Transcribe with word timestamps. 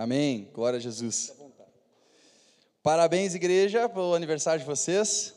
Amém. 0.00 0.48
Glória 0.54 0.76
a 0.76 0.80
Jesus. 0.80 1.34
Parabéns, 2.84 3.34
igreja, 3.34 3.88
pelo 3.88 4.14
aniversário 4.14 4.60
de 4.60 4.64
vocês. 4.64 5.34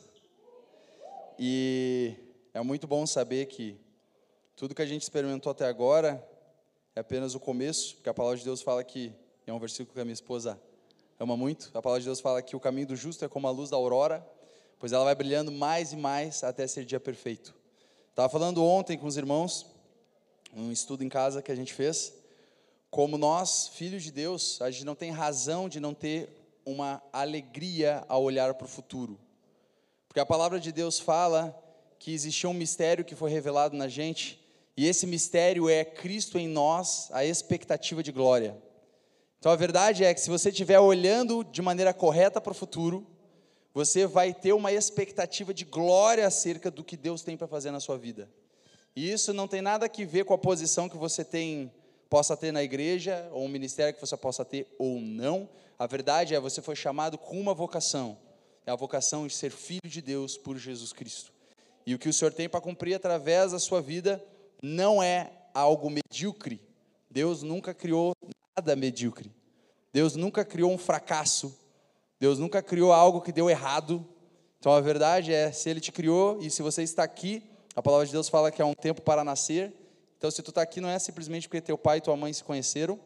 E 1.36 2.14
é 2.54 2.62
muito 2.62 2.86
bom 2.86 3.04
saber 3.04 3.46
que 3.46 3.76
tudo 4.54 4.72
que 4.72 4.80
a 4.80 4.86
gente 4.86 5.02
experimentou 5.02 5.50
até 5.50 5.66
agora 5.66 6.24
é 6.94 7.00
apenas 7.00 7.34
o 7.34 7.40
começo, 7.40 7.96
porque 7.96 8.08
a 8.08 8.14
palavra 8.14 8.38
de 8.38 8.44
Deus 8.44 8.62
fala 8.62 8.84
que, 8.84 9.12
é 9.48 9.52
um 9.52 9.58
versículo 9.58 9.94
que 9.94 10.00
a 10.00 10.04
minha 10.04 10.14
esposa 10.14 10.56
ama 11.18 11.36
muito, 11.36 11.68
a 11.74 11.82
palavra 11.82 11.98
de 11.98 12.06
Deus 12.06 12.20
fala 12.20 12.40
que 12.40 12.54
o 12.54 12.60
caminho 12.60 12.86
do 12.86 12.94
justo 12.94 13.24
é 13.24 13.28
como 13.28 13.48
a 13.48 13.50
luz 13.50 13.68
da 13.68 13.76
aurora, 13.76 14.24
pois 14.78 14.92
ela 14.92 15.02
vai 15.02 15.16
brilhando 15.16 15.50
mais 15.50 15.92
e 15.92 15.96
mais 15.96 16.44
até 16.44 16.68
ser 16.68 16.84
dia 16.84 17.00
perfeito. 17.00 17.52
Estava 18.10 18.28
falando 18.28 18.62
ontem 18.62 18.96
com 18.96 19.08
os 19.08 19.16
irmãos, 19.16 19.66
um 20.54 20.70
estudo 20.70 21.02
em 21.02 21.08
casa 21.08 21.42
que 21.42 21.50
a 21.50 21.56
gente 21.56 21.74
fez, 21.74 22.21
como 22.92 23.16
nós, 23.16 23.68
filhos 23.68 24.02
de 24.02 24.12
Deus, 24.12 24.60
a 24.60 24.70
gente 24.70 24.84
não 24.84 24.94
tem 24.94 25.10
razão 25.10 25.66
de 25.66 25.80
não 25.80 25.94
ter 25.94 26.28
uma 26.62 27.02
alegria 27.10 28.04
ao 28.06 28.22
olhar 28.22 28.52
para 28.52 28.66
o 28.66 28.68
futuro. 28.68 29.18
Porque 30.06 30.20
a 30.20 30.26
palavra 30.26 30.60
de 30.60 30.70
Deus 30.70 31.00
fala 31.00 31.58
que 31.98 32.12
existia 32.12 32.50
um 32.50 32.52
mistério 32.52 33.02
que 33.02 33.14
foi 33.14 33.30
revelado 33.30 33.74
na 33.74 33.88
gente, 33.88 34.38
e 34.76 34.86
esse 34.86 35.06
mistério 35.06 35.70
é 35.70 35.86
Cristo 35.86 36.38
em 36.38 36.46
nós, 36.46 37.08
a 37.12 37.24
expectativa 37.24 38.02
de 38.02 38.12
glória. 38.12 38.62
Então 39.38 39.50
a 39.50 39.56
verdade 39.56 40.04
é 40.04 40.12
que 40.12 40.20
se 40.20 40.28
você 40.28 40.50
estiver 40.50 40.78
olhando 40.78 41.42
de 41.42 41.62
maneira 41.62 41.94
correta 41.94 42.42
para 42.42 42.52
o 42.52 42.54
futuro, 42.54 43.06
você 43.72 44.06
vai 44.06 44.34
ter 44.34 44.52
uma 44.52 44.70
expectativa 44.70 45.54
de 45.54 45.64
glória 45.64 46.26
acerca 46.26 46.70
do 46.70 46.84
que 46.84 46.98
Deus 46.98 47.22
tem 47.22 47.38
para 47.38 47.48
fazer 47.48 47.70
na 47.70 47.80
sua 47.80 47.96
vida. 47.96 48.30
E 48.94 49.10
isso 49.10 49.32
não 49.32 49.48
tem 49.48 49.62
nada 49.62 49.86
a 49.86 50.04
ver 50.04 50.26
com 50.26 50.34
a 50.34 50.38
posição 50.38 50.90
que 50.90 50.96
você 50.98 51.24
tem, 51.24 51.72
possa 52.12 52.36
ter 52.36 52.52
na 52.52 52.62
igreja, 52.62 53.26
ou 53.32 53.46
um 53.46 53.48
ministério 53.48 53.94
que 53.94 53.98
você 53.98 54.14
possa 54.18 54.44
ter 54.44 54.66
ou 54.78 55.00
não. 55.00 55.48
A 55.78 55.86
verdade 55.86 56.34
é 56.34 56.38
você 56.38 56.60
foi 56.60 56.76
chamado 56.76 57.16
com 57.16 57.40
uma 57.40 57.54
vocação, 57.54 58.18
é 58.66 58.70
a 58.70 58.76
vocação 58.76 59.26
de 59.26 59.32
ser 59.32 59.50
filho 59.50 59.88
de 59.88 60.02
Deus 60.02 60.36
por 60.36 60.58
Jesus 60.58 60.92
Cristo. 60.92 61.32
E 61.86 61.94
o 61.94 61.98
que 61.98 62.10
o 62.10 62.12
Senhor 62.12 62.30
tem 62.30 62.50
para 62.50 62.60
cumprir 62.60 62.92
através 62.92 63.52
da 63.52 63.58
sua 63.58 63.80
vida 63.80 64.22
não 64.62 65.02
é 65.02 65.32
algo 65.54 65.88
medíocre. 65.88 66.60
Deus 67.10 67.42
nunca 67.42 67.72
criou 67.72 68.12
nada 68.54 68.76
medíocre. 68.76 69.32
Deus 69.90 70.14
nunca 70.14 70.44
criou 70.44 70.70
um 70.70 70.76
fracasso. 70.76 71.58
Deus 72.20 72.38
nunca 72.38 72.62
criou 72.62 72.92
algo 72.92 73.22
que 73.22 73.32
deu 73.32 73.48
errado. 73.48 74.06
Então 74.58 74.74
a 74.74 74.82
verdade 74.82 75.32
é, 75.32 75.50
se 75.50 75.70
Ele 75.70 75.80
te 75.80 75.90
criou 75.90 76.38
e 76.42 76.50
se 76.50 76.60
você 76.60 76.82
está 76.82 77.02
aqui, 77.02 77.42
a 77.74 77.80
palavra 77.80 78.04
de 78.04 78.12
Deus 78.12 78.28
fala 78.28 78.50
que 78.50 78.60
é 78.60 78.64
um 78.66 78.74
tempo 78.74 79.00
para 79.00 79.24
nascer. 79.24 79.72
Então 80.22 80.30
se 80.30 80.40
tu 80.40 80.52
está 80.52 80.62
aqui 80.62 80.80
não 80.80 80.88
é 80.88 81.00
simplesmente 81.00 81.48
porque 81.48 81.60
teu 81.60 81.76
pai 81.76 81.98
e 81.98 82.00
tua 82.00 82.16
mãe 82.16 82.32
se 82.32 82.44
conheceram, 82.44 82.96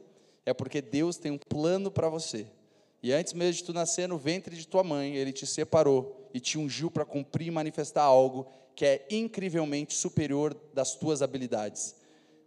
é 0.45 0.53
porque 0.53 0.83
Deus 0.83 1.17
tem 1.17 1.33
um 1.33 1.39
plano 1.39 1.91
para 1.91 2.11
você. 2.11 2.47
E 3.03 3.11
antes 3.11 3.33
mesmo 3.33 3.55
de 3.55 3.65
tu 3.65 3.73
nascer 3.73 4.07
no 4.07 4.19
ventre 4.19 4.55
de 4.55 4.69
tua 4.69 4.85
mãe, 4.85 5.17
ele 5.17 5.33
te 5.33 5.47
separou 5.47 6.29
e 6.35 6.41
te 6.41 6.59
ungiu 6.59 6.91
para 6.91 7.07
cumprir 7.07 7.49
e 7.49 7.51
manifestar 7.51 8.03
algo 8.03 8.47
que 8.75 8.85
é 8.85 9.07
incrivelmente 9.09 9.95
superior 9.95 10.55
das 10.75 10.95
tuas 10.95 11.23
habilidades. 11.23 11.97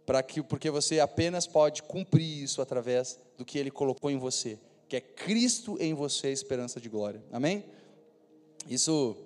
Para 0.06 0.22
que 0.22 0.40
porque 0.40 0.70
você 0.70 1.00
apenas 1.00 1.48
pode 1.48 1.82
cumprir 1.82 2.44
isso 2.44 2.62
através 2.62 3.18
do 3.36 3.44
que 3.44 3.58
ele 3.58 3.72
colocou 3.72 4.08
em 4.08 4.18
você, 4.18 4.56
que 4.88 4.94
é 4.94 5.00
Cristo 5.00 5.76
em 5.80 5.94
você, 5.94 6.28
a 6.28 6.30
esperança 6.30 6.80
de 6.80 6.88
glória. 6.88 7.20
Amém? 7.32 7.64
Isso 8.68 9.16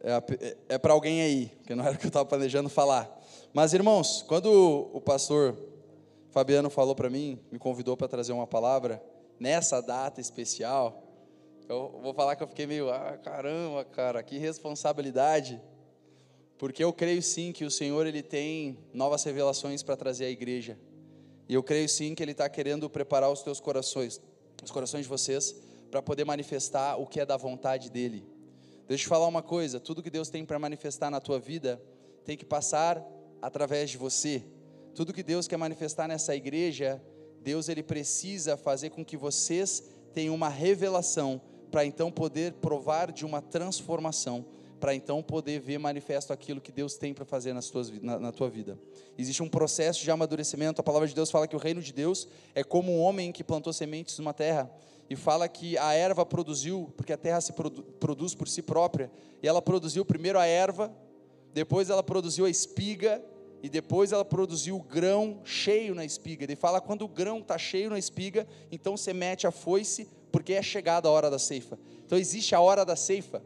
é, 0.00 0.14
é, 0.14 0.56
é 0.70 0.78
para 0.78 0.92
alguém 0.92 1.22
aí, 1.22 1.52
que 1.64 1.76
não 1.76 1.86
era 1.86 1.94
o 1.94 1.96
que 1.96 2.06
eu 2.06 2.08
estava 2.08 2.26
planejando 2.26 2.68
falar. 2.68 3.17
Mas 3.52 3.72
irmãos, 3.72 4.22
quando 4.28 4.50
o 4.92 5.00
pastor 5.00 5.56
Fabiano 6.30 6.68
falou 6.68 6.94
para 6.94 7.08
mim, 7.08 7.40
me 7.50 7.58
convidou 7.58 7.96
para 7.96 8.06
trazer 8.06 8.32
uma 8.32 8.46
palavra, 8.46 9.02
nessa 9.40 9.80
data 9.80 10.20
especial, 10.20 11.02
eu 11.68 11.98
vou 12.02 12.12
falar 12.12 12.36
que 12.36 12.42
eu 12.42 12.46
fiquei 12.46 12.66
meio, 12.66 12.90
ah, 12.90 13.18
caramba, 13.22 13.84
cara, 13.84 14.22
que 14.22 14.38
responsabilidade. 14.38 15.60
Porque 16.58 16.82
eu 16.82 16.92
creio 16.92 17.22
sim 17.22 17.52
que 17.52 17.64
o 17.64 17.70
Senhor 17.70 18.06
ele 18.06 18.22
tem 18.22 18.78
novas 18.92 19.22
revelações 19.24 19.82
para 19.82 19.96
trazer 19.96 20.26
à 20.26 20.30
igreja. 20.30 20.78
E 21.48 21.54
eu 21.54 21.62
creio 21.62 21.88
sim 21.88 22.14
que 22.14 22.22
ele 22.22 22.32
está 22.32 22.48
querendo 22.48 22.88
preparar 22.90 23.30
os 23.30 23.42
teus 23.42 23.60
corações, 23.60 24.20
os 24.62 24.70
corações 24.70 25.04
de 25.04 25.08
vocês, 25.08 25.54
para 25.90 26.02
poder 26.02 26.24
manifestar 26.24 26.96
o 26.96 27.06
que 27.06 27.20
é 27.20 27.24
da 27.26 27.36
vontade 27.36 27.90
dele. 27.90 28.26
Deixa 28.86 29.04
eu 29.04 29.06
te 29.06 29.08
falar 29.08 29.26
uma 29.26 29.42
coisa: 29.42 29.80
tudo 29.80 30.02
que 30.02 30.10
Deus 30.10 30.28
tem 30.28 30.44
para 30.44 30.58
manifestar 30.58 31.10
na 31.10 31.20
tua 31.20 31.38
vida 31.38 31.80
tem 32.24 32.36
que 32.36 32.44
passar 32.44 33.02
através 33.40 33.90
de 33.90 33.98
você. 33.98 34.42
Tudo 34.94 35.12
que 35.12 35.22
Deus 35.22 35.46
quer 35.46 35.56
manifestar 35.56 36.08
nessa 36.08 36.34
igreja 36.34 37.00
Deus 37.42 37.68
ele 37.68 37.82
precisa 37.82 38.56
fazer 38.56 38.90
com 38.90 39.04
que 39.04 39.16
vocês 39.16 39.82
tenham 40.12 40.34
uma 40.34 40.48
revelação 40.48 41.40
para 41.70 41.84
então 41.84 42.10
poder 42.10 42.54
provar 42.54 43.12
de 43.12 43.24
uma 43.24 43.40
transformação, 43.40 44.44
para 44.80 44.94
então 44.94 45.22
poder 45.22 45.60
ver 45.60 45.78
manifesto 45.78 46.32
aquilo 46.32 46.60
que 46.60 46.72
Deus 46.72 46.96
tem 46.96 47.12
para 47.12 47.24
fazer 47.24 47.52
nas 47.52 47.68
tuas, 47.68 47.90
na, 48.02 48.18
na 48.18 48.32
tua 48.32 48.48
vida. 48.48 48.78
Existe 49.16 49.42
um 49.42 49.48
processo 49.48 50.02
de 50.02 50.10
amadurecimento. 50.10 50.80
A 50.80 50.84
palavra 50.84 51.06
de 51.06 51.14
Deus 51.14 51.30
fala 51.30 51.46
que 51.46 51.56
o 51.56 51.58
reino 51.58 51.82
de 51.82 51.92
Deus 51.92 52.28
é 52.54 52.62
como 52.62 52.92
um 52.92 53.00
homem 53.00 53.32
que 53.32 53.44
plantou 53.44 53.72
sementes 53.72 54.18
numa 54.18 54.32
terra 54.32 54.70
e 55.10 55.16
fala 55.16 55.48
que 55.48 55.76
a 55.78 55.94
erva 55.94 56.24
produziu, 56.24 56.92
porque 56.96 57.12
a 57.12 57.16
terra 57.16 57.40
se 57.40 57.52
produ, 57.52 57.82
produz 57.82 58.34
por 58.34 58.46
si 58.46 58.60
própria, 58.60 59.10
e 59.42 59.48
ela 59.48 59.62
produziu 59.62 60.04
primeiro 60.04 60.38
a 60.38 60.46
erva, 60.46 60.92
depois 61.58 61.90
ela 61.90 62.04
produziu 62.04 62.44
a 62.44 62.50
espiga 62.50 63.20
e 63.60 63.68
depois 63.68 64.12
ela 64.12 64.24
produziu 64.24 64.76
o 64.76 64.80
grão 64.80 65.40
cheio 65.42 65.92
na 65.92 66.04
espiga. 66.04 66.44
Ele 66.44 66.54
fala: 66.54 66.80
quando 66.80 67.02
o 67.02 67.08
grão 67.08 67.40
está 67.40 67.58
cheio 67.58 67.90
na 67.90 67.98
espiga, 67.98 68.46
então 68.70 68.96
você 68.96 69.12
mete 69.12 69.44
a 69.44 69.50
foice, 69.50 70.08
porque 70.30 70.52
é 70.52 70.62
chegada 70.62 71.08
a 71.08 71.10
hora 71.10 71.28
da 71.28 71.36
ceifa. 71.36 71.76
Então 72.06 72.16
existe 72.16 72.54
a 72.54 72.60
hora 72.60 72.84
da 72.84 72.94
ceifa, 72.94 73.42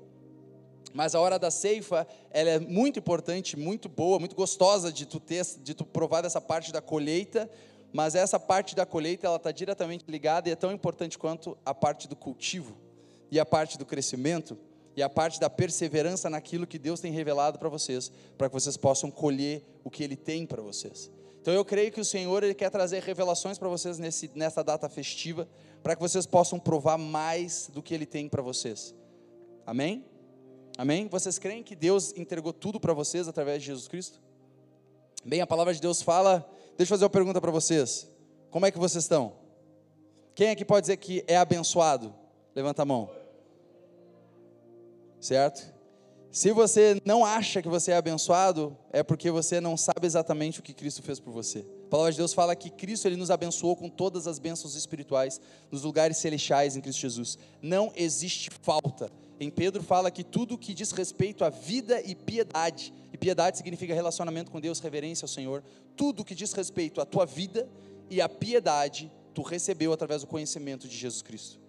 mas 0.93 1.15
a 1.15 1.21
hora 1.21 1.39
da 1.39 1.51
ceifa 1.51 2.07
ela 2.31 2.51
é 2.51 2.59
muito 2.59 2.99
importante, 2.99 3.59
muito 3.59 3.89
boa, 3.89 4.19
muito 4.19 4.37
gostosa 4.37 4.93
de 4.93 5.07
tu 5.07 5.19
ter, 5.19 5.43
de 5.63 5.73
tu 5.73 5.87
provar 5.87 6.21
dessa 6.21 6.41
parte 6.41 6.71
da 6.71 6.83
colheita. 6.83 7.51
Mas 7.95 8.15
essa 8.15 8.39
parte 8.39 8.77
da 8.77 8.85
colheita 8.85 9.27
ela 9.27 9.37
está 9.37 9.51
diretamente 9.51 10.05
ligada 10.07 10.51
e 10.51 10.53
é 10.53 10.57
tão 10.57 10.71
importante 10.71 11.19
quanto 11.19 11.57
a 11.65 11.75
parte 11.75 12.07
do 12.07 12.17
cultivo 12.17 12.77
e 13.31 13.41
a 13.41 13.47
parte 13.47 13.79
do 13.79 13.87
crescimento 13.87 14.59
e 14.97 15.03
a 15.03 15.09
parte 15.09 15.41
da 15.41 15.49
perseverança 15.49 16.29
naquilo 16.29 16.67
que 16.67 16.79
Deus 16.79 17.01
tem 17.01 17.13
revelado 17.13 17.59
para 17.59 17.69
vocês, 17.69 18.11
para 18.37 18.49
que 18.49 18.55
vocês 18.55 18.77
possam 18.77 19.11
colher 19.11 19.65
o 19.83 19.91
que 19.91 20.03
Ele 20.03 20.17
tem 20.17 20.47
para 20.47 20.63
vocês. 20.63 21.11
Então 21.41 21.53
eu 21.53 21.65
creio 21.65 21.91
que 21.91 22.01
o 22.01 22.05
Senhor 22.05 22.45
ele 22.45 22.55
quer 22.55 22.71
trazer 22.71 23.03
revelações 23.03 23.59
para 23.59 23.69
vocês 23.69 23.99
nesse, 23.99 24.31
nessa 24.33 24.63
data 24.63 24.89
festiva, 24.89 25.49
para 25.83 25.97
que 25.97 26.01
vocês 26.01 26.25
possam 26.25 26.57
provar 26.57 26.97
mais 26.97 27.69
do 27.73 27.83
que 27.83 27.93
Ele 27.93 28.07
tem 28.07 28.29
para 28.29 28.41
vocês. 28.41 28.95
Amém? 29.67 30.05
Amém? 30.79 31.09
Vocês 31.09 31.41
creem 31.41 31.65
que 31.65 31.75
Deus 31.75 32.17
entregou 32.17 32.53
tudo 32.53 32.79
para 32.79 32.93
vocês 32.93 33.27
através 33.27 33.61
de 33.61 33.67
Jesus 33.67 33.89
Cristo? 33.89 34.21
Bem, 35.25 35.41
a 35.41 35.47
palavra 35.47 35.75
de 35.75 35.81
Deus 35.81 36.01
fala. 36.01 36.49
Deixa 36.77 36.93
eu 36.93 36.97
fazer 36.97 37.05
uma 37.05 37.11
pergunta 37.11 37.41
para 37.41 37.51
vocês. 37.51 38.09
Como 38.49 38.65
é 38.65 38.71
que 38.71 38.79
vocês 38.79 39.03
estão? 39.03 39.33
Quem 40.37 40.51
aqui 40.51 40.65
pode 40.65 40.83
dizer 40.83 40.97
que 40.97 41.25
é 41.27 41.37
abençoado? 41.37 42.15
Levanta 42.55 42.83
a 42.83 42.85
mão 42.85 43.22
certo? 45.23 45.73
Se 46.31 46.51
você 46.51 47.01
não 47.05 47.25
acha 47.25 47.61
que 47.61 47.69
você 47.69 47.93
é 47.93 47.97
abençoado, 47.97 48.77
é 48.91 49.03
porque 49.03 49.31
você 49.31 49.61
não 49.61 49.77
sabe 49.77 50.07
exatamente 50.07 50.61
o 50.61 50.63
que 50.63 50.73
Cristo 50.73 51.03
fez 51.03 51.21
por 51.21 51.31
você. 51.31 51.59
A 51.87 51.91
palavra 51.91 52.11
de 52.11 52.19
Deus 52.19 52.33
fala 52.33 52.57
que 52.57 52.71
Cristo 52.71 53.07
ele 53.07 53.17
nos 53.17 53.31
abençoou 53.31 53.77
com 53.77 53.89
todas 53.89 54.27
as 54.27 54.39
bênçãos 54.39 54.75
espirituais 54.75 55.39
nos 55.71 55.83
lugares 55.83 56.17
celestiais 56.17 56.75
em 56.75 56.81
Cristo 56.81 57.01
Jesus. 57.01 57.39
Não 57.61 57.93
existe 57.95 58.51
falta. 58.63 59.11
Em 59.39 59.51
Pedro 59.51 59.83
fala 59.83 60.11
que 60.11 60.25
tudo 60.25 60.57
que 60.57 60.73
diz 60.73 60.91
respeito 60.93 61.45
à 61.45 61.51
vida 61.51 62.01
e 62.01 62.15
piedade, 62.15 62.95
e 63.13 63.19
piedade 63.19 63.59
significa 63.59 63.93
relacionamento 63.93 64.51
com 64.51 64.59
Deus, 64.59 64.81
reverência 64.81 65.25
ao 65.25 65.29
Senhor, 65.29 65.63
tudo 65.95 66.25
que 66.25 66.35
diz 66.35 66.55
respeito 66.55 66.99
à 67.01 67.05
tua 67.05 67.27
vida 67.27 67.69
e 68.09 68.23
à 68.23 68.29
piedade, 68.29 69.13
tu 69.35 69.43
recebeu 69.43 69.93
através 69.93 70.23
do 70.23 70.27
conhecimento 70.27 70.89
de 70.89 70.97
Jesus 70.97 71.21
Cristo. 71.21 71.62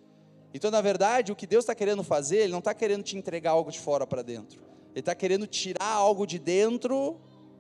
Então, 0.54 0.70
na 0.70 0.82
verdade, 0.82 1.32
o 1.32 1.36
que 1.36 1.48
Deus 1.48 1.64
está 1.64 1.74
querendo 1.74 2.04
fazer, 2.04 2.38
Ele 2.38 2.52
não 2.52 2.60
está 2.60 2.74
querendo 2.74 3.04
te 3.04 3.18
entregar 3.18 3.52
algo 3.52 3.72
de 3.72 3.80
fora 3.80 4.06
para 4.06 4.22
dentro. 4.22 4.62
Ele 4.92 5.00
está 5.00 5.16
querendo 5.16 5.48
tirar 5.48 5.86
algo 5.86 6.28
de 6.28 6.38
dentro 6.38 7.20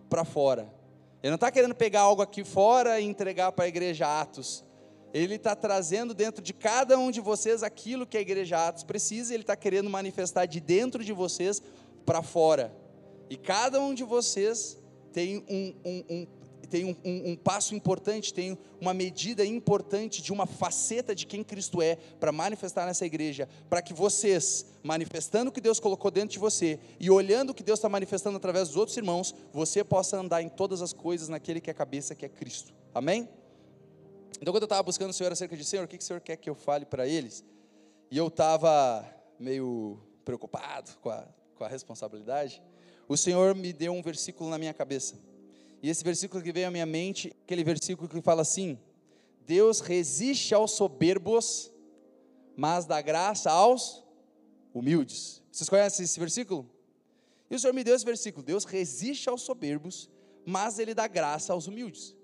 para 0.10 0.24
fora. 0.24 0.72
Ele 1.24 1.32
não 1.32 1.36
está 1.36 1.50
querendo 1.50 1.74
pegar 1.74 2.02
algo 2.02 2.22
aqui 2.22 2.44
fora 2.44 3.00
e 3.00 3.06
entregar 3.06 3.52
para 3.52 3.66
a 3.66 3.68
igreja 3.68 4.06
Atos. 4.22 4.64
Ele 5.14 5.36
está 5.36 5.56
trazendo 5.56 6.14
dentro 6.14 6.44
de 6.44 6.54
cada 6.54 6.98
um 6.98 7.10
de 7.10 7.22
vocês 7.22 7.64
aquilo 7.64 8.06
que 8.06 8.18
a 8.18 8.22
igreja 8.22 8.68
Atos 8.68 8.84
precisa, 8.84 9.32
e 9.32 9.36
ele 9.36 9.44
está 9.44 9.56
querendo 9.56 9.90
manifestar 9.90 10.46
de 10.46 10.60
dentro 10.60 11.04
de 11.04 11.14
vocês 11.14 11.62
para 12.06 12.22
fora. 12.22 12.76
E 13.30 13.38
cada 13.38 13.80
um 13.80 13.94
de 13.94 14.04
vocês 14.04 14.78
tem 15.12 15.44
um, 15.50 15.74
um, 15.86 16.04
um, 16.10 16.28
tem 16.74 16.86
um, 16.86 16.96
um, 17.06 17.32
um, 17.34 17.36
passo 17.36 17.76
importante, 17.76 18.34
tem 18.34 18.58
uma 18.82 18.96
medida 18.96 19.46
importante 19.46 20.24
de 20.24 20.34
uma 20.34 20.48
faceta 20.48 21.14
de 21.14 21.28
quem 21.28 21.44
Cristo 21.44 21.84
é 21.84 21.98
para 22.20 22.32
manifestar 22.32 22.88
nessa 22.88 23.06
igreja, 23.06 23.48
para 23.70 23.80
que 23.80 23.94
vocês, 23.94 24.66
manifestando 24.82 25.52
o 25.52 25.54
que 25.54 25.62
Deus 25.62 25.80
colocou 25.80 26.10
dentro 26.10 26.30
de 26.30 26.40
você 26.40 26.80
e 27.00 27.12
olhando 27.12 27.52
o 27.52 27.54
que 27.54 27.62
Deus 27.62 27.78
está 27.78 27.88
manifestando 27.88 28.38
através 28.38 28.70
dos 28.70 28.78
outros 28.78 28.98
irmãos, 28.98 29.36
você 29.54 29.84
possa 29.84 30.18
andar 30.18 30.42
em 30.42 30.50
todas 30.50 30.82
as 30.82 30.92
coisas 30.92 31.30
naquele 31.30 31.62
que 31.62 31.70
é 31.70 31.74
a 31.74 31.76
cabeça, 31.76 32.16
que 32.16 32.26
é 32.26 32.30
Cristo. 32.30 32.74
Amém? 32.92 33.30
Então, 34.42 34.52
quando 34.52 34.64
eu 34.64 34.66
estava 34.66 34.82
buscando 34.82 35.12
o 35.12 35.14
Senhor 35.14 35.32
acerca 35.32 35.56
de 35.56 35.64
Senhor, 35.64 35.86
o 35.86 35.88
que, 35.88 36.00
que 36.00 36.04
o 36.04 36.08
Senhor 36.08 36.22
quer 36.22 36.38
que 36.38 36.50
eu 36.50 36.56
fale 36.56 36.88
para 36.88 37.08
eles? 37.08 37.46
E 38.10 38.18
eu 38.18 38.30
estava 38.30 39.08
meio 39.38 40.00
preocupado 40.26 40.90
com 41.04 41.12
a, 41.12 41.24
com 41.54 41.64
a 41.64 41.68
responsabilidade. 41.68 42.64
O 43.08 43.16
Senhor 43.16 43.54
me 43.54 43.72
deu 43.72 43.94
um 43.94 44.02
versículo 44.02 44.50
na 44.50 44.58
minha 44.58 44.74
cabeça. 44.74 45.33
E 45.84 45.90
esse 45.90 46.02
versículo 46.02 46.42
que 46.42 46.54
veio 46.54 46.70
à 46.70 46.72
minha 46.72 46.86
mente, 46.86 47.36
aquele 47.44 47.62
versículo 47.62 48.08
que 48.08 48.22
fala 48.22 48.42
assim: 48.42 48.80
Deus 49.46 49.82
resiste 49.82 50.56
aos 50.56 50.72
soberbos, 50.72 51.70
mas 52.56 52.86
dá 52.86 53.02
graça 53.02 53.52
aos 53.52 54.02
humildes. 54.74 55.44
Vocês 55.52 55.68
conhecem 55.68 56.06
esse 56.06 56.18
versículo? 56.18 56.72
E 57.52 57.56
o 57.56 57.60
Senhor 57.60 57.74
me 57.74 57.84
deu 57.84 57.94
esse 57.94 58.06
versículo: 58.06 58.46
Deus 58.46 58.64
resiste 58.64 59.28
aos 59.28 59.42
soberbos, 59.42 60.10
mas 60.46 60.80
Ele 60.80 60.94
dá 60.94 61.06
graça 61.06 61.52
aos 61.52 61.68
humildes. 61.68 62.16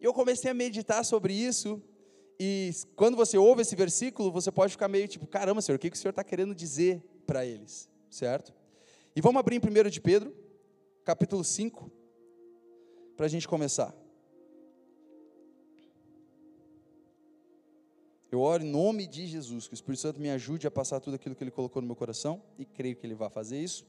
E 0.00 0.04
eu 0.04 0.14
comecei 0.14 0.50
a 0.50 0.54
meditar 0.54 1.04
sobre 1.04 1.34
isso, 1.34 1.82
e 2.40 2.72
quando 2.96 3.18
você 3.18 3.36
ouve 3.36 3.60
esse 3.60 3.76
versículo, 3.76 4.32
você 4.32 4.50
pode 4.50 4.72
ficar 4.72 4.88
meio 4.88 5.06
tipo: 5.06 5.26
caramba, 5.26 5.60
Senhor, 5.60 5.76
o 5.76 5.78
que, 5.78 5.90
que 5.90 5.96
o 5.96 6.00
Senhor 6.00 6.10
está 6.10 6.24
querendo 6.24 6.54
dizer 6.54 7.02
para 7.26 7.44
eles? 7.44 7.86
Certo? 8.08 8.54
E 9.14 9.20
vamos 9.20 9.40
abrir 9.40 9.56
em 9.56 9.86
1 9.86 9.90
de 9.90 10.00
Pedro, 10.00 10.34
capítulo 11.04 11.44
5, 11.44 11.92
para 13.16 13.26
a 13.26 13.28
gente 13.28 13.46
começar. 13.46 13.94
Eu 18.30 18.40
oro 18.40 18.64
em 18.64 18.68
nome 18.68 19.06
de 19.06 19.28
Jesus, 19.28 19.68
que 19.68 19.74
o 19.74 19.76
Espírito 19.76 20.00
Santo 20.00 20.20
me 20.20 20.28
ajude 20.28 20.66
a 20.66 20.70
passar 20.70 20.98
tudo 20.98 21.14
aquilo 21.14 21.36
que 21.36 21.44
Ele 21.44 21.52
colocou 21.52 21.80
no 21.80 21.86
meu 21.86 21.94
coração, 21.94 22.42
e 22.58 22.64
creio 22.64 22.96
que 22.96 23.06
Ele 23.06 23.14
vai 23.14 23.30
fazer 23.30 23.60
isso, 23.60 23.86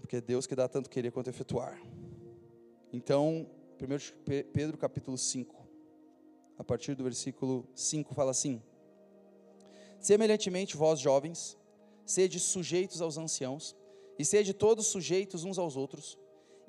porque 0.00 0.16
é 0.16 0.20
Deus 0.20 0.44
que 0.44 0.56
dá 0.56 0.68
tanto 0.68 0.90
querer 0.90 1.12
quanto 1.12 1.30
efetuar. 1.30 1.80
Então, 2.92 3.48
1 3.80 4.24
Pedro 4.52 4.76
capítulo 4.76 5.16
5, 5.16 5.54
a 6.58 6.64
partir 6.64 6.96
do 6.96 7.04
versículo 7.04 7.68
5, 7.74 8.12
fala 8.14 8.32
assim: 8.32 8.60
Semelhantemente, 10.00 10.76
vós 10.76 10.98
jovens, 10.98 11.56
sede 12.04 12.40
sujeitos 12.40 13.00
aos 13.00 13.16
anciãos, 13.16 13.76
e 14.18 14.24
sede 14.24 14.52
todos 14.52 14.88
sujeitos 14.88 15.44
uns 15.44 15.56
aos 15.56 15.76
outros, 15.76 16.18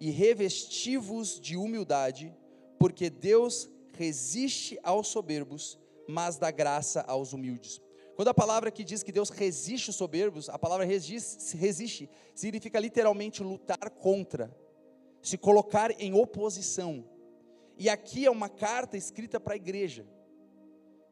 e 0.04 0.10
revestivos 0.10 1.40
de 1.40 1.56
humildade, 1.56 2.36
porque 2.78 3.10
Deus 3.10 3.70
resiste 3.94 4.78
aos 4.84 5.08
soberbos, 5.08 5.80
mas 6.10 6.36
dá 6.36 6.52
graça 6.52 7.00
aos 7.08 7.32
humildes. 7.32 7.82
Quando 8.14 8.28
a 8.28 8.34
palavra 8.34 8.70
que 8.70 8.84
diz 8.84 9.02
que 9.02 9.14
Deus 9.14 9.30
resiste 9.30 9.92
os 9.92 9.96
soberbos, 9.96 10.50
a 10.50 10.60
palavra 10.60 10.86
resiste, 10.86 11.56
resiste 11.56 12.10
significa 12.36 12.82
literalmente 12.82 13.42
lutar 13.42 13.92
contra, 13.92 14.54
se 15.22 15.38
colocar 15.38 15.90
em 15.98 16.14
oposição. 16.14 17.06
E 17.78 17.90
aqui 17.90 18.26
é 18.26 18.30
uma 18.30 18.50
carta 18.50 18.98
escrita 18.98 19.40
para 19.40 19.54
a 19.54 19.56
igreja. 19.56 20.06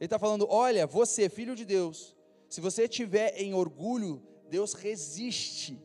Ele 0.02 0.06
está 0.06 0.20
falando: 0.20 0.46
olha, 0.50 0.86
você, 0.86 1.30
filho 1.30 1.56
de 1.56 1.64
Deus, 1.64 2.14
se 2.50 2.60
você 2.60 2.84
estiver 2.84 3.40
em 3.42 3.54
orgulho, 3.54 4.22
Deus 4.50 4.74
resiste 4.74 5.82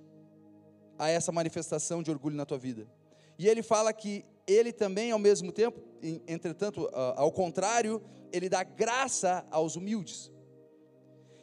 a 0.99 1.09
essa 1.09 1.31
manifestação 1.31 2.03
de 2.03 2.11
orgulho 2.11 2.35
na 2.35 2.45
tua 2.45 2.59
vida. 2.59 2.96
E 3.39 3.49
ele 3.49 3.63
fala 3.63 3.93
que 3.93 4.25
ele 4.47 4.73
também, 4.73 5.11
ao 5.11 5.19
mesmo 5.19 5.53
tempo, 5.53 5.81
entretanto, 6.27 6.89
ao 6.93 7.33
contrário, 7.33 8.03
ele 8.33 8.49
dá 8.49 8.63
graça 8.63 9.47
aos 9.51 9.77
humildes. 9.77 10.31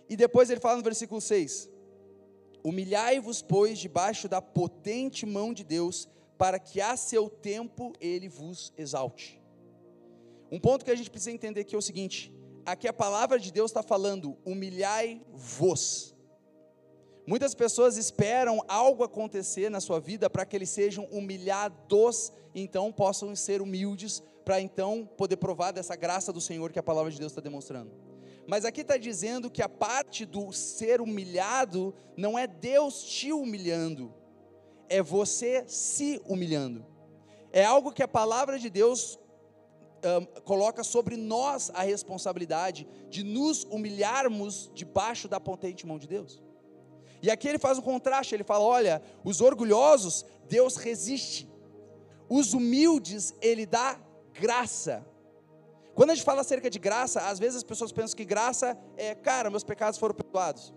E 0.09 0.15
depois 0.15 0.49
ele 0.49 0.59
fala 0.59 0.77
no 0.77 0.83
versículo 0.83 1.19
6: 1.19 1.69
Humilhai-vos, 2.63 3.41
pois, 3.41 3.79
debaixo 3.79 4.27
da 4.27 4.41
potente 4.41 5.25
mão 5.25 5.53
de 5.53 5.63
Deus, 5.63 6.07
para 6.37 6.59
que 6.59 6.79
a 6.81 6.95
seu 6.95 7.29
tempo 7.29 7.93
ele 7.99 8.29
vos 8.29 8.73
exalte. 8.77 9.41
Um 10.51 10.59
ponto 10.59 10.85
que 10.85 10.91
a 10.91 10.95
gente 10.95 11.09
precisa 11.09 11.31
entender 11.31 11.61
aqui 11.61 11.75
é 11.75 11.77
o 11.77 11.81
seguinte: 11.81 12.33
aqui 12.65 12.87
a 12.87 12.93
palavra 12.93 13.39
de 13.39 13.51
Deus 13.51 13.71
está 13.71 13.83
falando, 13.83 14.37
humilhai-vos. 14.45 16.12
Muitas 17.25 17.55
pessoas 17.55 17.95
esperam 17.95 18.61
algo 18.67 19.03
acontecer 19.03 19.69
na 19.69 19.79
sua 19.79 19.99
vida 19.99 20.29
para 20.29 20.45
que 20.45 20.55
eles 20.55 20.69
sejam 20.69 21.05
humilhados, 21.05 22.33
então 22.53 22.91
possam 22.91 23.33
ser 23.35 23.61
humildes, 23.61 24.21
para 24.43 24.59
então 24.59 25.09
poder 25.17 25.37
provar 25.37 25.71
dessa 25.71 25.95
graça 25.95 26.33
do 26.33 26.41
Senhor 26.41 26.71
que 26.73 26.79
a 26.79 26.83
palavra 26.83 27.09
de 27.09 27.17
Deus 27.17 27.31
está 27.31 27.41
demonstrando. 27.41 27.91
Mas 28.45 28.65
aqui 28.65 28.81
está 28.81 28.97
dizendo 28.97 29.49
que 29.49 29.61
a 29.61 29.69
parte 29.69 30.25
do 30.25 30.51
ser 30.51 30.99
humilhado 30.99 31.95
não 32.17 32.37
é 32.37 32.45
Deus 32.45 33.01
te 33.05 33.31
humilhando, 33.31 34.13
é 34.89 35.01
você 35.01 35.63
se 35.65 36.21
humilhando. 36.27 36.85
É 37.53 37.63
algo 37.63 37.93
que 37.93 38.03
a 38.03 38.07
palavra 38.07 38.59
de 38.59 38.69
Deus 38.69 39.17
um, 40.03 40.41
coloca 40.41 40.83
sobre 40.83 41.15
nós 41.15 41.71
a 41.73 41.83
responsabilidade 41.83 42.85
de 43.09 43.23
nos 43.23 43.63
humilharmos 43.63 44.69
debaixo 44.73 45.29
da 45.29 45.39
potente 45.39 45.87
mão 45.87 45.97
de 45.97 46.07
Deus. 46.07 46.42
E 47.23 47.31
aqui 47.31 47.47
ele 47.47 47.57
faz 47.57 47.77
um 47.77 47.81
contraste, 47.81 48.35
ele 48.35 48.43
fala: 48.43 48.65
olha, 48.65 49.01
os 49.23 49.39
orgulhosos, 49.39 50.25
Deus 50.49 50.75
resiste, 50.75 51.49
os 52.29 52.53
humildes, 52.53 53.33
ele 53.41 53.65
dá 53.65 53.97
graça. 54.33 55.05
Quando 55.95 56.09
a 56.09 56.15
gente 56.15 56.25
fala 56.25 56.41
acerca 56.41 56.69
de 56.69 56.77
graça, 56.77 57.21
às 57.21 57.39
vezes 57.39 57.57
as 57.57 57.63
pessoas 57.63 57.93
pensam 57.93 58.17
que 58.17 58.25
graça 58.25 58.77
é, 58.97 59.15
cara, 59.15 59.49
meus 59.49 59.63
pecados 59.63 59.97
foram 59.97 60.13
perdoados. 60.13 60.73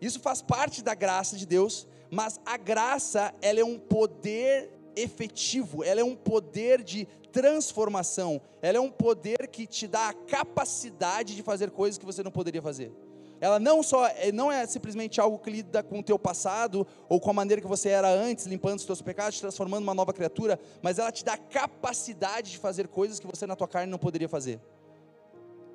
Isso 0.00 0.18
faz 0.18 0.42
parte 0.42 0.82
da 0.82 0.94
graça 0.94 1.36
de 1.36 1.46
Deus, 1.46 1.86
mas 2.10 2.40
a 2.44 2.56
graça, 2.56 3.32
ela 3.40 3.60
é 3.60 3.64
um 3.64 3.78
poder 3.78 4.72
efetivo, 4.96 5.84
ela 5.84 6.00
é 6.00 6.04
um 6.04 6.16
poder 6.16 6.82
de 6.82 7.06
transformação, 7.30 8.40
ela 8.60 8.78
é 8.78 8.80
um 8.80 8.90
poder 8.90 9.46
que 9.48 9.66
te 9.66 9.86
dá 9.86 10.08
a 10.08 10.14
capacidade 10.14 11.36
de 11.36 11.42
fazer 11.42 11.70
coisas 11.70 11.96
que 11.96 12.04
você 12.04 12.24
não 12.24 12.30
poderia 12.32 12.62
fazer. 12.62 12.92
Ela 13.40 13.58
não 13.58 13.82
só 13.82 14.06
é, 14.06 14.32
não 14.32 14.50
é 14.50 14.66
simplesmente 14.66 15.20
algo 15.20 15.38
que 15.38 15.50
lida 15.50 15.82
com 15.82 15.98
o 15.98 16.02
teu 16.02 16.18
passado 16.18 16.86
ou 17.08 17.20
com 17.20 17.30
a 17.30 17.32
maneira 17.34 17.60
que 17.60 17.68
você 17.68 17.90
era 17.90 18.08
antes, 18.08 18.46
limpando 18.46 18.78
os 18.78 18.84
teus 18.84 19.02
pecados, 19.02 19.36
te 19.36 19.40
transformando 19.40 19.82
uma 19.82 19.94
nova 19.94 20.12
criatura, 20.12 20.58
mas 20.82 20.98
ela 20.98 21.12
te 21.12 21.24
dá 21.24 21.36
capacidade 21.36 22.52
de 22.52 22.58
fazer 22.58 22.88
coisas 22.88 23.20
que 23.20 23.26
você 23.26 23.46
na 23.46 23.54
tua 23.54 23.68
carne 23.68 23.90
não 23.90 23.98
poderia 23.98 24.28
fazer. 24.28 24.60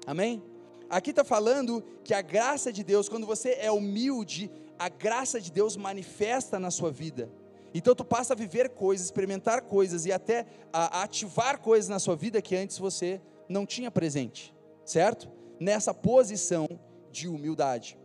Amém? 0.05 0.43
Aqui 0.89 1.11
está 1.11 1.23
falando 1.23 1.83
que 2.03 2.13
a 2.13 2.21
graça 2.21 2.73
de 2.73 2.83
Deus, 2.83 3.07
quando 3.07 3.25
você 3.25 3.57
é 3.61 3.71
humilde, 3.71 4.51
a 4.77 4.89
graça 4.89 5.39
de 5.39 5.51
Deus 5.51 5.77
manifesta 5.77 6.59
na 6.59 6.71
sua 6.71 6.91
vida. 6.91 7.29
Então 7.73 7.95
tu 7.95 8.03
passa 8.03 8.33
a 8.33 8.35
viver 8.35 8.69
coisas, 8.69 9.05
experimentar 9.05 9.61
coisas 9.61 10.05
e 10.05 10.11
até 10.11 10.45
a 10.73 11.03
ativar 11.03 11.59
coisas 11.59 11.87
na 11.87 11.99
sua 11.99 12.15
vida 12.15 12.41
que 12.41 12.55
antes 12.55 12.77
você 12.77 13.21
não 13.47 13.65
tinha 13.65 13.89
presente, 13.89 14.53
certo? 14.83 15.29
Nessa 15.59 15.93
posição 15.93 16.67
de 17.11 17.27
humildade. 17.27 17.97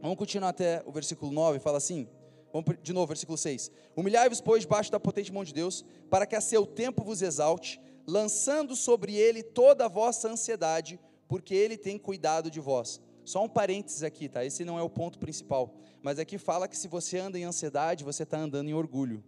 Vamos 0.00 0.16
continuar 0.16 0.50
até 0.50 0.82
o 0.86 0.92
versículo 0.92 1.32
9, 1.32 1.58
fala 1.58 1.78
assim, 1.78 2.08
vamos 2.52 2.76
de 2.82 2.92
novo, 2.92 3.08
versículo 3.08 3.36
6. 3.36 3.70
Humilhai-vos, 3.96 4.40
pois, 4.40 4.62
debaixo 4.62 4.92
da 4.92 5.00
potente 5.00 5.32
mão 5.32 5.44
de 5.44 5.52
Deus, 5.52 5.84
para 6.08 6.26
que 6.26 6.36
a 6.36 6.40
seu 6.40 6.64
tempo 6.64 7.02
vos 7.02 7.20
exalte, 7.20 7.80
lançando 8.06 8.76
sobre 8.76 9.14
ele 9.16 9.42
toda 9.42 9.84
a 9.84 9.88
vossa 9.88 10.28
ansiedade, 10.28 11.00
porque 11.26 11.54
ele 11.54 11.76
tem 11.76 11.98
cuidado 11.98 12.50
de 12.50 12.60
vós. 12.60 13.00
Só 13.24 13.44
um 13.44 13.48
parênteses 13.48 14.02
aqui, 14.02 14.28
tá? 14.28 14.44
Esse 14.44 14.64
não 14.64 14.78
é 14.78 14.82
o 14.82 14.88
ponto 14.88 15.18
principal. 15.18 15.74
Mas 16.00 16.18
aqui 16.18 16.38
fala 16.38 16.66
que 16.66 16.78
se 16.78 16.88
você 16.88 17.18
anda 17.18 17.38
em 17.38 17.44
ansiedade, 17.44 18.04
você 18.04 18.22
está 18.22 18.38
andando 18.38 18.68
em 18.68 18.74
orgulho. 18.74 19.22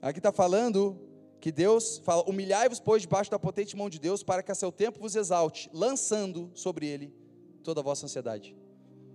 Aqui 0.00 0.18
está 0.18 0.32
falando 0.32 0.98
que 1.42 1.50
Deus 1.50 1.98
fala: 1.98 2.22
humilhai-vos, 2.30 2.78
pois, 2.78 3.02
debaixo 3.02 3.28
da 3.28 3.38
potente 3.38 3.76
mão 3.76 3.90
de 3.90 3.98
Deus, 3.98 4.22
para 4.22 4.44
que 4.44 4.52
a 4.52 4.54
seu 4.54 4.70
tempo 4.70 5.00
vos 5.00 5.16
exalte, 5.16 5.68
lançando 5.74 6.48
sobre 6.54 6.86
ele 6.86 7.12
toda 7.64 7.80
a 7.80 7.82
vossa 7.82 8.06
ansiedade. 8.06 8.56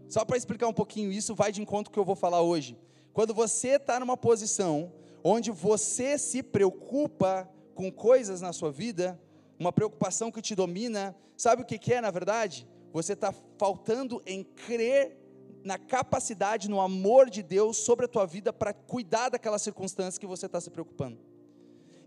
Só 0.10 0.26
para 0.26 0.36
explicar 0.36 0.68
um 0.68 0.74
pouquinho 0.74 1.10
isso, 1.10 1.34
vai 1.34 1.54
de 1.54 1.62
encontro 1.62 1.86
com 1.86 1.92
o 1.92 1.94
que 1.94 2.00
eu 2.00 2.06
vou 2.06 2.18
falar 2.18 2.42
hoje. 2.42 2.78
Quando 3.14 3.34
você 3.34 3.78
está 3.78 3.98
numa 3.98 4.18
posição 4.18 4.92
onde 5.24 5.52
você 5.52 6.18
se 6.18 6.44
preocupa 6.44 7.50
com 7.74 7.90
coisas 7.90 8.42
na 8.42 8.52
sua 8.52 8.72
vida, 8.72 9.18
uma 9.58 9.72
preocupação 9.72 10.30
que 10.30 10.42
te 10.42 10.54
domina, 10.54 11.16
sabe 11.38 11.62
o 11.62 11.66
que 11.66 11.94
é 11.94 12.02
na 12.02 12.12
verdade? 12.12 12.68
Você 12.92 13.14
está 13.14 13.34
faltando 13.58 14.22
em 14.26 14.44
crer 14.44 15.18
na 15.64 15.78
capacidade, 15.78 16.70
no 16.70 16.82
amor 16.82 17.30
de 17.30 17.42
Deus 17.42 17.78
sobre 17.78 18.06
a 18.06 18.10
tua 18.10 18.26
vida 18.26 18.52
para 18.52 18.74
cuidar 18.74 19.30
daquela 19.30 19.58
circunstância 19.58 20.20
que 20.20 20.28
você 20.28 20.46
está 20.46 20.60
se 20.60 20.70
preocupando. 20.70 21.37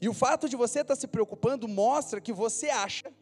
E 0.00 0.08
o 0.08 0.14
fato 0.14 0.48
de 0.48 0.56
você 0.56 0.80
estar 0.80 0.94
tá 0.94 1.00
se 1.00 1.06
preocupando 1.06 1.68
mostra 1.68 2.20
que 2.20 2.32
você 2.32 2.70
acha 2.70 3.12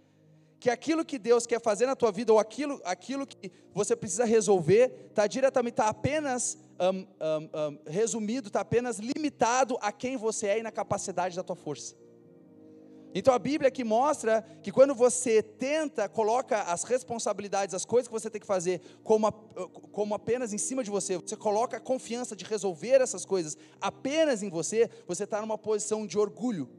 que 0.61 0.71
aquilo 0.71 1.05
que 1.05 1.19
Deus 1.19 1.47
quer 1.47 1.61
fazer 1.61 1.87
na 1.87 1.95
tua 1.95 2.11
vida, 2.11 2.33
ou 2.33 2.39
aquilo, 2.39 2.81
aquilo 2.85 3.27
que 3.27 3.51
você 3.73 3.95
precisa 3.95 4.25
resolver, 4.25 5.09
está 5.09 5.27
diretamente, 5.27 5.75
está 5.75 5.89
apenas 5.89 6.59
um, 6.81 6.99
um, 6.99 7.51
um, 7.55 7.79
resumido, 7.87 8.49
está 8.49 8.61
apenas 8.61 8.99
limitado 8.99 9.79
a 9.81 9.93
quem 9.93 10.17
você 10.17 10.49
é 10.49 10.59
e 10.59 10.63
na 10.63 10.73
capacidade 10.73 11.37
da 11.37 11.43
tua 11.43 11.57
força. 11.57 11.95
Então 13.19 13.35
a 13.35 13.39
Bíblia 13.39 13.67
aqui 13.67 13.83
mostra 13.83 14.43
que 14.63 14.71
quando 14.71 14.95
você 14.95 15.43
tenta, 15.43 16.09
coloca 16.09 16.63
as 16.63 16.85
responsabilidades, 16.85 17.75
as 17.75 17.85
coisas 17.85 18.07
que 18.07 18.13
você 18.13 18.31
tem 18.31 18.41
que 18.41 18.47
fazer, 18.47 18.81
como, 19.03 19.27
a, 19.27 19.33
como 19.91 20.15
apenas 20.15 20.53
em 20.53 20.59
cima 20.59 20.85
de 20.85 20.91
você, 20.91 21.19
você 21.19 21.37
coloca 21.37 21.79
a 21.79 21.81
confiança 21.81 22.37
de 22.37 22.45
resolver 22.45 23.01
essas 23.01 23.25
coisas 23.25 23.59
apenas 23.81 24.41
em 24.41 24.49
você, 24.49 24.89
você 25.05 25.25
está 25.25 25.41
numa 25.41 25.59
posição 25.59 26.07
de 26.07 26.17
orgulho. 26.17 26.71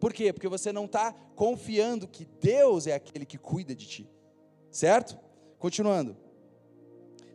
Por 0.00 0.14
quê? 0.14 0.32
Porque 0.32 0.48
você 0.48 0.72
não 0.72 0.86
está 0.86 1.12
confiando 1.36 2.08
que 2.08 2.24
Deus 2.40 2.86
é 2.86 2.94
aquele 2.94 3.26
que 3.26 3.36
cuida 3.36 3.74
de 3.74 3.86
ti. 3.86 4.10
Certo? 4.70 5.18
Continuando. 5.58 6.16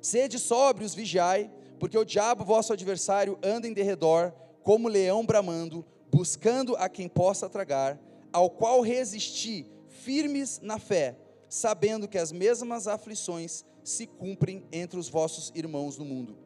Sede 0.01 0.39
sóbrios, 0.39 0.96
vigiai, 0.96 1.51
porque 1.80 1.96
o 1.96 2.04
diabo, 2.04 2.44
vosso 2.44 2.74
adversário, 2.74 3.38
anda 3.44 3.68
em 3.68 3.74
derredor, 3.74 4.34
como 4.63 4.88
leão 4.88 5.24
bramando, 5.24 5.86
buscando 6.12 6.75
a 6.75 6.89
quem 6.89 7.08
possa 7.08 7.50
tragar, 7.50 8.00
ao 8.32 8.50
qual 8.50 8.82
resisti, 8.82 9.66
firmes 9.88 10.60
na 10.62 10.80
fé, 10.80 11.18
sabendo 11.48 12.08
que 12.08 12.18
as 12.18 12.32
mesmas 12.32 12.88
aflições 12.88 13.66
se 13.84 14.06
cumprem 14.06 14.63
entre 14.72 15.00
os 15.00 15.10
vossos 15.10 15.51
irmãos 15.56 15.98
no 15.98 16.06
mundo. 16.06 16.38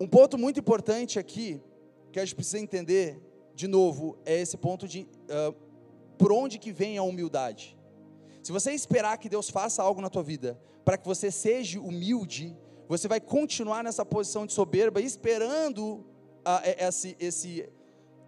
Um 0.00 0.06
ponto 0.06 0.38
muito 0.38 0.60
importante 0.60 1.18
aqui, 1.18 1.60
que 2.12 2.18
a 2.18 2.24
gente 2.24 2.34
precisa 2.34 2.58
entender, 2.58 3.20
de 3.54 3.66
novo, 3.66 4.16
é 4.24 4.40
esse 4.40 4.56
ponto 4.56 4.86
de 4.86 5.08
uh, 5.24 5.52
por 6.16 6.32
onde 6.32 6.58
que 6.58 6.72
vem 6.72 6.96
a 6.96 7.02
humildade. 7.02 7.76
Se 8.42 8.52
você 8.52 8.72
esperar 8.72 9.18
que 9.18 9.28
Deus 9.28 9.50
faça 9.50 9.82
algo 9.82 10.00
na 10.00 10.08
tua 10.08 10.22
vida, 10.22 10.58
para 10.84 10.96
que 10.96 11.06
você 11.06 11.30
seja 11.30 11.80
humilde, 11.80 12.56
você 12.88 13.06
vai 13.06 13.20
continuar 13.20 13.84
nessa 13.84 14.04
posição 14.06 14.46
de 14.46 14.52
soberba, 14.52 15.00
esperando 15.00 15.96
uh, 16.46 16.62
esse, 16.78 17.16
esse, 17.20 17.68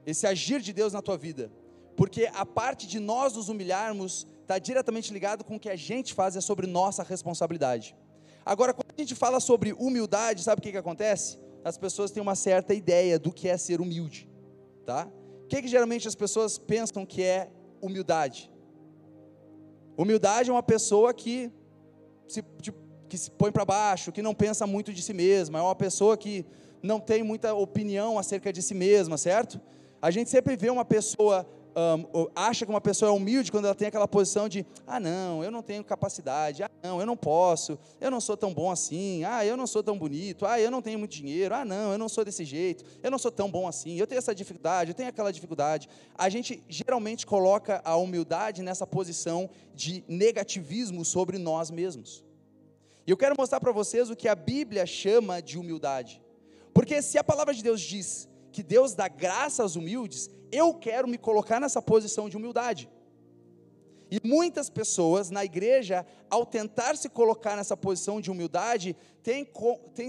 esse 0.07 0.27
agir 0.27 0.61
de 0.61 0.73
Deus 0.73 0.93
na 0.93 1.03
tua 1.03 1.17
vida. 1.17 1.51
Porque 1.97 2.31
a 2.33 2.47
parte 2.47 2.87
de 2.87 2.99
nós 2.99 3.35
nos 3.35 3.49
humilharmos 3.49 4.27
está 4.41 4.59
diretamente 4.59 5.13
ligado 5.13 5.45
com 5.45 5.57
o 5.57 5.61
que 5.61 5.69
a 5.69 5.77
gente 5.77 6.15
faz, 6.15 6.35
é 6.37 6.41
sobre 6.41 6.67
nossa 6.67 7.03
responsabilidade. 7.03 7.95
Agora, 8.45 8.73
quando 8.73 8.93
a 8.97 9.01
gente 9.01 9.15
fala 9.15 9.39
sobre 9.39 9.73
humildade, 9.73 10.43
sabe 10.43 10.61
o 10.61 10.63
que, 10.63 10.73
que 10.73 10.79
acontece? 10.79 11.39
As 11.63 11.77
pessoas 11.77 12.11
têm 12.11 12.23
uma 12.23 12.35
certa 12.35 12.73
ideia 12.75 13.19
do 13.19 13.33
que 13.33 13.49
é 13.49 13.57
ser 13.57 13.81
humilde, 13.81 14.29
tá? 14.85 15.09
O 15.45 15.47
que, 15.47 15.63
que 15.63 15.69
geralmente 15.69 16.09
as 16.09 16.15
pessoas 16.15 16.59
pensam 16.59 17.05
que 17.05 17.23
é 17.23 17.51
humildade? 17.81 18.51
Humildade 19.97 20.49
é 20.49 20.53
uma 20.53 20.63
pessoa 20.63 21.13
que 21.13 21.53
se, 22.27 22.43
que 23.09 23.19
se 23.19 23.31
põe 23.31 23.53
para 23.53 23.65
baixo, 23.65 24.13
que 24.13 24.23
não 24.23 24.35
pensa 24.35 24.67
muito 24.67 24.93
de 24.93 25.03
si 25.03 25.13
mesma, 25.13 25.59
é 25.59 25.63
uma 25.63 25.75
pessoa 25.75 26.17
que 26.17 26.47
não 26.83 26.99
tem 26.99 27.23
muita 27.23 27.53
opinião 27.55 28.19
acerca 28.19 28.53
de 28.53 28.63
si 28.63 28.75
mesma, 28.75 29.19
certo? 29.19 29.61
A 30.01 30.11
gente 30.11 30.31
sempre 30.31 30.57
vê 30.57 30.71
uma 30.71 30.85
pessoa 30.85 31.47
um, 31.77 32.27
acha 32.35 32.65
que 32.65 32.71
uma 32.71 32.81
pessoa 32.81 33.11
é 33.11 33.13
humilde 33.13 33.51
quando 33.51 33.67
ela 33.67 33.75
tem 33.75 33.89
aquela 33.89 34.09
posição 34.09 34.49
de 34.49 34.67
ah 34.87 34.99
não, 34.99 35.45
eu 35.45 35.51
não 35.51 35.63
tenho 35.63 35.85
capacidade, 35.85 36.63
ah 36.63 36.71
não, 36.83 37.01
eu 37.01 37.07
não 37.07 37.17
posso, 37.17 37.79
eu 38.01 38.11
não 38.11 38.21
sou 38.21 38.37
tão 38.37 38.53
bom 38.53 38.71
assim, 38.71 39.25
ah 39.25 39.45
eu 39.45 39.57
não 39.57 39.67
sou 39.67 39.83
tão 39.83 39.97
bonito, 39.99 40.47
ah 40.47 40.61
eu 40.61 40.71
não 40.71 40.83
tenho 40.83 40.99
muito 40.99 41.13
dinheiro, 41.13 41.55
ah 41.55 41.65
não, 41.65 41.93
eu 41.93 41.99
não 41.99 42.09
sou 42.09 42.25
desse 42.25 42.45
jeito, 42.45 42.85
eu 43.03 43.11
não 43.11 43.19
sou 43.19 43.31
tão 43.31 43.51
bom 43.51 43.67
assim, 43.67 43.97
eu 43.97 44.07
tenho 44.07 44.19
essa 44.19 44.35
dificuldade, 44.35 44.91
eu 44.91 44.95
tenho 44.95 45.09
aquela 45.09 45.33
dificuldade. 45.33 45.89
A 46.17 46.29
gente 46.29 46.63
geralmente 46.69 47.27
coloca 47.27 47.81
a 47.85 47.97
humildade 47.97 48.63
nessa 48.63 48.87
posição 48.87 49.49
de 49.75 50.05
negativismo 50.09 51.05
sobre 51.05 51.39
nós 51.39 51.71
mesmos. 51.71 52.25
E 53.07 53.11
eu 53.11 53.17
quero 53.17 53.35
mostrar 53.37 53.61
para 53.61 53.73
vocês 53.73 54.11
o 54.11 54.17
que 54.17 54.29
a 54.29 54.35
Bíblia 54.35 54.87
chama 54.87 55.41
de 55.41 55.59
humildade. 55.59 56.23
Porque 56.73 57.03
se 57.03 57.19
a 57.19 57.25
palavra 57.25 57.53
de 57.53 57.63
Deus 57.63 57.81
diz 57.81 58.30
que 58.51 58.63
Deus 58.63 58.95
dá 58.95 59.09
graça 59.09 59.63
aos 59.63 59.77
humildes, 59.77 60.29
eu 60.51 60.75
quero 60.75 61.09
me 61.09 61.17
colocar 61.19 61.61
nessa 61.61 61.81
posição 61.81 62.29
de 62.29 62.37
humildade. 62.37 62.89
E 64.11 64.21
muitas 64.27 64.69
pessoas 64.69 65.31
na 65.31 65.45
igreja, 65.45 66.05
ao 66.29 66.45
tentar 66.45 66.97
se 66.97 67.09
colocar 67.09 67.55
nessa 67.55 67.77
posição 67.77 68.21
de 68.21 68.31
humildade, 68.31 68.97
têm, 69.23 69.47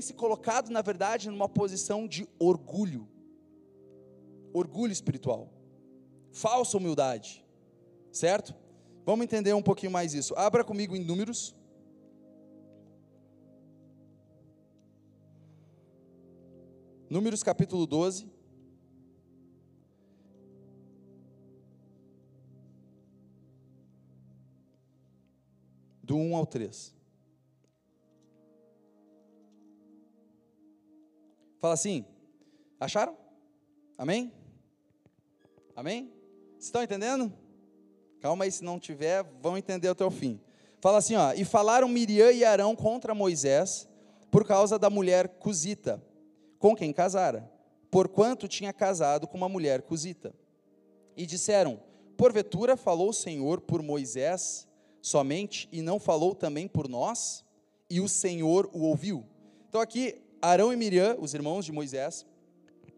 se 0.01 0.13
colocado, 0.13 0.71
na 0.71 0.81
verdade, 0.81 1.29
numa 1.29 1.47
posição 1.47 2.07
de 2.07 2.27
orgulho. 2.39 3.07
Orgulho 4.51 4.91
espiritual. 4.91 5.53
Falsa 6.31 6.77
humildade. 6.77 7.45
Certo? 8.11 8.55
Vamos 9.05 9.23
entender 9.23 9.53
um 9.53 9.61
pouquinho 9.61 9.91
mais 9.91 10.15
isso. 10.15 10.33
Abra 10.35 10.63
comigo 10.63 10.95
em 10.95 11.03
Números. 11.03 11.55
Números 17.11 17.43
capítulo 17.43 17.85
12. 17.85 18.25
do 26.01 26.15
1 26.15 26.37
ao 26.37 26.45
3. 26.45 26.95
Fala 31.59 31.73
assim, 31.73 32.05
acharam? 32.79 33.17
Amém? 33.97 34.31
Amém? 35.75 36.13
Estão 36.57 36.81
entendendo? 36.81 37.33
Calma 38.21 38.45
aí, 38.45 38.51
se 38.53 38.63
não 38.63 38.79
tiver, 38.79 39.25
vão 39.41 39.57
entender 39.57 39.89
até 39.89 40.05
o 40.05 40.09
fim. 40.09 40.39
Fala 40.79 40.99
assim, 40.99 41.17
ó, 41.17 41.33
e 41.33 41.43
falaram 41.43 41.89
Miriam 41.89 42.31
e 42.31 42.45
Arão 42.45 42.73
contra 42.73 43.13
Moisés 43.13 43.85
por 44.31 44.47
causa 44.47 44.79
da 44.79 44.89
mulher 44.89 45.27
cusita, 45.39 46.01
com 46.61 46.75
quem 46.75 46.93
casara, 46.93 47.51
porquanto 47.89 48.47
tinha 48.47 48.71
casado 48.71 49.27
com 49.27 49.35
uma 49.35 49.49
mulher 49.49 49.81
cusita. 49.81 50.31
E 51.17 51.25
disseram: 51.25 51.79
Porventura 52.15 52.77
falou 52.77 53.09
o 53.09 53.13
Senhor 53.13 53.59
por 53.59 53.81
Moisés 53.81 54.67
somente 55.01 55.67
e 55.71 55.81
não 55.81 55.99
falou 55.99 56.35
também 56.35 56.67
por 56.67 56.87
nós? 56.87 57.43
E 57.89 57.99
o 57.99 58.07
Senhor 58.07 58.69
o 58.71 58.83
ouviu. 58.83 59.25
Então 59.67 59.81
aqui, 59.81 60.21
Arão 60.39 60.71
e 60.71 60.75
Miriam, 60.75 61.17
os 61.19 61.33
irmãos 61.33 61.65
de 61.65 61.71
Moisés, 61.71 62.25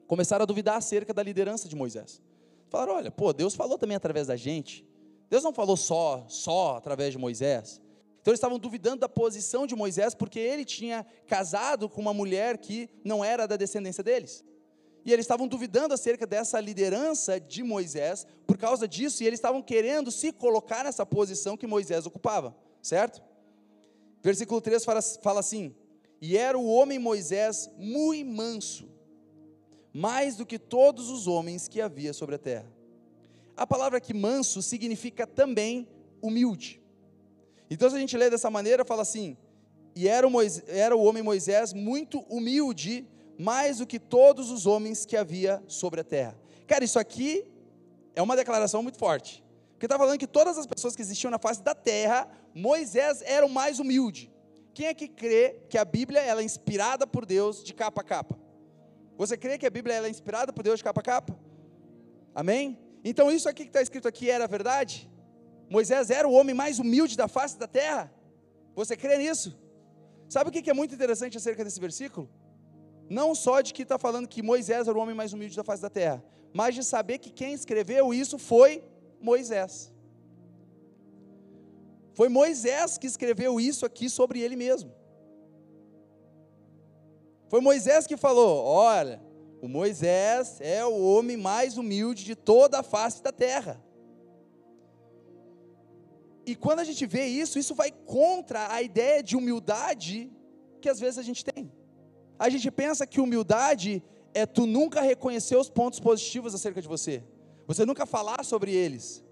começaram 0.08 0.44
a 0.44 0.46
duvidar 0.46 0.76
acerca 0.76 1.14
da 1.14 1.24
liderança 1.24 1.70
de 1.70 1.76
Moisés. 1.76 2.22
Falaram: 2.70 2.96
olha, 2.96 3.12
pô, 3.12 3.32
Deus 3.32 3.56
falou 3.56 3.78
também 3.78 3.96
através 3.96 4.28
da 4.28 4.36
gente. 4.36 4.86
Deus 5.30 5.42
não 5.42 5.54
falou 5.54 5.78
só, 5.78 6.26
só 6.28 6.76
através 6.76 7.14
de 7.14 7.18
Moisés. 7.18 7.82
Então 8.24 8.32
eles 8.32 8.38
estavam 8.38 8.58
duvidando 8.58 9.02
da 9.02 9.10
posição 9.10 9.68
de 9.68 9.76
Moisés 9.76 10.16
porque 10.16 10.40
ele 10.40 10.64
tinha 10.64 11.06
casado 11.28 11.90
com 11.90 12.00
uma 12.00 12.14
mulher 12.14 12.58
que 12.58 12.90
não 13.04 13.22
era 13.22 13.46
da 13.46 13.58
descendência 13.58 14.02
deles. 14.02 14.46
E 15.04 15.12
eles 15.12 15.26
estavam 15.26 15.46
duvidando 15.46 15.94
acerca 15.94 16.26
dessa 16.26 16.58
liderança 16.62 17.38
de 17.38 17.62
Moisés 17.64 18.26
por 18.48 18.58
causa 18.58 18.88
disso, 18.88 19.22
e 19.22 19.28
eles 19.28 19.40
estavam 19.40 19.62
querendo 19.62 20.10
se 20.10 20.32
colocar 20.32 20.86
nessa 20.86 21.06
posição 21.06 21.58
que 21.58 21.68
Moisés 21.68 22.06
ocupava, 22.06 22.56
certo? 22.82 23.22
Versículo 24.22 24.62
3 24.62 24.86
fala, 24.86 25.42
assim: 25.42 25.76
E 26.22 26.38
era 26.38 26.58
o 26.58 26.66
homem 26.66 26.98
Moisés 26.98 27.70
muito 27.76 28.32
manso, 28.32 28.90
mais 29.92 30.38
do 30.38 30.46
que 30.46 30.58
todos 30.58 31.10
os 31.10 31.28
homens 31.28 31.68
que 31.68 31.82
havia 31.82 32.14
sobre 32.14 32.36
a 32.36 32.40
terra. 32.40 32.72
A 33.58 33.68
palavra 33.68 33.98
aqui 33.98 34.14
manso 34.14 34.62
significa 34.62 35.28
também 35.28 35.90
humilde. 36.22 36.83
Então, 37.70 37.90
se 37.90 37.96
a 37.96 38.00
gente 38.00 38.16
lê 38.18 38.30
dessa 38.30 38.50
maneira, 38.50 38.86
fala 38.86 39.02
assim: 39.02 39.38
E 39.96 40.08
era 40.08 40.28
o, 40.28 40.30
Moisés, 40.30 40.64
era 40.68 40.96
o 40.96 41.04
homem 41.04 41.24
Moisés 41.24 41.74
muito 41.74 42.20
humilde 42.30 43.08
mais 43.38 43.80
do 43.80 43.88
que 43.88 44.00
todos 44.00 44.52
os 44.52 44.66
homens 44.66 45.06
que 45.06 45.18
havia 45.18 45.64
sobre 45.68 46.02
a 46.02 46.04
terra. 46.04 46.38
Cara, 46.68 46.84
isso 46.84 47.00
aqui 47.00 47.46
é 48.16 48.22
uma 48.22 48.36
declaração 48.36 48.84
muito 48.84 48.98
forte. 48.98 49.44
Porque 49.74 49.86
está 49.86 49.98
falando 49.98 50.20
que 50.20 50.28
todas 50.28 50.58
as 50.58 50.66
pessoas 50.66 50.96
que 50.96 51.02
existiam 51.02 51.32
na 51.32 51.40
face 51.40 51.62
da 51.62 51.76
terra, 51.76 52.30
Moisés 52.54 53.22
era 53.24 53.46
o 53.46 53.50
mais 53.50 53.80
humilde. 53.80 54.32
Quem 54.74 54.88
é 54.88 54.94
que 54.94 55.08
crê 55.08 55.62
que 55.70 55.78
a 55.78 55.86
Bíblia 55.86 56.22
ela 56.22 56.42
é 56.42 56.44
inspirada 56.44 57.06
por 57.06 57.26
Deus 57.26 57.64
de 57.64 57.74
capa 57.74 58.02
a 58.02 58.04
capa? 58.04 58.40
Você 59.18 59.38
crê 59.38 59.58
que 59.58 59.66
a 59.66 59.70
Bíblia 59.70 59.96
ela 59.96 60.08
é 60.08 60.10
inspirada 60.10 60.52
por 60.52 60.64
Deus 60.64 60.78
de 60.78 60.84
capa 60.84 61.02
a 61.02 61.04
capa? 61.04 61.38
Amém? 62.34 62.80
Então 63.04 63.30
isso 63.30 63.48
aqui 63.48 63.64
que 63.64 63.70
está 63.70 63.82
escrito 63.82 64.08
aqui 64.08 64.30
era 64.30 64.48
verdade? 64.48 65.10
Moisés 65.76 66.12
era 66.12 66.28
o 66.28 66.34
homem 66.34 66.54
mais 66.54 66.78
humilde 66.78 67.18
da 67.18 67.28
face 67.28 67.58
da 67.58 67.68
terra? 67.68 68.14
Você 68.76 68.96
crê 68.96 69.18
nisso? 69.18 69.58
Sabe 70.30 70.50
o 70.50 70.54
que 70.54 70.70
é 70.70 70.74
muito 70.74 70.94
interessante 70.94 71.36
acerca 71.36 71.64
desse 71.64 71.80
versículo? 71.80 72.30
Não 73.10 73.34
só 73.34 73.60
de 73.60 73.74
que 73.74 73.82
está 73.82 73.98
falando 73.98 74.28
que 74.28 74.44
Moisés 74.44 74.88
era 74.88 74.96
o 74.96 75.02
homem 75.02 75.16
mais 75.16 75.34
humilde 75.34 75.56
da 75.56 75.64
face 75.64 75.82
da 75.82 75.90
terra, 75.90 76.24
mas 76.54 76.76
de 76.76 76.84
saber 76.84 77.18
que 77.18 77.32
quem 77.32 77.54
escreveu 77.54 78.14
isso 78.14 78.38
foi 78.38 78.84
Moisés. 79.20 79.92
Foi 82.14 82.30
Moisés 82.30 83.00
que 83.00 83.08
escreveu 83.08 83.60
isso 83.60 83.84
aqui 83.84 84.12
sobre 84.12 84.42
ele 84.42 84.56
mesmo. 84.56 84.94
Foi 87.50 87.62
Moisés 87.62 88.06
que 88.06 88.16
falou: 88.16 88.64
olha, 88.64 89.20
o 89.60 89.68
Moisés 89.68 90.62
é 90.62 90.86
o 90.86 91.02
homem 91.02 91.36
mais 91.36 91.80
humilde 91.80 92.24
de 92.24 92.36
toda 92.36 92.82
a 92.82 92.84
face 92.84 93.24
da 93.24 93.32
terra. 93.32 93.82
E 96.46 96.56
quando 96.56 96.80
a 96.80 96.84
gente 96.84 97.06
vê 97.06 97.26
isso, 97.26 97.58
isso 97.58 97.74
vai 97.74 97.92
contra 97.92 98.72
a 98.74 98.82
ideia 98.82 99.24
de 99.24 99.36
humildade 99.36 100.32
que 100.82 100.90
às 100.90 101.00
vezes 101.00 101.18
a 101.18 101.24
gente 101.24 101.44
tem. 101.46 101.72
A 102.38 102.50
gente 102.50 102.70
pensa 102.70 103.08
que 103.08 103.22
humildade 103.22 104.04
é 104.34 104.46
tu 104.46 104.66
nunca 104.66 105.02
reconhecer 105.02 105.56
os 105.56 105.70
pontos 105.70 106.00
positivos 106.00 106.54
acerca 106.54 106.82
de 106.82 106.88
você, 106.88 107.24
você 107.66 107.86
nunca 107.86 108.06
falar 108.06 108.44
sobre 108.44 108.74
eles. 108.74 109.24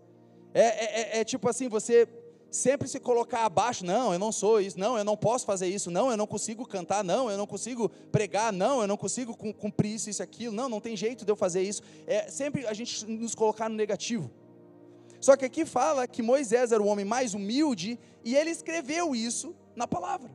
É, 0.54 0.62
é, 0.62 1.02
é, 1.02 1.20
é 1.20 1.24
tipo 1.24 1.50
assim, 1.50 1.68
você 1.68 2.08
sempre 2.50 2.88
se 2.88 3.00
colocar 3.00 3.46
abaixo, 3.46 3.86
não, 3.86 4.12
eu 4.12 4.20
não 4.20 4.32
sou 4.32 4.60
isso, 4.60 4.78
não, 4.78 4.98
eu 4.98 5.06
não 5.06 5.16
posso 5.16 5.46
fazer 5.46 5.68
isso, 5.68 5.90
não, 5.90 6.12
eu 6.12 6.18
não 6.18 6.28
consigo 6.28 6.66
cantar, 6.66 7.04
não, 7.04 7.32
eu 7.32 7.38
não 7.38 7.48
consigo 7.48 7.90
pregar, 8.12 8.52
não, 8.52 8.82
eu 8.82 8.88
não 8.88 8.98
consigo 8.98 9.36
cumprir 9.36 9.96
isso, 9.96 10.10
isso, 10.10 10.22
aquilo, 10.22 10.54
não, 10.54 10.68
não 10.68 10.82
tem 10.82 10.96
jeito 10.96 11.24
de 11.24 11.32
eu 11.32 11.36
fazer 11.36 11.62
isso. 11.62 11.82
É 12.06 12.30
sempre 12.30 12.68
a 12.68 12.74
gente 12.74 13.06
nos 13.06 13.34
colocar 13.34 13.70
no 13.70 13.76
negativo. 13.76 14.30
Só 15.22 15.38
que 15.38 15.46
aqui 15.46 15.66
fala 15.66 16.08
que 16.08 16.24
Moisés 16.24 16.72
era 16.72 16.82
o 16.82 16.88
homem 16.88 17.06
mais 17.06 17.36
humilde 17.36 18.00
e 18.26 18.36
ele 18.36 18.50
escreveu 18.50 19.16
isso 19.16 19.56
na 19.76 19.88
palavra, 19.88 20.32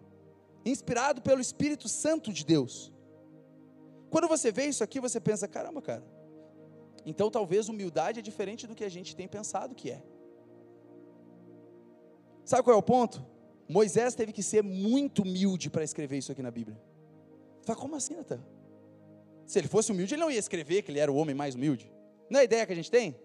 inspirado 0.64 1.20
pelo 1.20 1.40
Espírito 1.40 1.88
Santo 1.88 2.32
de 2.32 2.44
Deus. 2.44 2.92
Quando 4.08 4.28
você 4.28 4.52
vê 4.52 4.66
isso 4.66 4.84
aqui, 4.84 5.00
você 5.00 5.20
pensa: 5.20 5.48
caramba, 5.48 5.82
cara, 5.82 6.04
então 7.04 7.28
talvez 7.28 7.68
humildade 7.68 8.20
é 8.20 8.22
diferente 8.22 8.64
do 8.64 8.76
que 8.76 8.84
a 8.84 8.88
gente 8.88 9.16
tem 9.16 9.26
pensado 9.26 9.74
que 9.74 9.90
é. 9.90 10.00
Sabe 12.44 12.62
qual 12.62 12.76
é 12.76 12.78
o 12.78 12.82
ponto? 12.82 13.26
Moisés 13.68 14.14
teve 14.14 14.32
que 14.32 14.42
ser 14.42 14.62
muito 14.62 15.22
humilde 15.22 15.68
para 15.68 15.82
escrever 15.82 16.18
isso 16.18 16.30
aqui 16.30 16.42
na 16.42 16.50
Bíblia. 16.52 16.80
Fala, 17.62 17.76
como 17.76 17.96
assim, 17.96 18.14
Natan? 18.14 18.40
Se 19.44 19.58
ele 19.58 19.66
fosse 19.66 19.90
humilde, 19.90 20.14
ele 20.14 20.22
não 20.22 20.30
ia 20.30 20.38
escrever 20.38 20.82
que 20.82 20.92
ele 20.92 21.00
era 21.00 21.10
o 21.10 21.16
homem 21.16 21.34
mais 21.34 21.56
humilde. 21.56 21.92
Não 22.30 22.38
é 22.38 22.42
a 22.42 22.44
ideia 22.44 22.64
que 22.64 22.72
a 22.72 22.76
gente 22.76 22.90
tem? 22.90 23.16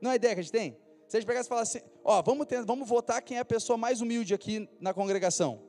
Não 0.00 0.10
é 0.10 0.14
a 0.14 0.16
ideia 0.16 0.34
que 0.34 0.40
a 0.40 0.42
gente 0.42 0.52
tem? 0.52 0.78
Se 1.14 1.18
a 1.18 1.20
gente 1.20 1.28
pegasse 1.28 1.46
e 1.46 1.48
falasse 1.48 1.78
assim, 1.78 1.86
ó, 2.02 2.20
vamos, 2.22 2.44
ter, 2.44 2.64
vamos 2.64 2.88
votar 2.88 3.22
quem 3.22 3.36
é 3.36 3.40
a 3.40 3.44
pessoa 3.44 3.76
mais 3.78 4.00
humilde 4.00 4.34
aqui 4.34 4.68
na 4.80 4.92
congregação. 4.92 5.62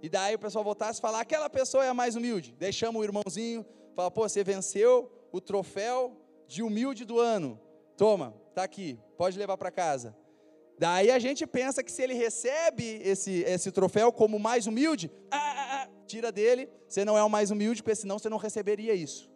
E 0.00 0.08
daí 0.08 0.36
o 0.36 0.38
pessoal 0.38 0.62
votasse 0.62 1.00
e 1.00 1.02
falar, 1.02 1.18
aquela 1.18 1.50
pessoa 1.50 1.84
é 1.84 1.88
a 1.88 1.94
mais 1.94 2.14
humilde. 2.14 2.56
Chama 2.72 3.00
o 3.00 3.02
irmãozinho, 3.02 3.66
fala, 3.96 4.08
pô, 4.08 4.28
você 4.28 4.44
venceu 4.44 5.10
o 5.32 5.40
troféu 5.40 6.16
de 6.46 6.62
humilde 6.62 7.04
do 7.04 7.18
ano. 7.18 7.60
Toma, 7.96 8.32
tá 8.54 8.62
aqui, 8.62 9.00
pode 9.16 9.36
levar 9.36 9.58
para 9.58 9.72
casa. 9.72 10.16
Daí 10.78 11.10
a 11.10 11.18
gente 11.18 11.44
pensa 11.44 11.82
que 11.82 11.90
se 11.90 12.00
ele 12.00 12.14
recebe 12.14 13.00
esse, 13.02 13.42
esse 13.48 13.72
troféu 13.72 14.12
como 14.12 14.38
mais 14.38 14.68
humilde, 14.68 15.10
ah, 15.28 15.38
ah, 15.38 15.82
ah, 15.82 15.88
tira 16.06 16.30
dele, 16.30 16.70
você 16.88 17.04
não 17.04 17.18
é 17.18 17.24
o 17.24 17.28
mais 17.28 17.50
humilde, 17.50 17.82
porque 17.82 17.96
senão 17.96 18.16
você 18.16 18.28
não 18.28 18.38
receberia 18.38 18.94
isso. 18.94 19.28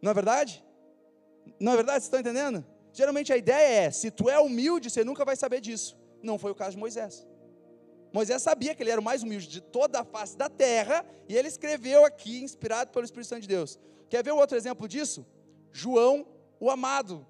Não 0.00 0.12
é 0.12 0.14
verdade? 0.14 0.64
Não 1.60 1.72
é 1.72 1.76
verdade? 1.76 2.02
Vocês 2.02 2.04
estão 2.04 2.20
entendendo? 2.20 2.64
Geralmente 2.98 3.30
a 3.30 3.36
ideia 3.36 3.84
é: 3.84 3.90
se 3.90 4.10
tu 4.10 4.30
é 4.30 4.38
humilde, 4.40 4.88
você 4.88 5.04
nunca 5.04 5.22
vai 5.22 5.36
saber 5.36 5.60
disso. 5.60 5.94
Não 6.22 6.38
foi 6.38 6.50
o 6.50 6.54
caso 6.54 6.70
de 6.72 6.78
Moisés. 6.78 7.26
Moisés 8.10 8.40
sabia 8.40 8.74
que 8.74 8.82
ele 8.82 8.90
era 8.90 9.00
o 9.00 9.04
mais 9.04 9.22
humilde 9.22 9.46
de 9.46 9.60
toda 9.60 10.00
a 10.00 10.04
face 10.04 10.34
da 10.34 10.48
terra, 10.48 11.04
e 11.28 11.36
ele 11.36 11.46
escreveu 11.46 12.06
aqui, 12.06 12.42
inspirado 12.42 12.90
pelo 12.90 13.04
Espírito 13.04 13.28
Santo 13.28 13.42
de 13.42 13.48
Deus. 13.48 13.78
Quer 14.08 14.24
ver 14.24 14.30
outro 14.30 14.56
exemplo 14.56 14.88
disso? 14.88 15.26
João, 15.70 16.26
o 16.58 16.70
amado. 16.70 17.26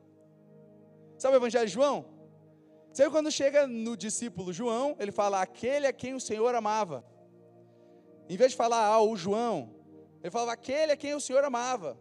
Sabe 1.19 1.35
o 1.35 1.39
Evangelho 1.39 1.67
de 1.67 1.73
João? 1.73 2.07
Sabe 2.93 3.11
quando 3.11 3.33
chega 3.33 3.67
no 3.67 3.97
discípulo 3.97 4.53
João, 4.53 4.95
ele 5.01 5.11
fala, 5.11 5.43
aquele 5.43 5.89
a 5.89 5.93
quem 5.93 6.15
o 6.15 6.21
Senhor 6.21 6.55
amava. 6.55 7.05
Em 8.29 8.37
vez 8.37 8.53
de 8.53 8.57
falar, 8.57 8.87
ah, 8.87 9.03
o 9.03 9.17
João, 9.17 9.75
ele 10.23 10.31
falava, 10.31 10.53
aquele 10.53 10.93
a 10.93 10.97
quem 10.97 11.13
o 11.13 11.21
Senhor 11.21 11.43
amava. 11.43 11.99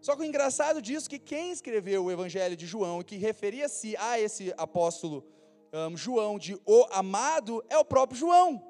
Só 0.00 0.14
que 0.14 0.22
o 0.22 0.24
engraçado 0.24 0.80
disso 0.80 1.06
é 1.06 1.10
que 1.10 1.18
quem 1.18 1.50
escreveu 1.50 2.04
o 2.04 2.10
Evangelho 2.10 2.56
de 2.56 2.66
João 2.66 3.00
e 3.00 3.04
que 3.04 3.16
referia-se 3.16 3.96
a 3.96 4.18
esse 4.18 4.54
apóstolo 4.56 5.26
um, 5.72 5.96
João 5.96 6.38
de 6.38 6.58
o 6.64 6.86
amado 6.90 7.64
é 7.68 7.76
o 7.76 7.84
próprio 7.84 8.18
João. 8.18 8.64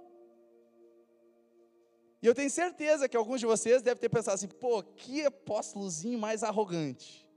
E 2.20 2.26
eu 2.26 2.34
tenho 2.34 2.50
certeza 2.50 3.08
que 3.08 3.16
alguns 3.16 3.40
de 3.40 3.46
vocês 3.46 3.82
devem 3.82 4.00
ter 4.00 4.08
pensado 4.08 4.34
assim, 4.34 4.48
pô, 4.48 4.82
que 4.82 5.24
apóstolozinho 5.24 6.18
mais 6.18 6.42
arrogante. 6.42 7.28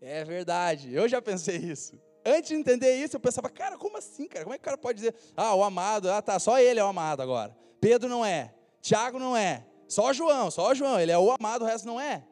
É 0.00 0.24
verdade, 0.24 0.94
eu 0.94 1.08
já 1.08 1.20
pensei 1.20 1.56
isso. 1.56 2.00
Antes 2.24 2.48
de 2.48 2.54
entender 2.54 2.96
isso, 2.96 3.16
eu 3.16 3.20
pensava, 3.20 3.50
cara, 3.50 3.76
como 3.76 3.98
assim, 3.98 4.26
cara? 4.26 4.44
Como 4.44 4.54
é 4.54 4.58
que 4.58 4.62
o 4.62 4.64
cara 4.64 4.78
pode 4.78 4.98
dizer, 4.98 5.14
ah, 5.36 5.54
o 5.54 5.62
amado, 5.62 6.10
ah, 6.10 6.22
tá, 6.22 6.38
só 6.38 6.58
ele 6.58 6.80
é 6.80 6.84
o 6.84 6.88
amado 6.88 7.20
agora. 7.20 7.54
Pedro 7.80 8.08
não 8.08 8.24
é, 8.24 8.54
Tiago 8.80 9.18
não 9.18 9.36
é, 9.36 9.66
só 9.88 10.12
João, 10.12 10.50
só 10.50 10.74
João, 10.74 10.98
ele 10.98 11.12
é 11.12 11.18
o 11.18 11.30
amado, 11.32 11.62
o 11.62 11.66
resto 11.66 11.86
não 11.86 12.00
é. 12.00 12.26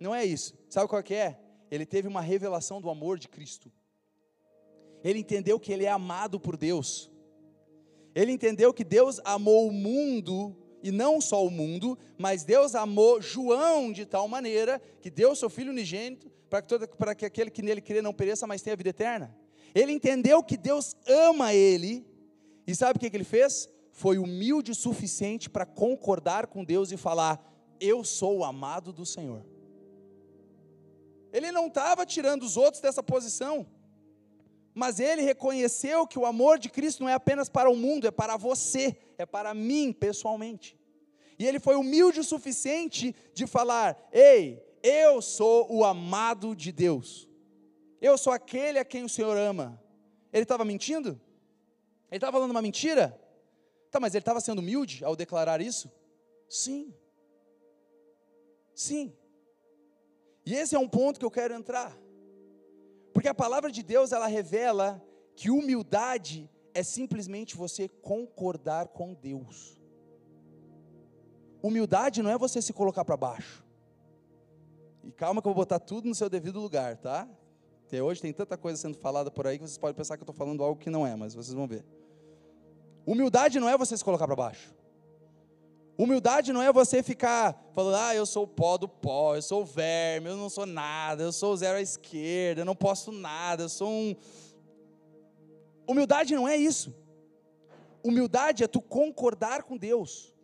Não 0.00 0.14
é 0.14 0.24
isso. 0.24 0.54
Sabe 0.68 0.88
qual 0.88 1.02
que 1.02 1.14
é? 1.14 1.38
Ele 1.70 1.86
teve 1.86 2.08
uma 2.08 2.20
revelação 2.20 2.80
do 2.80 2.90
amor 2.90 3.18
de 3.18 3.28
Cristo. 3.28 3.72
Ele 5.02 5.18
entendeu 5.18 5.58
que 5.58 5.72
ele 5.72 5.84
é 5.84 5.90
amado 5.90 6.38
por 6.38 6.56
Deus. 6.56 7.10
Ele 8.14 8.32
entendeu 8.32 8.72
que 8.72 8.84
Deus 8.84 9.20
amou 9.24 9.68
o 9.68 9.72
mundo 9.72 10.56
e 10.82 10.90
não 10.90 11.20
só 11.20 11.44
o 11.44 11.50
mundo, 11.50 11.98
mas 12.18 12.44
Deus 12.44 12.74
amou 12.74 13.22
João 13.22 13.92
de 13.92 14.04
tal 14.04 14.28
maneira 14.28 14.80
que 15.00 15.10
deu 15.10 15.34
seu 15.34 15.48
filho 15.48 15.70
unigênito 15.70 16.30
para 16.50 16.60
que, 16.60 16.68
todo, 16.68 16.88
para 16.88 17.14
que 17.14 17.24
aquele 17.24 17.50
que 17.50 17.62
nele 17.62 17.80
crê 17.80 18.02
não 18.02 18.12
pereça, 18.12 18.46
mas 18.46 18.60
tenha 18.60 18.76
vida 18.76 18.90
eterna. 18.90 19.34
Ele 19.74 19.92
entendeu 19.92 20.42
que 20.42 20.56
Deus 20.56 20.94
ama 21.06 21.54
ele, 21.54 22.04
e 22.66 22.74
sabe 22.74 22.98
o 22.98 23.00
que, 23.00 23.08
que 23.08 23.16
ele 23.16 23.24
fez? 23.24 23.71
Foi 23.92 24.16
humilde 24.18 24.72
o 24.72 24.74
suficiente 24.74 25.50
para 25.50 25.66
concordar 25.66 26.46
com 26.46 26.64
Deus 26.64 26.90
e 26.90 26.96
falar: 26.96 27.40
Eu 27.78 28.02
sou 28.02 28.38
o 28.38 28.44
amado 28.44 28.90
do 28.90 29.04
Senhor. 29.04 29.44
Ele 31.30 31.52
não 31.52 31.66
estava 31.66 32.04
tirando 32.04 32.42
os 32.42 32.56
outros 32.56 32.82
dessa 32.82 33.02
posição, 33.02 33.66
mas 34.74 34.98
ele 34.98 35.22
reconheceu 35.22 36.06
que 36.06 36.18
o 36.18 36.26
amor 36.26 36.58
de 36.58 36.70
Cristo 36.70 37.02
não 37.02 37.08
é 37.08 37.14
apenas 37.14 37.48
para 37.48 37.70
o 37.70 37.76
mundo, 37.76 38.06
é 38.06 38.10
para 38.10 38.36
você, 38.36 38.96
é 39.18 39.26
para 39.26 39.52
mim 39.52 39.92
pessoalmente. 39.92 40.76
E 41.38 41.46
ele 41.46 41.60
foi 41.60 41.76
humilde 41.76 42.20
o 42.20 42.24
suficiente 42.24 43.14
de 43.34 43.46
falar: 43.46 44.08
Ei, 44.10 44.62
eu 44.82 45.20
sou 45.20 45.70
o 45.70 45.84
amado 45.84 46.56
de 46.56 46.72
Deus, 46.72 47.28
eu 48.00 48.16
sou 48.16 48.32
aquele 48.32 48.78
a 48.78 48.84
quem 48.84 49.04
o 49.04 49.08
Senhor 49.08 49.36
ama. 49.36 49.78
Ele 50.32 50.44
estava 50.44 50.64
mentindo? 50.64 51.20
Ele 52.10 52.16
estava 52.16 52.32
falando 52.32 52.52
uma 52.52 52.62
mentira? 52.62 53.21
Tá, 53.92 54.00
mas 54.00 54.14
ele 54.14 54.22
estava 54.22 54.40
sendo 54.40 54.60
humilde 54.60 55.04
ao 55.04 55.14
declarar 55.14 55.60
isso? 55.60 55.92
Sim. 56.48 56.94
Sim. 58.74 59.14
E 60.46 60.54
esse 60.54 60.74
é 60.74 60.78
um 60.78 60.88
ponto 60.88 61.20
que 61.20 61.26
eu 61.26 61.30
quero 61.30 61.52
entrar. 61.52 61.94
Porque 63.12 63.28
a 63.28 63.34
palavra 63.34 63.70
de 63.70 63.82
Deus, 63.82 64.10
ela 64.10 64.26
revela 64.26 65.00
que 65.36 65.50
humildade 65.50 66.50
é 66.72 66.82
simplesmente 66.82 67.54
você 67.54 67.86
concordar 67.86 68.88
com 68.88 69.12
Deus. 69.12 69.78
Humildade 71.62 72.22
não 72.22 72.30
é 72.30 72.38
você 72.38 72.62
se 72.62 72.72
colocar 72.72 73.04
para 73.04 73.16
baixo. 73.16 73.62
E 75.04 75.12
calma 75.12 75.42
que 75.42 75.48
eu 75.48 75.52
vou 75.52 75.62
botar 75.62 75.78
tudo 75.78 76.08
no 76.08 76.14
seu 76.14 76.30
devido 76.30 76.58
lugar, 76.58 76.96
tá? 76.96 77.28
Até 77.86 78.02
hoje 78.02 78.22
tem 78.22 78.32
tanta 78.32 78.56
coisa 78.56 78.80
sendo 78.80 78.96
falada 78.96 79.30
por 79.30 79.46
aí 79.46 79.58
que 79.58 79.66
vocês 79.66 79.76
podem 79.76 79.94
pensar 79.94 80.16
que 80.16 80.22
eu 80.22 80.24
estou 80.24 80.34
falando 80.34 80.64
algo 80.64 80.80
que 80.80 80.88
não 80.88 81.06
é, 81.06 81.14
mas 81.14 81.34
vocês 81.34 81.52
vão 81.52 81.68
ver. 81.68 81.84
Humildade 83.06 83.58
não 83.58 83.68
é 83.68 83.76
você 83.76 83.96
se 83.96 84.04
colocar 84.04 84.26
para 84.26 84.36
baixo. 84.36 84.74
Humildade 85.96 86.52
não 86.52 86.62
é 86.62 86.72
você 86.72 87.02
ficar 87.02 87.70
falando, 87.72 87.96
ah, 87.96 88.14
eu 88.14 88.24
sou 88.24 88.44
o 88.44 88.48
pó 88.48 88.76
do 88.78 88.88
pó, 88.88 89.36
eu 89.36 89.42
sou 89.42 89.62
o 89.62 89.64
verme, 89.64 90.30
eu 90.30 90.36
não 90.36 90.48
sou 90.48 90.64
nada, 90.64 91.22
eu 91.22 91.32
sou 91.32 91.52
o 91.52 91.56
zero 91.56 91.78
à 91.78 91.82
esquerda, 91.82 92.62
eu 92.62 92.64
não 92.64 92.74
posso 92.74 93.12
nada, 93.12 93.64
eu 93.64 93.68
sou 93.68 93.88
um. 93.88 94.16
Humildade 95.86 96.34
não 96.34 96.48
é 96.48 96.56
isso. 96.56 96.94
Humildade 98.02 98.64
é 98.64 98.66
tu 98.66 98.80
concordar 98.80 99.62
com 99.64 99.76
Deus. 99.76 100.34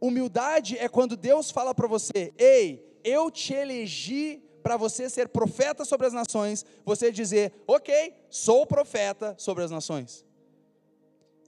Humildade 0.00 0.76
é 0.76 0.88
quando 0.88 1.16
Deus 1.16 1.50
fala 1.50 1.74
para 1.74 1.86
você, 1.86 2.32
ei, 2.36 2.98
eu 3.04 3.30
te 3.30 3.54
elegi 3.54 4.42
para 4.62 4.76
você 4.76 5.08
ser 5.08 5.28
profeta 5.28 5.84
sobre 5.84 6.06
as 6.06 6.12
nações, 6.12 6.64
você 6.84 7.12
dizer, 7.12 7.52
ok, 7.66 8.14
sou 8.28 8.66
profeta 8.66 9.34
sobre 9.38 9.64
as 9.64 9.70
nações. 9.70 10.24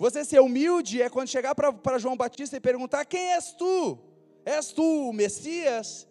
Você 0.02 0.24
ser 0.24 0.40
humilde 0.40 1.00
é 1.00 1.08
quando 1.08 1.28
chegar 1.28 1.54
para 1.54 1.96
João 1.96 2.16
Batista 2.16 2.56
e 2.56 2.60
perguntar: 2.60 3.04
Quem 3.04 3.34
és 3.34 3.52
tu? 3.52 3.96
És 4.44 4.72
tu 4.72 4.82
o 4.82 5.12
Messias? 5.12 6.08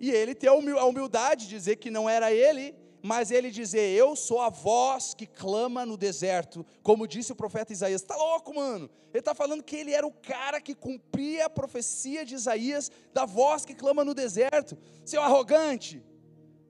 E 0.00 0.10
ele 0.10 0.34
ter 0.34 0.48
a 0.48 0.54
humildade 0.54 1.44
de 1.44 1.50
dizer 1.50 1.76
que 1.76 1.88
não 1.88 2.10
era 2.10 2.32
ele, 2.32 2.74
mas 3.00 3.30
ele 3.30 3.52
dizer: 3.52 3.96
Eu 3.96 4.16
sou 4.16 4.40
a 4.40 4.48
voz 4.48 5.14
que 5.14 5.24
clama 5.24 5.86
no 5.86 5.96
deserto, 5.96 6.66
como 6.82 7.06
disse 7.06 7.30
o 7.30 7.36
profeta 7.36 7.72
Isaías. 7.72 8.02
Está 8.02 8.16
louco, 8.16 8.52
mano? 8.52 8.90
Ele 9.10 9.20
está 9.20 9.36
falando 9.36 9.62
que 9.62 9.76
ele 9.76 9.92
era 9.92 10.04
o 10.04 10.10
cara 10.12 10.60
que 10.60 10.74
cumpria 10.74 11.46
a 11.46 11.50
profecia 11.50 12.24
de 12.24 12.34
Isaías 12.34 12.90
da 13.14 13.24
voz 13.24 13.64
que 13.64 13.72
clama 13.72 14.04
no 14.04 14.14
deserto. 14.14 14.76
Seu 15.04 15.22
arrogante, 15.22 16.04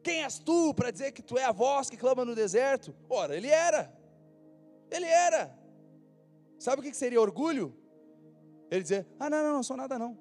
quem 0.03 0.23
és 0.23 0.39
tu 0.39 0.75
para 0.75 0.91
dizer 0.91 1.13
que 1.13 1.23
tu 1.23 1.39
é 1.39 1.45
a 1.45 1.53
voz 1.53 1.89
que 1.89 1.97
clama 1.97 2.27
no 2.27 2.35
deserto? 2.35 2.95
Ora, 3.09 3.35
ele 3.35 3.49
era. 3.49 3.91
Ele 4.91 5.07
era. 5.07 5.58
Sabe 6.59 6.81
o 6.81 6.83
que 6.83 6.95
seria 6.95 7.21
orgulho? 7.21 7.75
Ele 8.71 8.83
dizer, 8.83 9.07
ah, 9.19 9.31
não, 9.31 9.43
não, 9.43 9.53
não 9.55 9.63
sou 9.63 9.77
nada 9.77 9.99
não. 9.99 10.19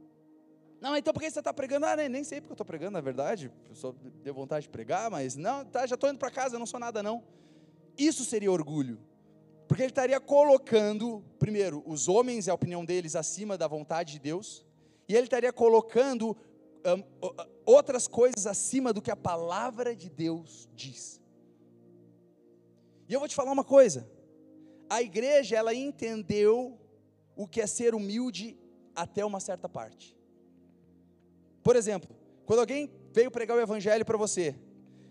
Não, 0.80 0.95
então 0.95 1.13
por 1.13 1.21
que 1.21 1.30
você 1.30 1.39
está 1.39 1.54
pregando? 1.54 1.86
Ah, 1.86 1.95
nem, 1.95 2.08
nem 2.08 2.23
sei 2.23 2.39
porque 2.39 2.52
eu 2.52 2.56
estou 2.56 2.65
pregando, 2.65 2.91
na 2.91 3.02
verdade. 3.02 3.52
Eu 3.67 3.76
só 3.76 3.93
deu 4.23 4.34
vontade 4.34 4.63
de 4.63 4.69
pregar, 4.69 5.10
mas 5.10 5.36
não, 5.36 5.65
tá, 5.65 5.86
já 5.88 5.95
estou 5.95 6.10
indo 6.10 6.19
para 6.19 6.30
casa, 6.30 6.56
eu 6.56 6.60
não 6.60 6.65
sou 6.65 6.80
nada 6.80 7.02
não. 7.02 7.23
Isso 7.97 8.23
seria 8.23 8.52
orgulho. 8.52 9.00
Porque 9.67 9.82
ele 9.84 9.91
estaria 9.91 10.19
colocando, 10.19 11.23
primeiro, 11.39 11.84
os 11.86 12.08
homens 12.08 12.47
e 12.47 12.52
a 12.52 12.54
opinião 12.54 12.86
deles 12.86 13.15
acima 13.15 13.58
da 13.58 13.67
vontade 13.67 14.13
de 14.13 14.19
Deus, 14.19 14.65
e 15.10 15.15
ele 15.15 15.26
estaria 15.26 15.52
colocando 15.52 16.38
um, 16.86 17.04
outras 17.65 18.08
coisas 18.08 18.47
acima 18.47 18.93
do 18.93 19.02
que 19.02 19.12
a 19.12 19.15
palavra 19.15 19.95
de 19.95 20.10
Deus 20.10 20.69
diz. 20.73 21.19
E 23.10 23.13
eu 23.13 23.19
vou 23.19 23.28
te 23.28 23.36
falar 23.36 23.52
uma 23.52 23.63
coisa: 23.63 24.10
a 24.89 25.02
igreja 25.02 25.56
ela 25.56 25.73
entendeu 25.73 26.80
o 27.36 27.47
que 27.47 27.62
é 27.62 27.67
ser 27.67 27.93
humilde 27.93 28.58
até 28.95 29.23
uma 29.23 29.39
certa 29.39 29.69
parte. 29.69 30.15
Por 31.63 31.76
exemplo, 31.76 32.15
quando 32.45 32.60
alguém 32.60 32.89
veio 33.12 33.30
pregar 33.30 33.58
o 33.58 33.62
evangelho 33.62 34.06
para 34.06 34.17
você, 34.17 34.56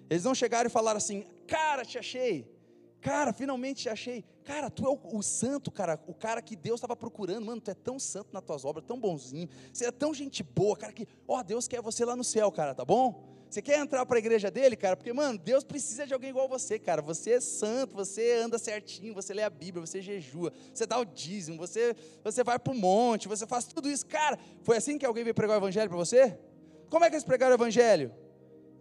eles 0.08 0.24
não 0.24 0.34
chegaram 0.34 0.68
e 0.68 0.70
falaram 0.70 0.98
assim: 0.98 1.24
cara, 1.46 1.84
te 1.84 1.98
achei. 1.98 2.54
Cara, 3.00 3.32
finalmente 3.32 3.82
te 3.82 3.88
achei. 3.88 4.24
Cara, 4.42 4.70
tu 4.70 4.84
é 4.84 4.88
o, 4.88 4.98
o 5.16 5.22
santo, 5.22 5.70
cara, 5.70 6.02
o 6.06 6.14
cara 6.14 6.40
que 6.42 6.56
Deus 6.56 6.78
estava 6.78 6.96
procurando. 6.96 7.44
Mano, 7.44 7.60
tu 7.60 7.70
é 7.70 7.74
tão 7.74 7.98
santo 7.98 8.30
nas 8.32 8.42
tuas 8.42 8.64
obras, 8.64 8.84
tão 8.84 8.98
bonzinho. 8.98 9.48
Você 9.72 9.84
é 9.84 9.92
tão 9.92 10.12
gente 10.14 10.42
boa, 10.42 10.76
cara, 10.76 10.92
que, 10.92 11.06
ó, 11.28 11.42
Deus 11.42 11.68
quer 11.68 11.80
você 11.80 12.04
lá 12.04 12.16
no 12.16 12.24
céu, 12.24 12.50
cara, 12.50 12.74
tá 12.74 12.84
bom? 12.84 13.35
Você 13.48 13.62
quer 13.62 13.78
entrar 13.78 14.04
para 14.04 14.16
a 14.16 14.18
igreja 14.18 14.50
dele, 14.50 14.76
cara? 14.76 14.96
Porque, 14.96 15.12
mano, 15.12 15.38
Deus 15.38 15.62
precisa 15.62 16.06
de 16.06 16.12
alguém 16.12 16.30
igual 16.30 16.48
você, 16.48 16.78
cara. 16.78 17.00
Você 17.00 17.32
é 17.32 17.40
santo, 17.40 17.94
você 17.94 18.40
anda 18.42 18.58
certinho, 18.58 19.14
você 19.14 19.32
lê 19.32 19.42
a 19.42 19.50
Bíblia, 19.50 19.86
você 19.86 20.02
jejua, 20.02 20.52
você 20.72 20.84
dá 20.84 20.98
o 20.98 21.04
dízimo, 21.04 21.56
você, 21.56 21.94
você 22.24 22.42
vai 22.42 22.58
para 22.58 22.72
o 22.72 22.76
monte, 22.76 23.28
você 23.28 23.46
faz 23.46 23.64
tudo 23.66 23.88
isso. 23.88 24.04
Cara, 24.06 24.38
foi 24.62 24.76
assim 24.76 24.98
que 24.98 25.06
alguém 25.06 25.24
veio 25.24 25.34
pregar 25.34 25.56
o 25.56 25.60
evangelho 25.60 25.88
para 25.88 25.98
você? 25.98 26.38
Como 26.90 27.04
é 27.04 27.08
que 27.08 27.14
eles 27.14 27.24
pregaram 27.24 27.52
o 27.52 27.56
evangelho? 27.56 28.12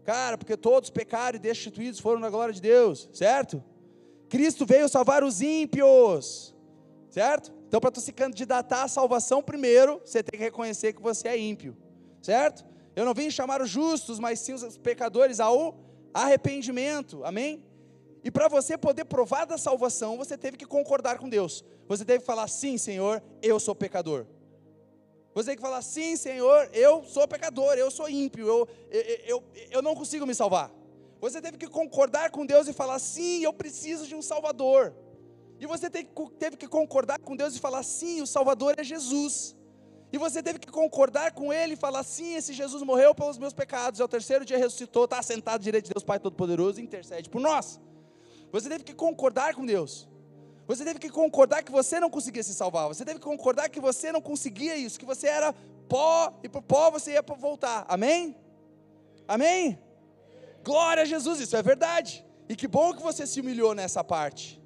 Cara, 0.03 0.37
porque 0.37 0.57
todos 0.57 0.89
pecaram 0.89 1.35
e 1.37 1.39
destituídos 1.39 1.99
foram 1.99 2.19
na 2.19 2.29
glória 2.29 2.53
de 2.53 2.61
Deus, 2.61 3.09
certo? 3.13 3.63
Cristo 4.29 4.65
veio 4.65 4.89
salvar 4.89 5.23
os 5.23 5.41
ímpios, 5.41 6.55
certo? 7.09 7.53
Então, 7.67 7.79
para 7.79 7.91
tu 7.91 7.99
se 7.99 8.13
candidatar 8.13 8.83
à 8.83 8.87
salvação, 8.87 9.41
primeiro, 9.41 10.01
você 10.03 10.21
tem 10.21 10.39
que 10.39 10.43
reconhecer 10.43 10.93
que 10.93 11.01
você 11.01 11.27
é 11.27 11.37
ímpio, 11.37 11.75
certo? 12.21 12.65
Eu 12.95 13.05
não 13.05 13.13
vim 13.13 13.29
chamar 13.29 13.61
os 13.61 13.69
justos, 13.69 14.19
mas 14.19 14.39
sim 14.39 14.53
os 14.53 14.77
pecadores 14.77 15.39
ao 15.39 15.77
arrependimento. 16.13 17.23
Amém? 17.25 17.63
E 18.23 18.31
para 18.31 18.47
você 18.47 18.77
poder 18.77 19.05
provar 19.05 19.45
da 19.45 19.57
salvação, 19.57 20.17
você 20.17 20.37
teve 20.37 20.57
que 20.57 20.65
concordar 20.65 21.19
com 21.19 21.29
Deus. 21.29 21.63
Você 21.87 22.05
teve 22.05 22.19
que 22.19 22.25
falar: 22.25 22.47
sim, 22.47 22.77
Senhor, 22.77 23.21
eu 23.41 23.59
sou 23.59 23.75
pecador. 23.75 24.25
Você 25.35 25.49
tem 25.49 25.55
que 25.57 25.61
falar: 25.61 25.81
sim, 25.81 26.15
Senhor, 26.15 26.69
eu 26.73 27.03
sou 27.03 27.27
pecador, 27.27 27.73
eu 27.75 27.91
sou 27.91 28.09
ímpio, 28.09 28.47
eu, 28.47 28.67
eu, 28.89 29.03
eu, 29.27 29.43
eu 29.71 29.81
não 29.81 29.93
consigo 29.93 30.25
me 30.25 30.33
salvar. 30.33 30.71
Você 31.19 31.41
teve 31.41 31.57
que 31.57 31.67
concordar 31.67 32.31
com 32.31 32.45
Deus 32.45 32.67
e 32.67 32.73
falar: 32.73 32.97
sim, 32.99 33.43
eu 33.43 33.53
preciso 33.53 34.07
de 34.07 34.15
um 34.15 34.21
Salvador. 34.21 34.93
E 35.59 35.65
você 35.65 35.89
teve 35.89 36.57
que 36.57 36.67
concordar 36.67 37.19
com 37.19 37.35
Deus 37.35 37.55
e 37.55 37.59
falar: 37.59 37.83
sim, 37.83 38.21
o 38.21 38.27
Salvador 38.27 38.75
é 38.77 38.83
Jesus. 38.83 39.55
E 40.11 40.17
você 40.17 40.41
teve 40.41 40.59
que 40.59 40.71
concordar 40.71 41.31
com 41.33 41.51
ele 41.51 41.73
e 41.73 41.77
falar: 41.77 42.03
sim, 42.03 42.35
esse 42.35 42.53
Jesus 42.53 42.83
morreu 42.83 43.13
pelos 43.13 43.37
meus 43.37 43.53
pecados, 43.53 43.99
ao 43.99 44.07
terceiro 44.07 44.45
dia 44.45 44.57
ressuscitou, 44.57 45.05
está 45.05 45.21
sentado 45.21 45.61
direito 45.61 45.85
de 45.85 45.93
Deus 45.93 46.03
Pai 46.03 46.19
Todo-Poderoso 46.19 46.79
e 46.79 46.83
intercede 46.83 47.29
por 47.29 47.41
nós. 47.41 47.79
Você 48.51 48.69
teve 48.69 48.83
que 48.83 48.93
concordar 48.93 49.55
com 49.55 49.65
Deus. 49.65 50.07
Você 50.67 50.83
teve 50.83 50.99
que 50.99 51.09
concordar 51.09 51.63
que 51.63 51.71
você 51.71 51.99
não 51.99 52.09
conseguia 52.09 52.41
se 52.41 52.53
salvar. 52.53 52.87
Você 52.87 53.05
teve 53.05 53.19
que 53.19 53.25
concordar 53.25 53.69
que 53.69 53.79
você 53.79 54.11
não 54.11 54.21
conseguia 54.21 54.75
isso, 54.75 54.99
que 54.99 55.05
você 55.05 55.27
era 55.27 55.53
pó 55.87 56.33
e 56.43 56.49
para 56.49 56.61
pó 56.61 56.89
você 56.89 57.11
ia 57.11 57.21
voltar. 57.21 57.85
Amém? 57.87 58.35
Amém? 59.27 59.79
Glória 60.63 61.03
a 61.03 61.05
Jesus, 61.05 61.39
isso 61.39 61.55
é 61.55 61.61
verdade. 61.61 62.25
E 62.49 62.55
que 62.55 62.67
bom 62.67 62.93
que 62.93 63.01
você 63.01 63.27
se 63.27 63.39
humilhou 63.39 63.75
nessa 63.75 64.03
parte. 64.03 64.61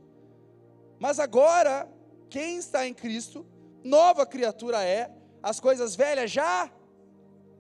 Mas 0.98 1.20
agora, 1.20 1.90
quem 2.30 2.58
está 2.58 2.88
em 2.88 2.94
Cristo, 2.94 3.46
nova 3.84 4.26
criatura 4.26 4.84
é, 4.84 5.10
as 5.42 5.60
coisas 5.60 5.96
velhas 5.96 6.32
já 6.32 6.72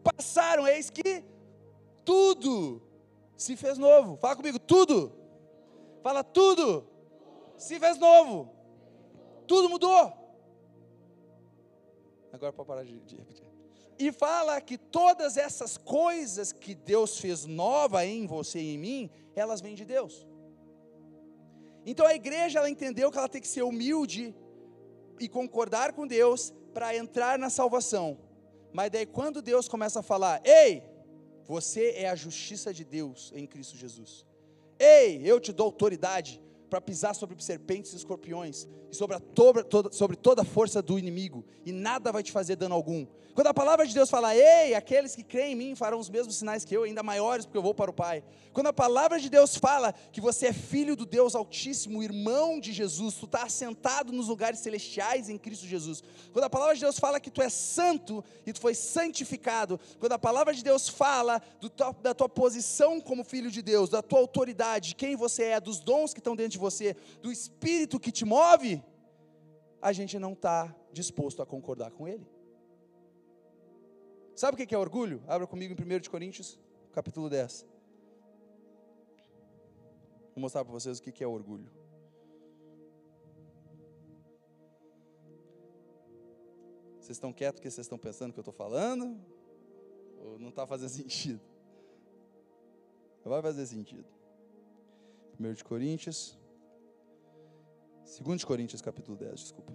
passaram, 0.03 0.67
eis 0.67 0.89
que 0.89 1.23
tudo 2.03 2.81
se 3.37 3.55
fez 3.55 3.77
novo. 3.77 4.17
Fala 4.17 4.35
comigo, 4.35 4.59
tudo. 4.59 5.13
Fala 6.01 6.23
tudo. 6.23 6.87
Se 7.57 7.79
fez 7.79 7.97
novo. 7.97 8.53
Tudo 9.47 9.69
mudou. 9.69 10.13
Agora 12.31 12.53
para 12.53 12.65
parar 12.65 12.83
de, 12.83 12.93
repetir. 12.93 13.45
E 13.97 14.11
fala 14.11 14.61
que 14.61 14.77
todas 14.77 15.35
essas 15.35 15.77
coisas 15.77 16.53
que 16.53 16.73
Deus 16.73 17.17
fez 17.17 17.45
nova 17.45 18.05
em 18.05 18.25
você 18.25 18.59
e 18.59 18.75
em 18.75 18.77
mim, 18.77 19.09
elas 19.35 19.59
vêm 19.59 19.75
de 19.75 19.83
Deus. 19.83 20.25
Então 21.85 22.05
a 22.05 22.13
igreja 22.13 22.59
ela 22.59 22.69
entendeu 22.69 23.11
que 23.11 23.17
ela 23.17 23.27
tem 23.27 23.41
que 23.41 23.47
ser 23.47 23.63
humilde 23.63 24.35
e 25.19 25.27
concordar 25.27 25.91
com 25.93 26.07
Deus 26.07 26.53
para 26.79 26.95
entrar 26.95 27.37
na 27.37 27.49
salvação. 27.49 28.17
Mas 28.71 28.89
daí 28.89 29.05
quando 29.05 29.41
Deus 29.41 29.67
começa 29.67 29.99
a 29.99 30.01
falar: 30.01 30.41
"Ei, 30.45 30.81
você 31.43 31.91
é 31.97 32.09
a 32.09 32.15
justiça 32.15 32.73
de 32.73 32.85
Deus 32.85 33.33
em 33.35 33.45
Cristo 33.45 33.75
Jesus. 33.75 34.25
Ei, 34.79 35.21
eu 35.25 35.41
te 35.41 35.51
dou 35.51 35.65
autoridade 35.65 36.41
para 36.69 36.79
pisar 36.79 37.15
sobre 37.15 37.41
serpentes 37.41 37.93
e 37.93 37.95
escorpiões 37.95 38.67
e 38.91 38.95
sobre, 38.95 39.15
a 39.15 39.19
toda, 39.19 39.91
sobre 39.91 40.15
toda 40.15 40.41
a 40.41 40.45
força 40.45 40.81
do 40.81 40.97
inimigo, 40.97 41.45
e 41.65 41.71
nada 41.71 42.11
vai 42.11 42.23
te 42.23 42.31
fazer 42.31 42.55
dano 42.55 42.75
algum. 42.75 43.05
Quando 43.35 43.47
a 43.47 43.53
palavra 43.53 43.87
de 43.87 43.93
Deus 43.93 44.09
fala, 44.09 44.35
ei, 44.35 44.73
aqueles 44.73 45.15
que 45.15 45.23
creem 45.23 45.53
em 45.53 45.55
mim 45.55 45.75
farão 45.75 45.99
os 45.99 46.09
mesmos 46.09 46.35
sinais 46.35 46.65
que 46.65 46.75
eu, 46.75 46.83
ainda 46.83 47.01
maiores, 47.01 47.45
porque 47.45 47.57
eu 47.57 47.61
vou 47.61 47.73
para 47.73 47.89
o 47.89 47.93
Pai. 47.93 48.23
Quando 48.51 48.67
a 48.67 48.73
palavra 48.73 49.19
de 49.19 49.29
Deus 49.29 49.55
fala 49.55 49.93
que 50.11 50.19
você 50.19 50.47
é 50.47 50.53
filho 50.53 50.95
do 50.95 51.05
Deus 51.05 51.35
Altíssimo, 51.35 52.03
irmão 52.03 52.59
de 52.59 52.73
Jesus, 52.73 53.13
tu 53.13 53.25
está 53.25 53.43
assentado 53.43 54.11
nos 54.11 54.27
lugares 54.27 54.59
celestiais 54.59 55.29
em 55.29 55.37
Cristo 55.37 55.65
Jesus. 55.65 56.03
Quando 56.33 56.45
a 56.45 56.49
palavra 56.49 56.75
de 56.75 56.81
Deus 56.81 56.99
fala 56.99 57.19
que 57.19 57.31
tu 57.31 57.41
é 57.41 57.49
santo 57.49 58.23
e 58.45 58.51
tu 58.51 58.59
foi 58.59 58.73
santificado. 58.73 59.79
Quando 59.99 60.13
a 60.13 60.19
palavra 60.19 60.53
de 60.53 60.63
Deus 60.63 60.89
fala 60.89 61.41
do, 61.61 61.71
da 62.01 62.13
tua 62.13 62.27
posição 62.27 62.99
como 62.99 63.23
filho 63.23 63.51
de 63.51 63.61
Deus, 63.61 63.89
da 63.89 64.01
tua 64.01 64.19
autoridade, 64.19 64.95
quem 64.95 65.15
você 65.15 65.43
é, 65.43 65.59
dos 65.61 65.79
dons 65.79 66.13
que 66.13 66.19
estão 66.19 66.35
dentro 66.35 66.51
de 66.51 66.58
você, 66.59 66.95
do 67.21 67.31
Espírito 67.31 67.99
que 67.99 68.11
te 68.11 68.25
move, 68.25 68.83
a 69.81 69.91
gente 69.91 70.19
não 70.19 70.33
está 70.33 70.75
disposto 70.91 71.41
a 71.41 71.45
concordar 71.45 71.91
com 71.91 72.07
ele. 72.07 72.27
Sabe 74.35 74.61
o 74.61 74.67
que 74.67 74.73
é 74.73 74.77
orgulho? 74.77 75.21
Abra 75.27 75.45
comigo 75.47 75.73
em 75.73 75.97
1 75.97 76.09
Coríntios, 76.09 76.59
capítulo 76.93 77.29
10. 77.29 77.65
Vou 80.33 80.41
mostrar 80.41 80.63
para 80.63 80.71
vocês 80.71 80.99
o 80.99 81.01
que 81.01 81.23
é 81.23 81.27
orgulho. 81.27 81.69
Vocês 86.99 87.17
estão 87.17 87.33
quietos 87.33 87.59
porque 87.59 87.69
vocês 87.69 87.85
estão 87.85 87.97
pensando 87.97 88.31
que 88.31 88.39
eu 88.39 88.41
estou 88.41 88.53
falando? 88.53 89.19
Ou 90.19 90.39
não 90.39 90.49
está 90.49 90.65
fazendo 90.65 90.89
sentido? 91.03 91.41
Vai 93.25 93.41
fazer 93.41 93.65
sentido. 93.65 94.07
1 95.37 95.63
Coríntios, 95.65 96.38
2 98.17 98.43
Coríntios 98.43 98.81
capítulo 98.81 99.15
10, 99.15 99.39
desculpa. 99.39 99.71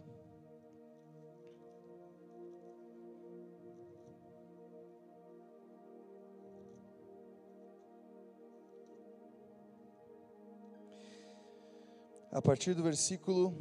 A 12.32 12.42
partir 12.42 12.74
do 12.74 12.82
versículo 12.82 13.54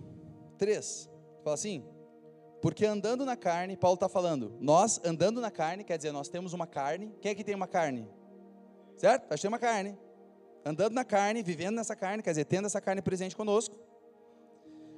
3, 0.57 1.07
fala 1.43 1.53
assim: 1.53 1.85
Porque 2.59 2.83
andando 2.83 3.23
na 3.23 3.37
carne, 3.37 3.77
Paulo 3.77 3.93
está 3.93 4.09
falando, 4.09 4.57
nós 4.59 4.99
andando 5.05 5.39
na 5.39 5.51
carne, 5.51 5.83
quer 5.83 5.97
dizer, 5.97 6.11
nós 6.11 6.27
temos 6.27 6.51
uma 6.51 6.65
carne. 6.65 7.15
Quem 7.21 7.31
é 7.31 7.35
que 7.35 7.43
tem 7.43 7.53
uma 7.53 7.67
carne? 7.67 8.09
Certo? 8.97 9.29
Nós 9.29 9.39
temos 9.39 9.53
uma 9.53 9.59
carne. 9.59 9.95
Andando 10.65 10.93
na 10.93 11.05
carne, 11.05 11.43
vivendo 11.43 11.75
nessa 11.75 11.95
carne, 11.95 12.23
quer 12.23 12.31
dizer, 12.31 12.45
tendo 12.45 12.65
essa 12.65 12.81
carne 12.81 13.01
presente 13.01 13.35
conosco 13.35 13.92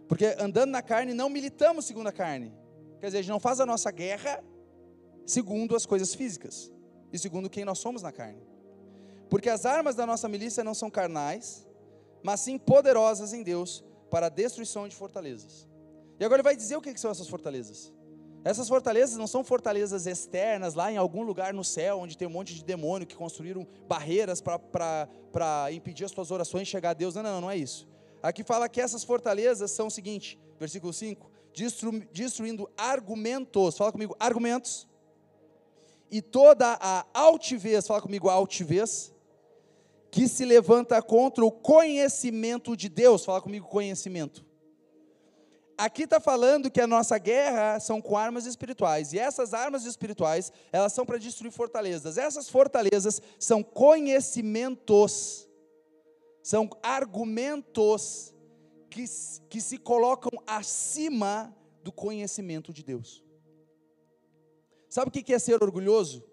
porque 0.07 0.35
andando 0.39 0.69
na 0.71 0.81
carne 0.81 1.13
não 1.13 1.29
militamos 1.29 1.85
segundo 1.85 2.07
a 2.07 2.11
carne. 2.11 2.53
Quer 2.99 3.07
dizer, 3.07 3.17
a 3.19 3.21
gente 3.21 3.31
não 3.31 3.39
faz 3.39 3.59
a 3.59 3.65
nossa 3.65 3.91
guerra 3.91 4.43
segundo 5.25 5.75
as 5.75 5.85
coisas 5.85 6.13
físicas 6.13 6.71
e 7.11 7.17
segundo 7.17 7.49
quem 7.49 7.65
nós 7.65 7.79
somos 7.79 8.01
na 8.01 8.11
carne. 8.11 8.41
Porque 9.29 9.49
as 9.49 9.65
armas 9.65 9.95
da 9.95 10.05
nossa 10.05 10.27
milícia 10.27 10.63
não 10.63 10.73
são 10.73 10.89
carnais, 10.89 11.67
mas 12.23 12.39
sim 12.39 12.57
poderosas 12.57 13.33
em 13.33 13.43
Deus 13.43 13.83
para 14.09 14.27
a 14.27 14.29
destruição 14.29 14.87
de 14.87 14.95
fortalezas. 14.95 15.67
E 16.19 16.23
agora 16.23 16.39
ele 16.39 16.43
vai 16.43 16.55
dizer 16.55 16.75
o 16.75 16.81
que 16.81 16.95
são 16.97 17.11
essas 17.11 17.27
fortalezas. 17.27 17.91
Essas 18.43 18.69
fortalezas 18.69 19.17
não 19.17 19.25
são 19.25 19.43
fortalezas 19.43 20.05
externas, 20.05 20.75
lá 20.75 20.91
em 20.91 20.97
algum 20.97 21.23
lugar 21.23 21.51
no 21.51 21.63
céu, 21.63 21.99
onde 21.99 22.15
tem 22.15 22.27
um 22.27 22.31
monte 22.31 22.53
de 22.53 22.63
demônio 22.63 23.07
que 23.07 23.15
construíram 23.15 23.67
barreiras 23.87 24.39
para 24.39 25.71
impedir 25.71 26.05
as 26.05 26.11
suas 26.11 26.29
orações 26.29 26.67
chegar 26.67 26.91
a 26.91 26.93
Deus. 26.93 27.15
Não, 27.15 27.23
não, 27.23 27.41
não 27.41 27.51
é 27.51 27.57
isso. 27.57 27.87
Aqui 28.25 28.43
fala 28.43 28.67
que 28.67 28.81
essas 28.81 29.03
fortalezas 29.03 29.69
são 29.69 29.85
o 29.85 29.91
seguinte, 29.91 30.39
versículo 30.59 30.91
5, 30.91 31.29
destru, 31.53 31.91
destruindo 32.11 32.67
argumentos, 32.75 33.77
fala 33.77 33.91
comigo, 33.91 34.15
argumentos, 34.19 34.87
e 36.09 36.23
toda 36.23 36.75
a 36.81 37.05
altivez, 37.13 37.85
fala 37.85 38.01
comigo, 38.01 38.27
altivez, 38.27 39.13
que 40.09 40.27
se 40.27 40.43
levanta 40.43 40.99
contra 41.03 41.45
o 41.45 41.51
conhecimento 41.51 42.75
de 42.75 42.89
Deus, 42.89 43.23
fala 43.23 43.39
comigo, 43.39 43.67
conhecimento. 43.67 44.43
Aqui 45.77 46.05
está 46.05 46.19
falando 46.19 46.71
que 46.71 46.81
a 46.81 46.87
nossa 46.87 47.19
guerra 47.19 47.79
são 47.79 48.01
com 48.01 48.17
armas 48.17 48.47
espirituais, 48.47 49.13
e 49.13 49.19
essas 49.19 49.53
armas 49.53 49.85
espirituais, 49.85 50.51
elas 50.71 50.93
são 50.93 51.05
para 51.05 51.19
destruir 51.19 51.51
fortalezas. 51.51 52.17
Essas 52.17 52.49
fortalezas 52.49 53.21
são 53.37 53.61
conhecimentos 53.61 55.45
são 56.45 56.69
argumentos 56.83 58.31
que, 58.87 59.03
que 59.49 59.59
se 59.59 59.79
colocam 59.79 60.29
acima 60.45 61.57
do 61.81 61.91
conhecimento 61.91 62.71
de 62.71 62.83
Deus. 62.83 63.25
Sabe 64.87 65.09
o 65.09 65.11
que 65.11 65.33
é 65.33 65.39
ser 65.39 65.63
orgulhoso? 65.63 66.23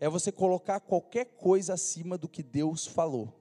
É 0.00 0.08
você 0.08 0.32
colocar 0.32 0.80
qualquer 0.80 1.26
coisa 1.26 1.74
acima 1.74 2.16
do 2.16 2.26
que 2.26 2.42
Deus 2.42 2.86
falou. 2.86 3.38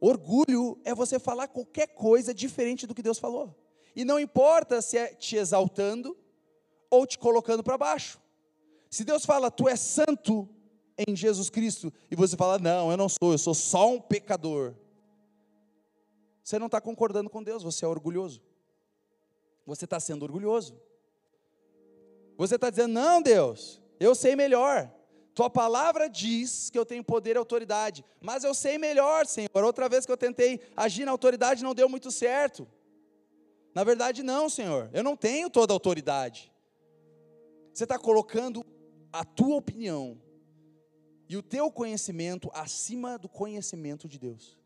Orgulho 0.00 0.80
é 0.82 0.94
você 0.94 1.18
falar 1.18 1.48
qualquer 1.48 1.88
coisa 1.88 2.32
diferente 2.32 2.86
do 2.86 2.94
que 2.94 3.02
Deus 3.02 3.18
falou. 3.18 3.54
E 3.94 4.06
não 4.06 4.18
importa 4.18 4.80
se 4.80 4.96
é 4.96 5.08
te 5.08 5.36
exaltando 5.36 6.16
ou 6.88 7.06
te 7.06 7.18
colocando 7.18 7.62
para 7.62 7.76
baixo. 7.76 8.18
Se 8.88 9.04
Deus 9.04 9.26
fala, 9.26 9.50
tu 9.50 9.68
és 9.68 9.80
santo 9.80 10.48
em 10.98 11.16
Jesus 11.16 11.48
Cristo, 11.50 11.92
e 12.10 12.16
você 12.16 12.36
fala, 12.36 12.58
não, 12.58 12.90
eu 12.90 12.96
não 12.96 13.08
sou, 13.08 13.32
eu 13.32 13.38
sou 13.38 13.54
só 13.54 13.90
um 13.90 14.00
pecador. 14.00 14.74
Você 16.42 16.58
não 16.58 16.66
está 16.66 16.80
concordando 16.80 17.30
com 17.30 17.42
Deus, 17.42 17.62
você 17.62 17.84
é 17.84 17.88
orgulhoso. 17.88 18.42
Você 19.64 19.84
está 19.84 20.00
sendo 20.00 20.24
orgulhoso. 20.24 20.80
Você 22.36 22.56
está 22.56 22.68
dizendo, 22.68 22.92
não, 22.92 23.22
Deus, 23.22 23.80
eu 24.00 24.14
sei 24.14 24.34
melhor. 24.34 24.92
Tua 25.34 25.48
palavra 25.48 26.08
diz 26.08 26.68
que 26.68 26.78
eu 26.78 26.84
tenho 26.84 27.02
poder 27.02 27.36
e 27.36 27.38
autoridade, 27.38 28.04
mas 28.20 28.44
eu 28.44 28.52
sei 28.52 28.76
melhor, 28.76 29.26
Senhor. 29.26 29.64
Outra 29.64 29.88
vez 29.88 30.04
que 30.04 30.12
eu 30.12 30.16
tentei 30.16 30.60
agir 30.76 31.04
na 31.04 31.10
autoridade 31.10 31.62
não 31.62 31.74
deu 31.74 31.88
muito 31.88 32.10
certo. 32.10 32.68
Na 33.74 33.82
verdade, 33.82 34.22
não, 34.22 34.50
Senhor, 34.50 34.90
eu 34.92 35.02
não 35.02 35.16
tenho 35.16 35.48
toda 35.48 35.72
a 35.72 35.76
autoridade. 35.76 36.52
Você 37.72 37.84
está 37.84 37.98
colocando 37.98 38.62
a 39.10 39.24
tua 39.24 39.56
opinião 39.56 40.20
e 41.32 41.36
o 41.36 41.42
teu 41.42 41.70
conhecimento 41.70 42.50
acima 42.52 43.18
do 43.18 43.28
conhecimento 43.28 44.06
de 44.06 44.18
Deus. 44.18 44.58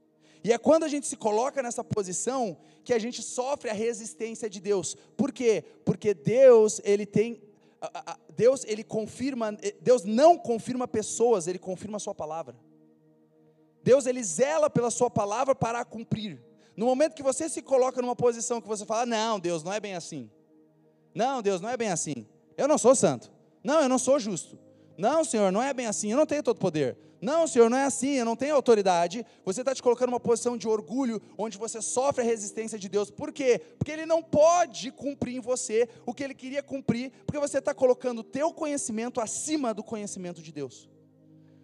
E 0.42 0.52
é 0.52 0.58
quando 0.58 0.82
a 0.82 0.88
gente 0.88 1.06
se 1.06 1.16
coloca 1.16 1.62
nessa 1.62 1.84
posição 1.84 2.56
que 2.84 2.92
a 2.92 2.98
gente 2.98 3.22
sofre 3.22 3.70
a 3.70 3.72
resistência 3.72 4.50
de 4.50 4.60
Deus. 4.60 4.96
Por 5.16 5.32
quê? 5.32 5.64
Porque 5.84 6.12
Deus, 6.12 6.80
ele 6.84 7.06
tem 7.06 7.40
Deus 8.34 8.64
ele 8.64 8.82
confirma, 8.82 9.56
eh, 9.62 9.76
Deus 9.80 10.02
não 10.02 10.36
confirma 10.36 10.88
pessoas, 10.88 11.46
ele 11.46 11.58
confirma 11.58 11.98
a 11.98 12.00
sua 12.00 12.14
palavra. 12.14 12.56
Deus 13.82 14.06
ele 14.06 14.22
zela 14.24 14.68
pela 14.68 14.90
sua 14.90 15.08
palavra 15.08 15.54
para 15.54 15.80
a 15.80 15.84
cumprir. 15.84 16.42
No 16.76 16.86
momento 16.86 17.14
que 17.14 17.22
você 17.22 17.48
se 17.48 17.62
coloca 17.62 18.02
numa 18.02 18.16
posição 18.16 18.60
que 18.60 18.66
você 18.66 18.84
fala: 18.84 19.06
"Não, 19.06 19.38
Deus, 19.38 19.62
não 19.62 19.72
é 19.72 19.78
bem 19.78 19.94
assim". 19.94 20.28
Não, 21.14 21.40
Deus, 21.40 21.60
não 21.60 21.68
é 21.68 21.76
bem 21.76 21.90
assim. 21.90 22.26
Eu 22.56 22.66
não 22.66 22.76
sou 22.76 22.94
santo. 22.94 23.30
Não, 23.62 23.82
eu 23.82 23.88
não 23.88 23.98
sou 23.98 24.18
justo. 24.18 24.65
Não, 24.98 25.24
Senhor, 25.24 25.52
não 25.52 25.62
é 25.62 25.72
bem 25.74 25.86
assim. 25.86 26.10
Eu 26.10 26.16
não 26.16 26.26
tenho 26.26 26.42
todo 26.42 26.58
poder. 26.58 26.96
Não, 27.20 27.46
Senhor, 27.46 27.70
não 27.70 27.78
é 27.78 27.84
assim, 27.84 28.10
eu 28.10 28.24
não 28.24 28.36
tenho 28.36 28.54
autoridade. 28.54 29.24
Você 29.44 29.62
está 29.62 29.74
te 29.74 29.82
colocando 29.82 30.10
numa 30.10 30.20
posição 30.20 30.56
de 30.56 30.68
orgulho, 30.68 31.20
onde 31.38 31.56
você 31.56 31.80
sofre 31.80 32.22
a 32.22 32.26
resistência 32.26 32.78
de 32.78 32.88
Deus. 32.88 33.10
Por 33.10 33.32
quê? 33.32 33.60
Porque 33.78 33.90
Ele 33.90 34.06
não 34.06 34.22
pode 34.22 34.90
cumprir 34.90 35.36
em 35.36 35.40
você 35.40 35.88
o 36.04 36.12
que 36.12 36.22
Ele 36.22 36.34
queria 36.34 36.62
cumprir, 36.62 37.10
porque 37.24 37.40
você 37.40 37.58
está 37.58 37.74
colocando 37.74 38.20
o 38.20 38.24
teu 38.24 38.52
conhecimento 38.52 39.20
acima 39.20 39.72
do 39.72 39.82
conhecimento 39.82 40.42
de 40.42 40.52
Deus. 40.52 40.88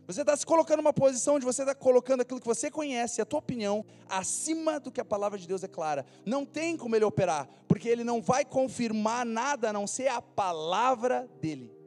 Você 0.07 0.23
está 0.23 0.37
se 0.37 0.45
colocando 0.45 0.79
numa 0.79 0.93
posição 0.93 1.37
onde 1.37 1.45
você 1.45 1.63
está 1.63 1.75
colocando 1.75 2.23
aquilo 2.23 2.41
que 2.41 2.47
você 2.47 2.71
conhece, 2.71 3.21
a 3.21 3.25
tua 3.25 3.39
opinião, 3.39 3.85
acima 4.09 4.81
do 4.81 4.91
que 4.91 5.01
a 5.01 5.05
palavra 5.05 5.39
de 5.39 5.47
Deus 5.47 5.61
declara. 5.61 6.05
Não 6.27 6.45
tem 6.45 6.77
como 6.77 6.97
ele 6.97 7.05
operar, 7.05 7.49
porque 7.69 7.89
ele 7.89 8.03
não 8.03 8.21
vai 8.21 8.45
confirmar 8.45 9.25
nada 9.25 9.71
a 9.71 9.73
não 9.73 9.87
ser 9.87 10.09
a 10.09 10.21
palavra 10.21 11.29
dele. 11.41 11.82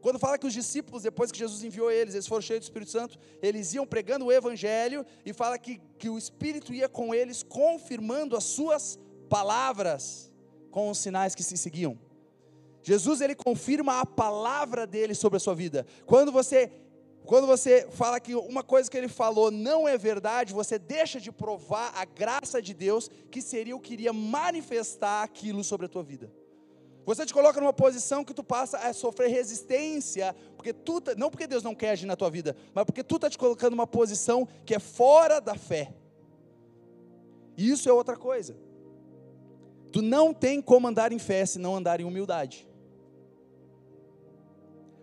Quando 0.00 0.18
fala 0.18 0.38
que 0.38 0.46
os 0.46 0.52
discípulos, 0.52 1.02
depois 1.02 1.32
que 1.32 1.38
Jesus 1.38 1.64
enviou 1.64 1.90
eles, 1.90 2.14
eles 2.14 2.26
foram 2.26 2.42
cheios 2.42 2.60
do 2.60 2.64
Espírito 2.64 2.90
Santo, 2.90 3.18
eles 3.42 3.74
iam 3.74 3.86
pregando 3.86 4.26
o 4.26 4.32
Evangelho, 4.32 5.04
e 5.24 5.32
fala 5.32 5.58
que, 5.58 5.80
que 5.98 6.08
o 6.08 6.18
Espírito 6.18 6.72
ia 6.72 6.88
com 6.88 7.14
eles, 7.14 7.42
confirmando 7.42 8.36
as 8.36 8.44
suas 8.44 8.98
palavras, 9.28 10.32
com 10.70 10.90
os 10.90 10.98
sinais 10.98 11.34
que 11.34 11.42
se 11.42 11.56
seguiam. 11.56 11.98
Jesus, 12.82 13.20
ele 13.20 13.34
confirma 13.34 14.00
a 14.00 14.06
palavra 14.06 14.86
dele 14.86 15.14
sobre 15.14 15.38
a 15.38 15.40
sua 15.40 15.54
vida. 15.54 15.84
Quando 16.06 16.30
você 16.30 16.70
quando 17.24 17.44
você 17.44 17.88
fala 17.90 18.20
que 18.20 18.36
uma 18.36 18.62
coisa 18.62 18.88
que 18.88 18.96
ele 18.96 19.08
falou 19.08 19.50
não 19.50 19.88
é 19.88 19.98
verdade, 19.98 20.54
você 20.54 20.78
deixa 20.78 21.20
de 21.20 21.32
provar 21.32 21.92
a 21.96 22.04
graça 22.04 22.62
de 22.62 22.72
Deus, 22.72 23.10
que 23.32 23.42
seria 23.42 23.74
o 23.74 23.80
que 23.80 23.94
iria 23.94 24.12
manifestar 24.12 25.24
aquilo 25.24 25.64
sobre 25.64 25.86
a 25.86 25.88
tua 25.88 26.04
vida. 26.04 26.32
Você 27.06 27.24
te 27.24 27.32
coloca 27.32 27.60
numa 27.60 27.72
posição 27.72 28.24
que 28.24 28.34
tu 28.34 28.42
passa 28.42 28.78
a 28.78 28.92
sofrer 28.92 29.28
resistência, 29.28 30.34
porque 30.56 30.72
tu, 30.72 31.00
tá, 31.00 31.14
não 31.14 31.30
porque 31.30 31.46
Deus 31.46 31.62
não 31.62 31.72
quer 31.72 31.90
agir 31.90 32.04
na 32.04 32.16
tua 32.16 32.28
vida, 32.28 32.56
mas 32.74 32.84
porque 32.84 33.04
tu 33.04 33.14
está 33.14 33.30
te 33.30 33.38
colocando 33.38 33.70
numa 33.70 33.86
posição 33.86 34.46
que 34.64 34.74
é 34.74 34.80
fora 34.80 35.40
da 35.40 35.54
fé. 35.54 35.94
E 37.56 37.70
isso 37.70 37.88
é 37.88 37.92
outra 37.92 38.16
coisa. 38.16 38.56
Tu 39.92 40.02
não 40.02 40.34
tem 40.34 40.60
como 40.60 40.88
andar 40.88 41.12
em 41.12 41.18
fé 41.20 41.46
se 41.46 41.60
não 41.60 41.76
andar 41.76 42.00
em 42.00 42.04
humildade. 42.04 42.68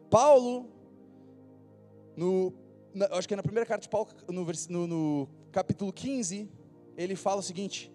Paulo, 0.10 0.70
no, 2.18 2.54
na, 2.94 3.08
acho 3.14 3.30
que 3.30 3.34
é 3.34 3.38
na 3.38 3.44
primeira 3.44 3.66
carta 3.66 3.84
de 3.84 3.90
Paulo, 3.90 4.10
no, 4.28 4.46
no, 4.70 4.88
no 4.88 5.30
capítulo 5.54 5.94
15, 5.94 6.52
ele 6.98 7.16
fala 7.16 7.40
o 7.40 7.44
seguinte: 7.44 7.90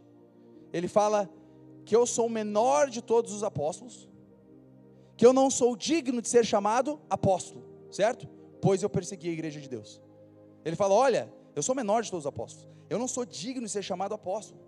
ele 0.73 0.89
fala 0.89 1.31
que 1.89 1.97
eu 1.97 2.05
sou 2.05 2.27
o 2.27 2.31
menor 2.31 2.91
de 2.91 3.01
todos 3.01 3.33
os 3.33 3.43
apóstolos, 3.43 4.07
que 5.17 5.25
eu 5.25 5.33
não 5.33 5.51
sou 5.51 5.75
digno 5.75 6.21
de 6.21 6.29
ser 6.29 6.45
chamado 6.45 7.01
apóstolo, 7.09 7.65
certo? 7.91 8.29
Pois 8.61 8.83
eu 8.83 8.91
persegui 8.91 9.31
a 9.31 9.33
igreja 9.33 9.59
de 9.59 9.71
Deus. 9.71 9.99
Ele 10.67 10.77
fala: 10.77 10.93
Olha, 10.93 11.33
eu 11.57 11.63
sou 11.63 11.73
o 11.73 11.77
menor 11.77 12.03
de 12.03 12.11
todos 12.11 12.27
os 12.27 12.29
apóstolos, 12.29 12.69
eu 12.91 12.99
não 12.99 13.09
sou 13.09 13.25
digno 13.25 13.65
de 13.65 13.71
ser 13.71 13.83
chamado 13.83 14.13
apóstolo. 14.13 14.61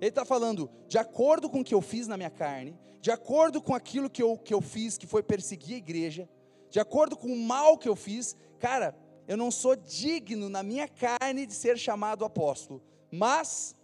Ele 0.00 0.10
está 0.10 0.24
falando, 0.24 0.70
de 0.86 0.98
acordo 0.98 1.50
com 1.50 1.62
o 1.62 1.64
que 1.64 1.74
eu 1.74 1.82
fiz 1.82 2.06
na 2.06 2.16
minha 2.16 2.30
carne, 2.30 2.78
de 3.00 3.10
acordo 3.10 3.60
com 3.60 3.74
aquilo 3.74 4.08
que 4.08 4.22
eu, 4.22 4.38
que 4.38 4.54
eu 4.54 4.60
fiz, 4.60 4.96
que 4.96 5.08
foi 5.08 5.24
perseguir 5.24 5.74
a 5.74 5.78
igreja, 5.78 6.28
de 6.70 6.78
acordo 6.78 7.16
com 7.16 7.26
o 7.26 7.36
mal 7.40 7.76
que 7.76 7.88
eu 7.88 7.96
fiz, 7.96 8.36
cara, 8.60 8.96
eu 9.26 9.36
não 9.36 9.50
sou 9.50 9.74
digno 9.74 10.48
na 10.48 10.62
minha 10.62 10.86
carne 10.86 11.44
de 11.44 11.54
ser 11.54 11.76
chamado 11.76 12.24
apóstolo, 12.24 12.80
mas 13.10 13.74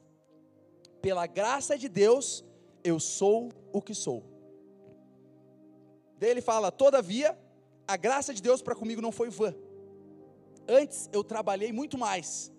pela 1.06 1.24
graça 1.24 1.78
de 1.78 1.88
Deus, 1.88 2.44
eu 2.82 2.98
sou 2.98 3.52
o 3.72 3.80
que 3.80 3.94
sou. 3.94 4.24
Daí 6.18 6.30
ele 6.30 6.40
fala: 6.40 6.72
Todavia, 6.72 7.38
a 7.86 7.96
graça 7.96 8.34
de 8.34 8.42
Deus 8.42 8.60
para 8.60 8.74
comigo 8.74 9.00
não 9.00 9.12
foi 9.12 9.30
vã. 9.30 9.54
Antes 10.66 11.08
eu 11.12 11.22
trabalhei 11.22 11.70
muito 11.72 11.96
mais, 11.96 12.52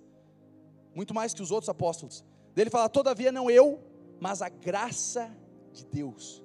muito 0.96 1.14
mais 1.14 1.34
que 1.34 1.42
os 1.42 1.52
outros 1.52 1.68
apóstolos. 1.68 2.24
Daí 2.56 2.64
ele 2.64 2.70
fala: 2.70 2.88
Todavia, 2.88 3.34
não 3.34 3.52
eu, 3.52 3.84
mas 4.18 4.42
a 4.42 4.48
graça 4.48 5.30
de 5.74 5.86
Deus. 5.86 6.42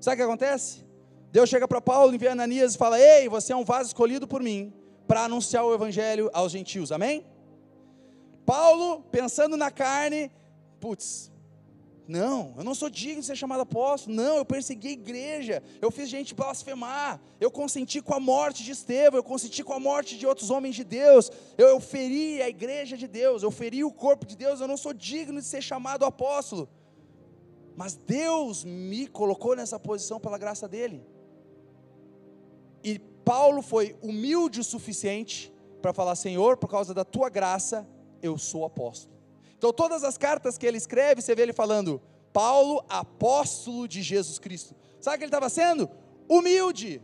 Sabe 0.00 0.14
o 0.14 0.16
que 0.16 0.22
acontece? 0.24 0.84
Deus 1.30 1.48
chega 1.48 1.68
para 1.68 1.80
Paulo, 1.80 2.12
envia 2.12 2.32
Ananias 2.32 2.74
e 2.74 2.78
fala: 2.78 3.00
Ei, 3.00 3.28
você 3.28 3.52
é 3.52 3.56
um 3.56 3.64
vaso 3.64 3.90
escolhido 3.90 4.26
por 4.26 4.42
mim 4.42 4.74
para 5.06 5.26
anunciar 5.26 5.64
o 5.64 5.72
evangelho 5.72 6.28
aos 6.32 6.50
gentios, 6.50 6.90
amém? 6.90 7.24
Paulo, 8.44 9.02
pensando 9.12 9.56
na 9.56 9.70
carne, 9.70 10.28
putz, 10.80 11.30
não, 12.08 12.54
eu 12.56 12.62
não 12.62 12.74
sou 12.74 12.88
digno 12.88 13.20
de 13.20 13.26
ser 13.26 13.34
chamado 13.34 13.62
apóstolo. 13.62 14.14
Não, 14.14 14.36
eu 14.36 14.44
persegui 14.44 14.88
a 14.88 14.92
igreja. 14.92 15.62
Eu 15.80 15.90
fiz 15.90 16.08
gente 16.08 16.34
blasfemar. 16.34 17.20
Eu 17.40 17.50
consenti 17.50 18.00
com 18.00 18.14
a 18.14 18.20
morte 18.20 18.62
de 18.62 18.70
Estevão. 18.70 19.18
Eu 19.18 19.24
consenti 19.24 19.64
com 19.64 19.72
a 19.72 19.80
morte 19.80 20.16
de 20.16 20.24
outros 20.24 20.48
homens 20.50 20.76
de 20.76 20.84
Deus. 20.84 21.30
Eu, 21.58 21.68
eu 21.68 21.80
feri 21.80 22.40
a 22.40 22.48
igreja 22.48 22.96
de 22.96 23.08
Deus. 23.08 23.42
Eu 23.42 23.50
feri 23.50 23.82
o 23.82 23.90
corpo 23.90 24.24
de 24.24 24.36
Deus. 24.36 24.60
Eu 24.60 24.68
não 24.68 24.76
sou 24.76 24.92
digno 24.92 25.40
de 25.40 25.46
ser 25.46 25.60
chamado 25.60 26.04
apóstolo. 26.04 26.68
Mas 27.74 27.96
Deus 27.96 28.64
me 28.64 29.08
colocou 29.08 29.56
nessa 29.56 29.78
posição 29.78 30.20
pela 30.20 30.38
graça 30.38 30.68
dele. 30.68 31.04
E 32.84 33.00
Paulo 33.24 33.62
foi 33.62 33.96
humilde 34.00 34.60
o 34.60 34.64
suficiente 34.64 35.52
para 35.82 35.92
falar: 35.92 36.14
Senhor, 36.14 36.56
por 36.56 36.68
causa 36.68 36.94
da 36.94 37.04
tua 37.04 37.28
graça, 37.28 37.86
eu 38.22 38.38
sou 38.38 38.64
apóstolo. 38.64 39.15
Então, 39.58 39.72
todas 39.72 40.04
as 40.04 40.18
cartas 40.18 40.58
que 40.58 40.66
ele 40.66 40.76
escreve, 40.76 41.22
você 41.22 41.34
vê 41.34 41.42
ele 41.42 41.52
falando, 41.52 42.00
Paulo, 42.32 42.84
apóstolo 42.88 43.88
de 43.88 44.02
Jesus 44.02 44.38
Cristo. 44.38 44.74
Sabe 45.00 45.16
o 45.16 45.18
que 45.18 45.24
ele 45.24 45.28
estava 45.28 45.48
sendo? 45.48 45.88
Humilde. 46.28 47.00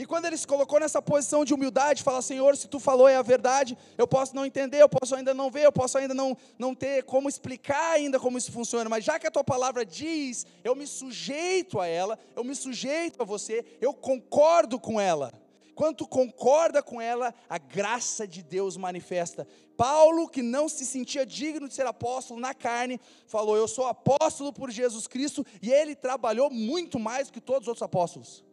E 0.00 0.06
quando 0.06 0.24
ele 0.24 0.36
se 0.38 0.46
colocou 0.46 0.80
nessa 0.80 1.02
posição 1.02 1.44
de 1.44 1.52
humildade, 1.52 2.02
fala: 2.02 2.22
Senhor, 2.22 2.56
se 2.56 2.66
tu 2.66 2.80
falou 2.80 3.06
é 3.06 3.16
a 3.16 3.22
verdade, 3.22 3.76
eu 3.98 4.08
posso 4.08 4.34
não 4.34 4.46
entender, 4.46 4.80
eu 4.80 4.88
posso 4.88 5.14
ainda 5.14 5.34
não 5.34 5.50
ver, 5.50 5.66
eu 5.66 5.72
posso 5.72 5.98
ainda 5.98 6.14
não, 6.14 6.34
não 6.58 6.74
ter 6.74 7.04
como 7.04 7.28
explicar 7.28 7.92
ainda 7.92 8.18
como 8.18 8.38
isso 8.38 8.50
funciona, 8.50 8.88
mas 8.88 9.04
já 9.04 9.18
que 9.18 9.26
a 9.26 9.30
tua 9.30 9.44
palavra 9.44 9.84
diz, 9.84 10.46
eu 10.64 10.74
me 10.74 10.86
sujeito 10.86 11.78
a 11.78 11.86
ela, 11.86 12.18
eu 12.34 12.42
me 12.42 12.54
sujeito 12.54 13.20
a 13.20 13.26
você, 13.26 13.62
eu 13.78 13.92
concordo 13.92 14.80
com 14.80 14.98
ela. 14.98 15.34
Quando 15.80 15.96
tu 15.96 16.06
concorda 16.06 16.82
com 16.82 17.00
ela, 17.00 17.34
a 17.48 17.56
graça 17.56 18.28
de 18.28 18.42
Deus 18.42 18.76
manifesta. 18.76 19.48
Paulo, 19.78 20.28
que 20.28 20.42
não 20.42 20.68
se 20.68 20.84
sentia 20.84 21.24
digno 21.24 21.66
de 21.66 21.72
ser 21.72 21.86
apóstolo 21.86 22.38
na 22.38 22.52
carne, 22.52 23.00
falou: 23.26 23.56
Eu 23.56 23.66
sou 23.66 23.86
apóstolo 23.86 24.52
por 24.52 24.70
Jesus 24.70 25.06
Cristo, 25.06 25.42
e 25.62 25.72
ele 25.72 25.96
trabalhou 25.96 26.50
muito 26.50 26.98
mais 26.98 27.30
que 27.30 27.40
todos 27.40 27.62
os 27.62 27.68
outros 27.68 27.82
apóstolos. 27.82 28.44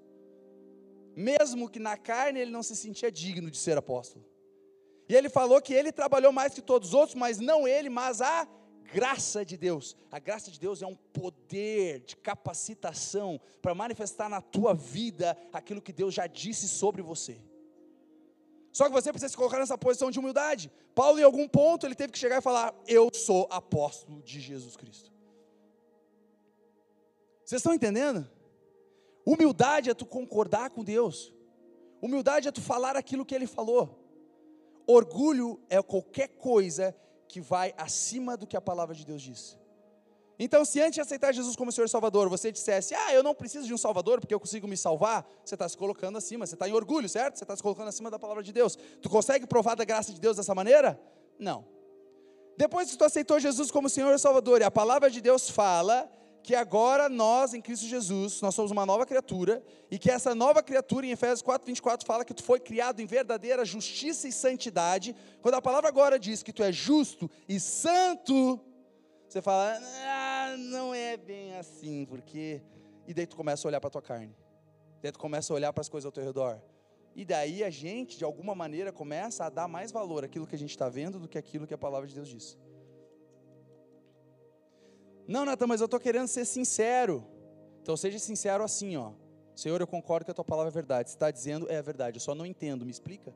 Mesmo 1.18 1.70
que 1.70 1.80
na 1.80 1.98
carne 1.98 2.40
ele 2.40 2.52
não 2.52 2.64
se 2.64 2.78
sentia 2.78 3.12
digno 3.12 3.52
de 3.52 3.58
ser 3.58 3.78
apóstolo. 3.78 4.24
E 5.10 5.14
ele 5.14 5.28
falou 5.28 5.62
que 5.62 5.74
ele 5.74 5.92
trabalhou 5.92 6.32
mais 6.32 6.54
que 6.54 6.62
todos 6.62 6.88
os 6.88 6.94
outros, 6.94 7.16
mas 7.16 7.40
não 7.40 7.68
ele, 7.68 7.90
mas 7.90 8.22
a 8.22 8.48
graça 8.94 9.46
de 9.46 9.58
Deus. 9.58 9.96
A 10.12 10.20
graça 10.20 10.50
de 10.50 10.60
Deus 10.60 10.82
é 10.82 10.88
um 10.88 10.96
poder 10.96 12.00
de 12.00 12.16
capacitação 12.16 13.40
para 13.62 13.76
manifestar 13.76 14.30
na 14.30 14.42
tua 14.42 14.74
vida 14.74 15.38
aquilo 15.52 15.82
que 15.82 15.94
Deus 15.94 16.14
já 16.14 16.28
disse 16.28 16.68
sobre 16.68 17.02
você. 17.02 17.40
Só 18.72 18.86
que 18.86 18.92
você 18.92 19.12
precisa 19.12 19.30
se 19.30 19.38
colocar 19.38 19.60
nessa 19.60 19.78
posição 19.78 20.12
de 20.12 20.20
humildade. 20.20 20.72
Paulo, 20.94 21.20
em 21.20 21.24
algum 21.24 21.48
ponto, 21.48 21.86
ele 21.86 21.96
teve 21.96 22.14
que 22.14 22.20
chegar 22.20 22.38
e 22.38 22.42
falar: 22.42 22.74
Eu 22.88 23.10
sou 23.14 23.48
apóstolo 23.50 24.22
de 24.22 24.40
Jesus 24.40 24.76
Cristo. 24.76 25.12
Vocês 27.44 27.60
estão 27.60 27.74
entendendo? 27.74 28.30
Humildade 29.26 29.90
é 29.90 29.94
tu 29.94 30.06
concordar 30.06 30.70
com 30.70 30.84
Deus. 30.84 31.34
Humildade 32.02 32.48
é 32.48 32.52
tu 32.52 32.62
falar 32.62 32.96
aquilo 32.96 33.26
que 33.26 33.34
ele 33.34 33.48
falou. 33.48 34.04
Orgulho 34.86 35.60
é 35.70 35.82
qualquer 35.82 36.30
coisa 36.30 36.96
que 37.28 37.42
vai 37.42 37.74
acima 37.78 38.38
do 38.38 38.48
que 38.48 38.56
a 38.56 38.62
palavra 38.62 38.96
de 38.96 39.06
Deus 39.06 39.22
diz. 39.22 39.58
Então, 40.40 40.64
se 40.64 40.80
antes 40.80 40.94
de 40.94 41.02
aceitar 41.02 41.34
Jesus 41.34 41.56
como 41.56 41.72
Senhor 41.72 41.86
e 41.86 41.90
Salvador, 41.90 42.30
você 42.30 42.52
dissesse, 42.52 42.94
ah, 42.94 43.14
eu 43.14 43.24
não 43.24 43.34
preciso 43.34 43.66
de 43.66 43.74
um 43.74 43.78
Salvador 43.78 44.20
porque 44.20 44.34
eu 44.34 44.40
consigo 44.40 44.68
me 44.68 44.78
salvar, 44.78 45.28
você 45.44 45.56
está 45.56 45.68
se 45.68 45.76
colocando 45.76 46.18
acima, 46.18 46.46
você 46.46 46.54
está 46.54 46.70
em 46.70 46.74
orgulho, 46.74 47.10
certo? 47.10 47.38
Você 47.38 47.44
está 47.44 47.56
se 47.56 47.64
colocando 47.64 47.88
acima 47.88 48.12
da 48.12 48.20
palavra 48.20 48.44
de 48.44 48.54
Deus. 48.54 48.78
Tu 49.02 49.10
consegue 49.10 49.48
provar 49.48 49.76
da 49.76 49.84
graça 49.84 50.14
de 50.14 50.22
Deus 50.22 50.38
dessa 50.38 50.54
maneira? 50.54 51.00
Não. 51.40 51.66
Depois 52.56 52.90
que 52.92 52.98
tu 52.98 53.04
aceitou 53.04 53.40
Jesus 53.40 53.72
como 53.72 53.90
Senhor 53.90 54.14
e 54.14 54.20
Salvador, 54.20 54.62
e 54.62 54.64
a 54.64 54.72
palavra 54.72 55.10
de 55.10 55.22
Deus 55.22 55.50
fala 55.50 56.10
que 56.48 56.56
agora 56.56 57.10
nós, 57.10 57.54
em 57.54 57.60
Cristo 57.60 57.86
Jesus, 57.88 58.40
nós 58.42 58.56
somos 58.56 58.72
uma 58.72 58.86
nova 58.86 59.06
criatura, 59.06 59.62
e 59.92 60.00
que 60.00 60.10
essa 60.10 60.34
nova 60.34 60.64
criatura, 60.64 61.06
em 61.06 61.12
Efésios 61.12 61.42
4, 61.42 61.68
24, 61.68 62.08
fala 62.08 62.24
que 62.24 62.34
tu 62.34 62.42
foi 62.42 62.58
criado 62.58 63.02
em 63.02 63.06
verdadeira 63.06 63.66
justiça 63.66 64.30
e 64.30 64.32
santidade. 64.32 65.14
Quando 65.42 65.56
a 65.56 65.62
palavra 65.62 65.90
agora 65.90 66.18
diz 66.18 66.42
que 66.42 66.54
tu 66.54 66.64
é 66.64 66.72
justo 66.72 67.30
e 67.50 67.60
santo, 67.60 68.62
você 69.28 69.42
fala, 69.42 69.78
ah, 70.06 70.56
não 70.58 70.94
é 70.94 71.18
bem 71.18 71.58
assim, 71.58 72.06
porque. 72.06 72.62
E 73.06 73.14
daí 73.14 73.28
tu 73.28 73.36
começa 73.36 73.68
a 73.68 73.70
olhar 73.70 73.82
para 73.82 73.90
a 73.90 73.92
tua 73.92 74.02
carne. 74.02 74.34
Daí 75.02 75.12
tu 75.12 75.20
começa 75.20 75.52
a 75.52 75.56
olhar 75.56 75.74
para 75.74 75.82
as 75.82 75.90
coisas 75.90 76.06
ao 76.06 76.14
teu 76.14 76.24
redor. 76.24 76.62
E 77.14 77.26
daí 77.26 77.62
a 77.62 77.70
gente, 77.70 78.18
de 78.18 78.24
alguma 78.24 78.56
maneira, 78.56 78.94
começa 78.94 79.44
a 79.44 79.50
dar 79.50 79.68
mais 79.68 79.92
valor 79.92 80.24
àquilo 80.24 80.48
que 80.48 80.56
a 80.56 80.58
gente 80.58 80.70
está 80.70 80.88
vendo 80.88 81.20
do 81.20 81.28
que 81.28 81.38
aquilo 81.38 81.68
que 81.68 81.74
a 81.74 81.78
palavra 81.78 82.08
de 82.08 82.16
Deus 82.16 82.30
diz. 82.30 82.58
Não, 85.28 85.46
Natan, 85.46 85.68
mas 85.68 85.82
eu 85.82 85.86
estou 85.86 86.00
querendo 86.00 86.28
ser 86.28 86.46
sincero. 86.46 87.24
Então 87.82 87.98
seja 87.98 88.18
sincero 88.20 88.64
assim, 88.64 88.96
ó. 88.96 89.12
Senhor, 89.56 89.82
eu 89.82 89.88
concordo 89.88 90.26
que 90.26 90.32
a 90.32 90.34
tua 90.34 90.46
palavra 90.46 90.70
é 90.70 90.74
verdade. 90.74 91.10
Você 91.10 91.16
está 91.16 91.32
dizendo 91.32 91.70
é 91.70 91.78
a 91.78 91.82
verdade, 91.82 92.18
eu 92.18 92.22
só 92.22 92.34
não 92.34 92.46
entendo, 92.46 92.86
me 92.86 92.92
explica. 92.92 93.34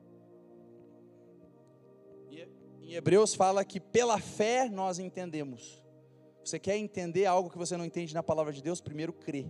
Em 2.82 2.94
Hebreus 2.94 3.34
fala 3.34 3.64
que 3.64 3.80
pela 3.80 4.18
fé 4.18 4.68
nós 4.68 4.98
entendemos. 4.98 5.82
Você 6.44 6.58
quer 6.58 6.76
entender 6.76 7.24
algo 7.24 7.48
que 7.48 7.56
você 7.56 7.76
não 7.76 7.84
entende 7.84 8.12
na 8.12 8.22
palavra 8.22 8.52
de 8.52 8.62
Deus? 8.62 8.80
Primeiro 8.80 9.12
crê. 9.12 9.46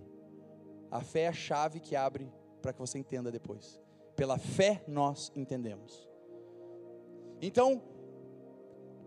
A 0.91 1.01
fé 1.01 1.23
é 1.23 1.29
a 1.29 1.33
chave 1.33 1.81
que 1.81 1.97
abre 1.97 2.31
para 2.61 2.73
que 2.73 2.79
você 2.79 2.99
entenda 2.99 3.33
depois. 3.33 3.81
Pela 4.15 4.39
fé 4.39 4.85
nós 4.87 5.33
entendemos. 5.35 6.09
Então, 7.41 7.83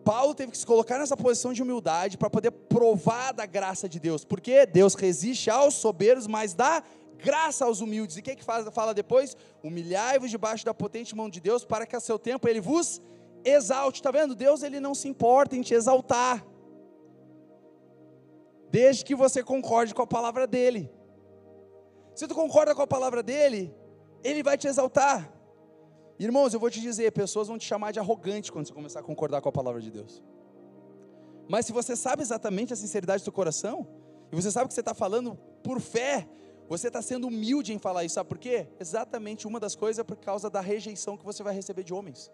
Paulo 0.05 0.35
teve 0.35 0.51
que 0.51 0.57
se 0.59 0.65
colocar 0.67 0.99
nessa 0.99 1.17
posição 1.17 1.51
de 1.51 1.63
humildade 1.63 2.15
para 2.15 2.29
poder 2.29 2.51
provar 2.51 3.33
da 3.33 3.47
graça 3.47 3.89
de 3.89 3.99
Deus, 3.99 4.23
porque 4.23 4.67
Deus 4.67 4.93
resiste 4.93 5.49
aos 5.49 5.73
soberbos, 5.73 6.27
mas 6.27 6.53
dá 6.53 6.83
graça 7.17 7.65
aos 7.65 7.81
humildes. 7.81 8.15
E 8.15 8.19
o 8.19 8.23
que, 8.23 8.35
que 8.35 8.43
faz, 8.43 8.67
fala 8.69 8.93
depois? 8.93 9.35
Humilhai-vos 9.63 10.29
debaixo 10.29 10.63
da 10.63 10.75
potente 10.75 11.15
mão 11.15 11.27
de 11.27 11.41
Deus, 11.41 11.65
para 11.65 11.87
que 11.87 11.95
a 11.95 11.99
seu 11.99 12.19
tempo 12.19 12.47
ele 12.47 12.61
vos 12.61 13.01
exalte. 13.43 13.99
Está 13.99 14.11
vendo? 14.11 14.35
Deus 14.35 14.61
ele 14.61 14.79
não 14.79 14.93
se 14.93 15.07
importa 15.07 15.55
em 15.55 15.61
te 15.63 15.73
exaltar, 15.73 16.45
desde 18.69 19.03
que 19.03 19.15
você 19.15 19.41
concorde 19.41 19.95
com 19.95 20.03
a 20.03 20.07
palavra 20.07 20.45
dele. 20.45 20.91
Se 22.13 22.27
tu 22.27 22.35
concorda 22.35 22.75
com 22.75 22.83
a 22.83 22.87
palavra 22.87 23.23
dele, 23.23 23.73
ele 24.23 24.43
vai 24.43 24.55
te 24.55 24.67
exaltar. 24.67 25.34
Irmãos, 26.17 26.53
eu 26.53 26.59
vou 26.59 26.69
te 26.69 26.79
dizer, 26.79 27.11
pessoas 27.11 27.47
vão 27.47 27.57
te 27.57 27.65
chamar 27.65 27.91
de 27.91 27.99
arrogante 27.99 28.51
quando 28.51 28.67
você 28.67 28.73
começar 28.73 29.01
a 29.01 29.03
concordar 29.03 29.41
com 29.41 29.49
a 29.49 29.51
palavra 29.51 29.81
de 29.81 29.91
Deus. 29.91 30.23
Mas 31.47 31.65
se 31.65 31.73
você 31.73 31.95
sabe 31.95 32.21
exatamente 32.21 32.71
a 32.71 32.75
sinceridade 32.75 33.21
do 33.21 33.25
seu 33.25 33.33
coração, 33.33 33.87
e 34.31 34.35
você 34.35 34.49
sabe 34.49 34.67
que 34.67 34.73
você 34.73 34.79
está 34.79 34.93
falando 34.93 35.37
por 35.61 35.79
fé, 35.81 36.27
você 36.67 36.87
está 36.87 37.01
sendo 37.01 37.27
humilde 37.27 37.73
em 37.73 37.79
falar 37.79 38.05
isso, 38.05 38.15
sabe 38.15 38.29
por 38.29 38.37
quê? 38.37 38.67
Exatamente 38.79 39.45
uma 39.45 39.59
das 39.59 39.75
coisas 39.75 39.99
é 39.99 40.03
por 40.03 40.15
causa 40.15 40.49
da 40.49 40.61
rejeição 40.61 41.17
que 41.17 41.25
você 41.25 41.43
vai 41.43 41.53
receber 41.53 41.83
de 41.83 41.93
homens. 41.93 42.31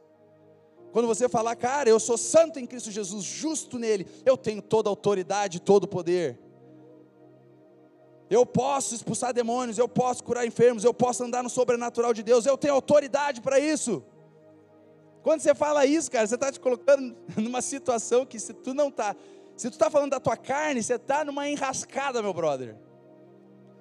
Quando 0.91 1.07
você 1.07 1.27
falar, 1.27 1.55
cara, 1.55 1.89
eu 1.89 1.99
sou 1.99 2.17
santo 2.17 2.59
em 2.59 2.67
Cristo 2.67 2.91
Jesus, 2.91 3.23
justo 3.23 3.79
nele, 3.79 4.05
eu 4.25 4.37
tenho 4.37 4.61
toda 4.61 4.89
a 4.89 4.91
autoridade, 4.91 5.59
todo 5.59 5.85
o 5.85 5.87
poder. 5.87 6.39
Eu 8.31 8.45
posso 8.45 8.95
expulsar 8.95 9.33
demônios, 9.33 9.77
eu 9.77 9.89
posso 9.89 10.23
curar 10.23 10.47
enfermos, 10.47 10.85
eu 10.85 10.93
posso 10.93 11.21
andar 11.21 11.43
no 11.43 11.49
sobrenatural 11.49 12.13
de 12.13 12.23
Deus, 12.23 12.45
eu 12.45 12.57
tenho 12.57 12.73
autoridade 12.73 13.41
para 13.41 13.59
isso. 13.59 14.01
Quando 15.21 15.41
você 15.41 15.53
fala 15.53 15.85
isso, 15.85 16.09
cara, 16.09 16.25
você 16.25 16.35
está 16.35 16.49
te 16.49 16.57
colocando 16.57 17.13
numa 17.35 17.61
situação 17.61 18.25
que 18.25 18.39
se 18.39 18.53
tu 18.53 18.73
não 18.73 18.87
está, 18.87 19.17
se 19.57 19.69
tu 19.69 19.73
está 19.73 19.89
falando 19.89 20.11
da 20.11 20.19
tua 20.21 20.37
carne, 20.37 20.81
você 20.81 20.95
está 20.95 21.25
numa 21.25 21.49
enrascada, 21.49 22.21
meu 22.21 22.33
brother. 22.33 22.77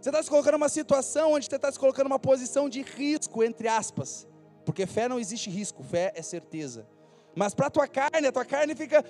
Você 0.01 0.09
está 0.09 0.21
se 0.21 0.29
colocando 0.29 0.55
numa 0.55 0.69
situação 0.69 1.35
onde 1.35 1.47
você 1.47 1.55
está 1.55 1.71
se 1.71 1.79
colocando 1.79 2.09
numa 2.09 2.19
posição 2.19 2.69
de 2.69 2.83
risco, 2.83 3.45
entre 3.45 3.69
aspas. 3.69 4.27
Porque 4.65 4.85
fé 4.85 5.09
não 5.09 5.21
existe 5.21 5.49
risco, 5.49 5.85
fé 5.85 6.13
é 6.17 6.23
certeza. 6.23 6.89
Mas 7.37 7.55
para 7.55 7.69
a 7.69 7.71
tua 7.71 7.87
carne, 7.87 8.27
a 8.27 8.33
tua 8.33 8.45
carne 8.45 8.75
fica. 8.75 9.05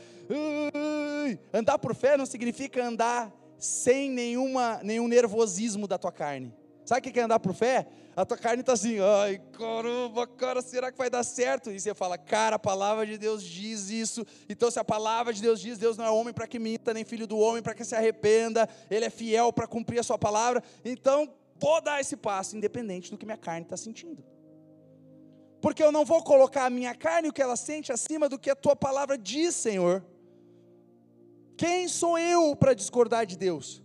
Andar 1.51 1.79
por 1.79 1.95
fé 1.95 2.19
não 2.19 2.27
significa 2.27 2.85
andar 2.85 3.33
sem 3.61 4.11
nenhuma, 4.11 4.81
nenhum 4.83 5.07
nervosismo 5.07 5.87
da 5.87 5.99
tua 5.99 6.11
carne. 6.11 6.53
Sabe 6.85 7.09
o 7.09 7.13
que 7.13 7.21
é 7.21 7.23
andar 7.23 7.39
por 7.39 7.55
fé? 7.55 7.87
A 8.17 8.25
tua 8.25 8.37
carne 8.37 8.63
está 8.63 8.73
assim, 8.73 8.99
ai 8.99 9.41
caramba, 9.53 10.27
cara, 10.27 10.61
será 10.61 10.91
que 10.91 10.99
vai 10.99 11.09
dar 11.09 11.23
certo? 11.23 11.71
E 11.71 11.79
você 11.79 11.95
fala, 11.95 12.19
cara, 12.19 12.57
a 12.57 12.59
palavra 12.59 13.07
de 13.07 13.17
Deus 13.17 13.43
diz 13.43 13.91
isso. 13.91 14.27
Então, 14.49 14.71
se 14.71 14.79
a 14.81 14.85
palavra 14.85 15.33
de 15.33 15.41
Deus 15.41 15.61
diz, 15.61 15.79
Deus 15.79 15.97
não 15.97 16.05
é 16.05 16.11
homem 16.11 16.35
para 16.35 16.47
que 16.47 16.59
minta, 16.59 16.93
nem 16.93 17.05
filho 17.05 17.27
do 17.27 17.39
homem 17.39 17.63
para 17.63 17.75
que 17.75 17.85
se 17.85 17.95
arrependa, 17.95 18.69
Ele 18.91 19.05
é 19.05 19.11
fiel 19.11 19.53
para 19.53 19.67
cumprir 19.67 20.01
a 20.01 20.03
sua 20.03 20.19
palavra. 20.19 20.63
Então, 20.85 21.33
vou 21.57 21.81
dar 21.81 22.01
esse 22.01 22.17
passo, 22.17 22.57
independente 22.57 23.11
do 23.11 23.17
que 23.17 23.25
minha 23.25 23.39
carne 23.39 23.63
está 23.63 23.77
sentindo. 23.77 24.25
Porque 25.61 25.83
eu 25.83 25.93
não 25.93 26.05
vou 26.05 26.25
colocar 26.25 26.65
a 26.65 26.71
minha 26.71 26.95
carne, 26.95 27.29
o 27.29 27.33
que 27.33 27.43
ela 27.43 27.57
sente, 27.57 27.93
acima 27.93 28.29
do 28.29 28.39
que 28.39 28.51
a 28.51 28.57
tua 28.57 28.75
palavra 28.75 29.17
diz, 29.17 29.55
Senhor. 29.55 30.05
Quem 31.61 31.89
sou 31.89 32.19
eu 32.19 32.57
para 32.57 32.73
discordar 32.73 33.27
de 33.27 33.37
Deus? 33.37 33.83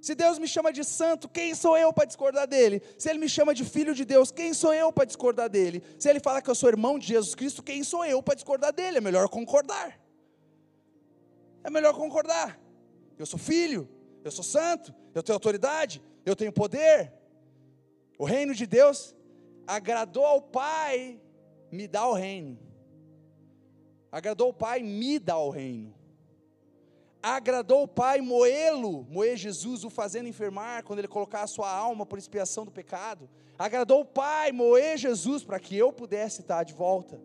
Se 0.00 0.14
Deus 0.14 0.38
me 0.38 0.48
chama 0.48 0.72
de 0.72 0.82
santo, 0.82 1.28
quem 1.28 1.54
sou 1.54 1.76
eu 1.76 1.92
para 1.92 2.06
discordar 2.06 2.46
dele? 2.46 2.82
Se 2.96 3.10
ele 3.10 3.18
me 3.18 3.28
chama 3.28 3.52
de 3.52 3.62
filho 3.62 3.94
de 3.94 4.06
Deus, 4.06 4.30
quem 4.30 4.54
sou 4.54 4.72
eu 4.72 4.90
para 4.90 5.04
discordar 5.04 5.50
dele? 5.50 5.82
Se 5.98 6.08
ele 6.08 6.18
fala 6.18 6.40
que 6.40 6.48
eu 6.48 6.54
sou 6.54 6.70
irmão 6.70 6.98
de 6.98 7.06
Jesus 7.06 7.34
Cristo, 7.34 7.62
quem 7.62 7.84
sou 7.84 8.06
eu 8.06 8.22
para 8.22 8.36
discordar 8.36 8.72
dele? 8.72 8.96
É 8.96 9.00
melhor 9.02 9.28
concordar. 9.28 10.00
É 11.62 11.68
melhor 11.68 11.92
concordar. 11.92 12.58
Eu 13.18 13.26
sou 13.26 13.38
filho, 13.38 13.86
eu 14.24 14.30
sou 14.30 14.42
santo, 14.42 14.94
eu 15.14 15.22
tenho 15.22 15.36
autoridade, 15.36 16.02
eu 16.24 16.34
tenho 16.34 16.50
poder. 16.50 17.12
O 18.18 18.24
reino 18.24 18.54
de 18.54 18.64
Deus 18.64 19.14
agradou 19.66 20.24
ao 20.24 20.40
Pai, 20.40 21.20
me 21.70 21.86
dá 21.86 22.06
o 22.06 22.14
reino. 22.14 22.58
Agradou 24.10 24.46
ao 24.46 24.54
Pai, 24.54 24.82
me 24.82 25.18
dá 25.18 25.36
o 25.36 25.50
reino 25.50 25.99
agradou 27.22 27.82
o 27.82 27.88
Pai 27.88 28.20
moê-lo, 28.20 29.04
moer 29.04 29.36
Jesus, 29.36 29.84
o 29.84 29.90
fazendo 29.90 30.28
enfermar, 30.28 30.84
quando 30.84 31.00
ele 31.00 31.08
colocar 31.08 31.42
a 31.42 31.46
sua 31.46 31.70
alma 31.70 32.06
por 32.06 32.18
expiação 32.18 32.64
do 32.64 32.70
pecado. 32.70 33.28
Agradou 33.58 34.00
o 34.00 34.04
Pai 34.04 34.52
moer 34.52 34.96
Jesus 34.96 35.44
para 35.44 35.60
que 35.60 35.76
eu 35.76 35.92
pudesse 35.92 36.40
estar 36.40 36.64
de 36.64 36.72
volta. 36.72 37.20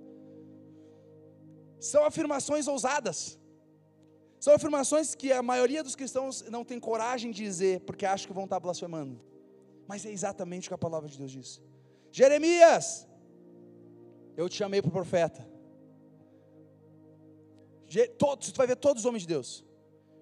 São 1.79 2.03
afirmações 2.03 2.67
ousadas. 2.67 3.39
São 4.39 4.53
afirmações 4.53 5.15
que 5.15 5.31
a 5.31 5.41
maioria 5.41 5.83
dos 5.83 5.95
cristãos 5.95 6.43
não 6.49 6.63
tem 6.63 6.79
coragem 6.79 7.31
de 7.31 7.43
dizer, 7.43 7.79
porque 7.81 8.05
acham 8.05 8.27
que 8.27 8.33
vão 8.33 8.43
estar 8.43 8.59
blasfemando. 8.59 9.19
Mas 9.87 10.05
é 10.05 10.11
exatamente 10.11 10.67
o 10.67 10.69
que 10.69 10.73
a 10.73 10.77
palavra 10.77 11.07
de 11.09 11.17
Deus 11.17 11.31
diz. 11.31 11.61
Jeremias, 12.11 13.07
eu 14.35 14.49
te 14.49 14.55
chamei 14.55 14.81
para 14.81 14.91
profeta. 14.91 15.47
Todos, 18.17 18.51
tu 18.51 18.57
vai 18.57 18.67
ver 18.67 18.75
todos 18.75 19.03
os 19.03 19.05
homens 19.05 19.21
de 19.21 19.27
Deus. 19.27 19.65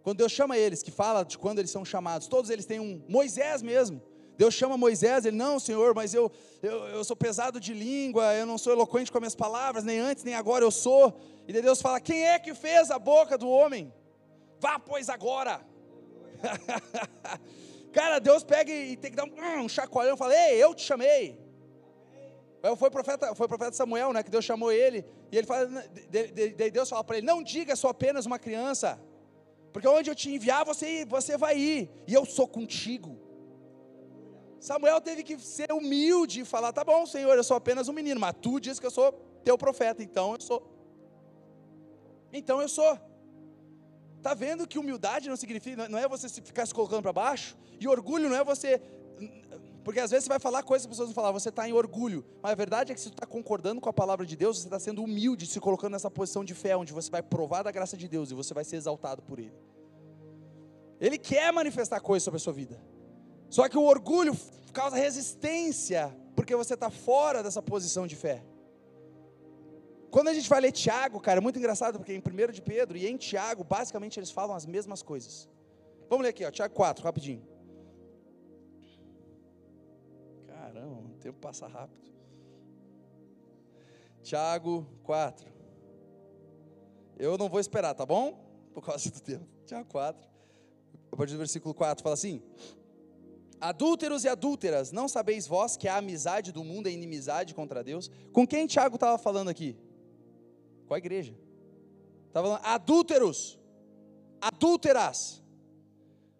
Quando 0.04 0.18
Deus 0.18 0.32
chama 0.32 0.58
eles, 0.58 0.84
que 0.84 0.92
fala 0.92 1.24
de 1.24 1.38
quando 1.38 1.60
eles 1.60 1.72
são 1.72 1.86
chamados, 1.86 2.28
todos 2.28 2.50
eles 2.50 2.66
têm 2.66 2.80
um. 2.80 3.02
Moisés 3.08 3.62
mesmo. 3.62 4.02
Deus 4.38 4.54
chama 4.54 4.76
Moisés, 4.76 5.26
ele, 5.26 5.38
não, 5.38 5.60
Senhor, 5.60 5.94
mas 5.96 6.14
eu, 6.14 6.32
eu, 6.62 6.88
eu 6.88 7.04
sou 7.04 7.16
pesado 7.16 7.60
de 7.60 7.74
língua, 7.74 8.34
eu 8.34 8.46
não 8.46 8.58
sou 8.58 8.74
eloquente 8.74 9.12
com 9.12 9.18
as 9.18 9.22
minhas 9.22 9.36
palavras, 9.36 9.84
nem 9.84 10.00
antes, 10.00 10.24
nem 10.24 10.34
agora 10.34 10.66
eu 10.66 10.72
sou. 10.72 11.18
E 11.48 11.54
Deus 11.54 11.82
fala: 11.82 12.02
quem 12.02 12.26
é 12.28 12.38
que 12.38 12.54
fez 12.54 12.92
a 12.92 13.00
boca 13.00 13.38
do 13.38 13.50
homem? 13.50 13.94
Vá, 14.60 14.78
pois, 14.78 15.08
agora. 15.08 15.62
Cara, 17.94 18.20
Deus 18.20 18.44
pega 18.44 18.72
e 18.74 18.98
tem 18.98 19.12
que 19.12 19.18
dar 19.18 19.26
um, 19.26 19.64
um 19.64 19.70
chacoalhão 19.70 20.16
e 20.16 20.18
fala: 20.18 20.36
Ei, 20.36 20.62
eu 20.62 20.74
te 20.74 20.82
chamei. 20.82 21.40
Foi 22.78 22.88
o 22.88 22.92
profeta, 22.92 23.36
foi 23.36 23.46
o 23.46 23.50
profeta 23.50 23.74
Samuel, 23.74 24.14
né, 24.14 24.24
que 24.24 24.32
Deus 24.32 24.46
chamou 24.46 24.72
ele, 24.72 25.06
e 25.30 25.38
ele 25.38 25.46
fala, 25.46 25.70
Deus 26.72 26.90
fala 26.90 27.04
para 27.04 27.18
ele: 27.18 27.28
Não 27.28 27.44
diga, 27.44 27.76
sou 27.76 27.90
apenas 27.90 28.26
uma 28.26 28.40
criança. 28.40 29.00
Porque 29.74 29.88
onde 29.88 30.10
eu 30.10 30.16
te 30.16 30.30
enviar, 30.30 30.64
você, 30.64 31.04
você 31.04 31.36
vai 31.36 31.58
ir. 31.58 31.90
E 32.08 32.14
eu 32.14 32.24
sou 32.26 32.48
contigo. 32.48 33.18
Samuel 34.60 35.02
teve 35.02 35.24
que 35.24 35.38
ser 35.40 35.72
humilde 35.74 36.42
e 36.42 36.46
falar: 36.46 36.72
tá 36.72 36.84
bom, 36.84 37.06
Senhor, 37.06 37.36
eu 37.36 37.44
sou 37.44 37.58
apenas 37.58 37.90
um 37.90 37.94
menino, 37.94 38.22
mas 38.22 38.36
tu 38.40 38.60
diz 38.60 38.80
que 38.80 38.86
eu 38.86 38.92
sou 38.92 39.12
teu 39.44 39.58
profeta, 39.58 40.04
então 40.04 40.36
eu 40.36 40.42
sou. 40.42 40.62
Então 42.32 42.62
eu 42.62 42.70
sou. 42.70 42.98
Tá 44.22 44.34
vendo 44.34 44.66
que 44.66 44.80
humildade 44.80 45.28
não 45.28 45.36
significa, 45.36 45.90
não 45.90 46.00
é 46.00 46.08
você 46.08 46.30
ficar 46.30 46.66
se 46.66 46.74
colocando 46.74 47.02
para 47.02 47.12
baixo, 47.12 47.58
e 47.78 47.88
orgulho 47.88 48.30
não 48.30 48.38
é 48.38 48.44
você 48.44 48.80
porque 49.84 50.00
às 50.00 50.12
vezes 50.12 50.26
você 50.26 50.30
vai 50.30 50.40
falar 50.40 50.64
coisas 50.64 50.86
que 50.86 50.92
as 50.92 50.96
pessoas 50.96 51.10
vão 51.10 51.16
falar, 51.16 51.32
você 51.32 51.50
está 51.50 51.68
em 51.68 51.74
orgulho. 51.74 52.26
Mas 52.42 52.52
a 52.54 52.56
verdade 52.56 52.92
é 52.92 52.96
que 52.96 53.02
se 53.02 53.10
você 53.10 53.14
está 53.14 53.26
concordando 53.26 53.82
com 53.82 53.90
a 53.90 53.94
palavra 53.94 54.26
de 54.26 54.36
Deus, 54.36 54.60
você 54.60 54.68
está 54.68 54.80
sendo 54.80 55.04
humilde, 55.04 55.46
se 55.46 55.60
colocando 55.60 55.94
nessa 55.94 56.10
posição 56.10 56.44
de 56.44 56.54
fé, 56.54 56.76
onde 56.76 56.94
você 56.94 57.12
vai 57.12 57.22
provar 57.22 57.64
da 57.64 57.72
graça 57.72 57.98
de 57.98 58.08
Deus 58.08 58.32
e 58.32 58.34
você 58.34 58.54
vai 58.54 58.64
ser 58.64 58.78
exaltado 58.78 59.22
por 59.22 59.40
Ele. 59.40 59.54
Ele 61.02 61.18
quer 61.18 61.52
manifestar 61.52 62.00
coisas 62.00 62.24
sobre 62.24 62.38
a 62.38 62.40
sua 62.40 62.54
vida. 62.54 62.82
Só 63.50 63.68
que 63.68 63.78
o 63.78 63.84
orgulho 63.84 64.36
causa 64.72 64.96
resistência, 64.96 66.16
porque 66.36 66.56
você 66.56 66.74
está 66.74 66.90
fora 66.90 67.44
dessa 67.44 67.62
posição 67.62 68.08
de 68.08 68.16
fé. 68.16 68.44
Quando 70.10 70.30
a 70.30 70.34
gente 70.34 70.50
vai 70.50 70.62
ler 70.62 70.72
Tiago, 70.72 71.20
cara, 71.20 71.40
é 71.40 71.42
muito 71.42 71.60
engraçado, 71.60 71.98
porque 71.98 72.14
em 72.14 72.20
1 72.20 72.52
de 72.52 72.62
Pedro 72.62 72.98
e 72.98 73.08
em 73.08 73.18
Tiago, 73.18 73.64
basicamente 73.64 74.20
eles 74.20 74.32
falam 74.32 74.56
as 74.56 74.66
mesmas 74.66 75.02
coisas. 75.02 75.50
Vamos 76.10 76.24
ler 76.24 76.30
aqui, 76.30 76.46
ó, 76.46 76.52
Tiago 76.52 76.74
4, 76.74 77.04
rapidinho. 77.04 77.53
Caramba, 80.74 81.02
o 81.02 81.18
tempo 81.20 81.40
passa 81.40 81.68
rápido. 81.68 82.12
Tiago 84.24 84.88
4. 85.04 85.54
Eu 87.16 87.38
não 87.38 87.48
vou 87.48 87.60
esperar, 87.60 87.94
tá 87.94 88.06
bom? 88.08 88.44
Por 88.74 88.84
causa 88.84 89.12
do 89.12 89.22
tempo. 89.22 89.46
Tiago 89.68 89.88
4. 89.90 90.28
A 91.12 91.16
partir 91.16 91.34
do 91.34 91.38
versículo 91.38 91.76
4 91.76 92.02
fala 92.02 92.16
assim: 92.16 92.42
Adúlteros 93.62 94.24
e 94.24 94.28
adúlteras, 94.28 94.92
não 94.92 95.08
sabeis 95.08 95.46
vós 95.46 95.78
que 95.78 95.88
a 95.88 95.98
amizade 95.98 96.52
do 96.52 96.64
mundo 96.64 96.88
é 96.88 96.92
inimizade 96.92 97.54
contra 97.54 97.84
Deus? 97.84 98.10
Com 98.32 98.48
quem 98.48 98.66
Tiago 98.66 98.96
estava 98.96 99.20
falando 99.20 99.50
aqui? 99.50 99.78
Com 100.88 100.96
a 100.96 100.98
igreja. 100.98 101.38
Estava 102.30 102.48
falando, 102.48 102.66
adúlteros, 102.66 103.60
adúlteras. 104.42 105.44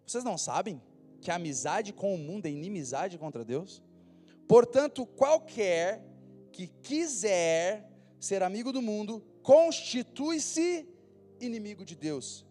Vocês 0.04 0.24
não 0.24 0.36
sabem 0.36 0.82
que 1.20 1.30
a 1.30 1.36
amizade 1.36 1.92
com 1.92 2.12
o 2.12 2.18
mundo 2.18 2.46
é 2.46 2.50
inimizade 2.50 3.16
contra 3.16 3.44
Deus? 3.44 3.80
Portanto, 4.46 5.06
qualquer 5.06 6.04
que 6.52 6.66
quiser 6.66 7.90
ser 8.20 8.42
amigo 8.42 8.72
do 8.72 8.80
mundo, 8.80 9.22
constitui-se 9.42 10.88
inimigo 11.40 11.84
de 11.84 11.94
Deus. 11.94 12.46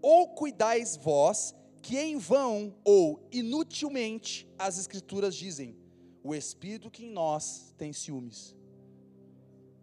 Ou 0.00 0.28
cuidais 0.28 0.96
vós 0.96 1.54
que 1.82 1.98
em 1.98 2.16
vão 2.16 2.74
ou 2.84 3.26
inutilmente 3.30 4.48
as 4.58 4.78
Escrituras 4.78 5.34
dizem: 5.34 5.76
o 6.22 6.34
Espírito 6.34 6.90
que 6.90 7.04
em 7.04 7.10
nós 7.10 7.74
tem 7.76 7.92
ciúmes. 7.92 8.56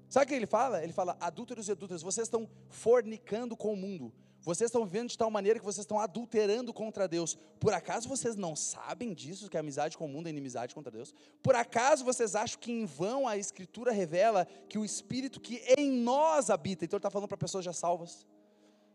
Sabe 0.09 0.25
o 0.25 0.27
que 0.27 0.33
ele 0.33 0.47
fala? 0.47 0.83
Ele 0.83 0.91
fala: 0.91 1.15
adúlteros 1.19 1.67
e 1.67 1.71
adúlteras, 1.71 2.01
vocês 2.01 2.27
estão 2.27 2.49
fornicando 2.69 3.55
com 3.55 3.73
o 3.73 3.77
mundo. 3.77 4.11
Vocês 4.43 4.69
estão 4.69 4.85
vivendo 4.85 5.09
de 5.09 5.17
tal 5.17 5.29
maneira 5.29 5.59
que 5.59 5.65
vocês 5.65 5.83
estão 5.83 5.99
adulterando 5.99 6.73
contra 6.73 7.07
Deus. 7.07 7.37
Por 7.59 7.73
acaso 7.73 8.09
vocês 8.09 8.35
não 8.35 8.55
sabem 8.55 9.13
disso, 9.13 9.47
que 9.49 9.55
a 9.55 9.59
amizade 9.59 9.95
com 9.97 10.05
o 10.05 10.09
mundo 10.09 10.27
é 10.27 10.29
inimizade 10.31 10.73
contra 10.73 10.91
Deus? 10.91 11.13
Por 11.43 11.55
acaso 11.55 12.03
vocês 12.03 12.35
acham 12.35 12.59
que 12.59 12.71
em 12.71 12.85
vão 12.85 13.27
a 13.27 13.37
Escritura 13.37 13.91
revela 13.91 14.47
que 14.67 14.79
o 14.79 14.85
Espírito 14.85 15.39
que 15.39 15.61
em 15.77 15.91
nós 15.91 16.49
habita, 16.49 16.85
então 16.85 16.97
ele 16.97 16.99
está 16.99 17.11
falando 17.11 17.27
para 17.27 17.37
pessoas 17.37 17.63
já 17.63 17.71
salvas, 17.71 18.25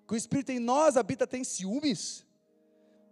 que 0.07 0.14
o 0.14 0.16
Espírito 0.16 0.51
em 0.51 0.59
nós 0.59 0.97
habita 0.97 1.26
tem 1.26 1.44
ciúmes? 1.44 2.26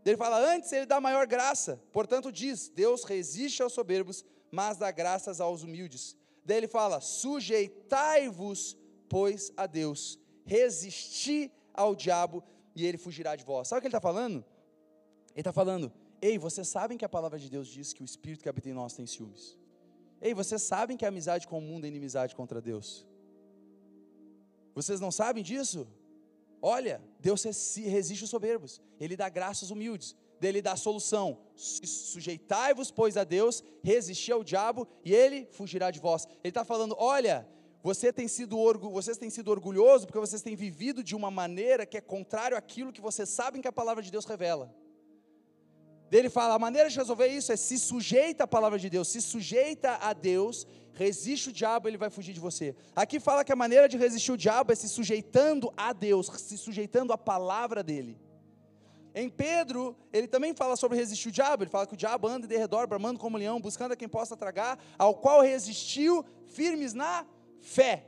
Ele 0.04 0.16
fala, 0.16 0.38
antes 0.38 0.70
ele 0.72 0.86
dá 0.86 1.00
maior 1.00 1.26
graça, 1.26 1.80
portanto 1.92 2.32
diz, 2.32 2.68
Deus 2.68 3.04
resiste 3.04 3.62
aos 3.62 3.72
soberbos, 3.72 4.24
mas 4.50 4.76
dá 4.76 4.90
graças 4.90 5.40
aos 5.40 5.62
humildes. 5.62 6.16
Daí 6.44 6.58
ele 6.58 6.68
fala, 6.68 7.00
sujeitai-vos, 7.00 8.76
pois, 9.08 9.52
a 9.56 9.66
Deus, 9.66 10.18
resisti 10.44 11.50
ao 11.74 11.94
diabo 11.94 12.42
e 12.74 12.86
ele 12.86 12.96
fugirá 12.96 13.36
de 13.36 13.44
vós. 13.44 13.68
Sabe 13.68 13.78
o 13.78 13.82
que 13.82 13.88
ele 13.88 13.90
está 13.90 14.00
falando? 14.00 14.44
Ele 15.32 15.40
está 15.40 15.52
falando, 15.52 15.92
ei, 16.22 16.38
vocês 16.38 16.68
sabem 16.68 16.96
que 16.96 17.04
a 17.04 17.08
palavra 17.08 17.38
de 17.38 17.50
Deus 17.50 17.68
diz 17.68 17.92
que 17.92 18.02
o 18.02 18.04
Espírito 18.04 18.42
que 18.42 18.48
habita 18.48 18.68
em 18.68 18.72
nós 18.72 18.94
tem 18.94 19.06
ciúmes. 19.06 19.58
Ei, 20.20 20.32
vocês 20.32 20.62
sabem 20.62 20.96
que 20.96 21.04
a 21.04 21.08
amizade 21.08 21.46
com 21.46 21.58
o 21.58 21.60
mundo 21.60 21.84
é 21.84 21.88
inimizade 21.88 22.34
contra 22.34 22.60
Deus. 22.60 23.06
Vocês 24.74 25.00
não 25.00 25.10
sabem 25.10 25.42
disso? 25.42 25.86
Olha, 26.62 27.02
Deus 27.20 27.44
resiste 27.44 28.24
os 28.24 28.30
soberbos, 28.30 28.80
Ele 28.98 29.16
dá 29.16 29.28
graças 29.28 29.70
humildes, 29.70 30.16
dele 30.40 30.60
dá 30.60 30.76
solução. 30.76 31.38
Sujeitai-vos, 31.54 32.90
pois, 32.90 33.16
a 33.16 33.24
Deus, 33.24 33.62
resisti 33.82 34.30
ao 34.32 34.44
diabo 34.44 34.86
e 35.04 35.14
ele 35.14 35.46
fugirá 35.52 35.90
de 35.90 36.00
vós. 36.00 36.26
Ele 36.42 36.50
está 36.50 36.64
falando: 36.64 36.94
olha, 36.98 37.48
você 37.84 38.10
tem 38.10 38.26
sido 38.26 38.56
vocês 38.90 39.18
têm 39.18 39.28
sido 39.28 39.50
orgulhosos 39.50 40.06
porque 40.06 40.18
vocês 40.18 40.40
têm 40.40 40.56
vivido 40.56 41.04
de 41.04 41.14
uma 41.14 41.30
maneira 41.30 41.84
que 41.84 41.98
é 41.98 42.00
contrário 42.00 42.56
àquilo 42.56 42.90
que 42.90 43.02
vocês 43.02 43.28
sabem 43.28 43.60
que 43.60 43.68
a 43.68 43.72
palavra 43.80 44.02
de 44.02 44.10
Deus 44.10 44.24
revela. 44.24 44.74
Ele 46.10 46.30
fala: 46.30 46.54
a 46.54 46.58
maneira 46.58 46.88
de 46.88 46.96
resolver 46.96 47.26
isso 47.26 47.52
é 47.52 47.56
se 47.56 47.78
sujeita 47.78 48.44
à 48.44 48.46
palavra 48.46 48.78
de 48.78 48.88
Deus, 48.88 49.08
se 49.08 49.20
sujeita 49.20 49.98
a 50.00 50.14
Deus, 50.14 50.66
resiste 50.94 51.50
o 51.50 51.52
diabo, 51.52 51.86
ele 51.86 51.98
vai 51.98 52.08
fugir 52.08 52.32
de 52.32 52.40
você. 52.40 52.74
Aqui 52.96 53.20
fala 53.20 53.44
que 53.44 53.52
a 53.52 53.56
maneira 53.56 53.86
de 53.86 53.98
resistir 53.98 54.32
o 54.32 54.36
diabo 54.38 54.72
é 54.72 54.74
se 54.74 54.88
sujeitando 54.88 55.70
a 55.76 55.92
Deus, 55.92 56.28
se 56.38 56.56
sujeitando 56.56 57.12
à 57.12 57.18
palavra 57.18 57.82
dele. 57.82 58.18
Em 59.14 59.28
Pedro, 59.28 59.94
ele 60.10 60.26
também 60.26 60.54
fala 60.54 60.74
sobre 60.74 60.96
resistir 60.96 61.28
o 61.28 61.32
diabo. 61.32 61.62
Ele 61.62 61.70
fala 61.70 61.86
que 61.86 61.94
o 61.94 61.96
diabo 61.98 62.26
anda 62.26 62.46
de 62.46 62.56
redor, 62.56 62.86
bramando 62.86 63.18
como 63.18 63.36
leão, 63.36 63.60
buscando 63.60 63.92
a 63.92 63.96
quem 63.96 64.08
possa 64.08 64.36
tragar, 64.36 64.78
ao 64.98 65.14
qual 65.14 65.42
resistiu, 65.42 66.24
firmes 66.46 66.94
na 66.94 67.26
Fé. 67.64 68.04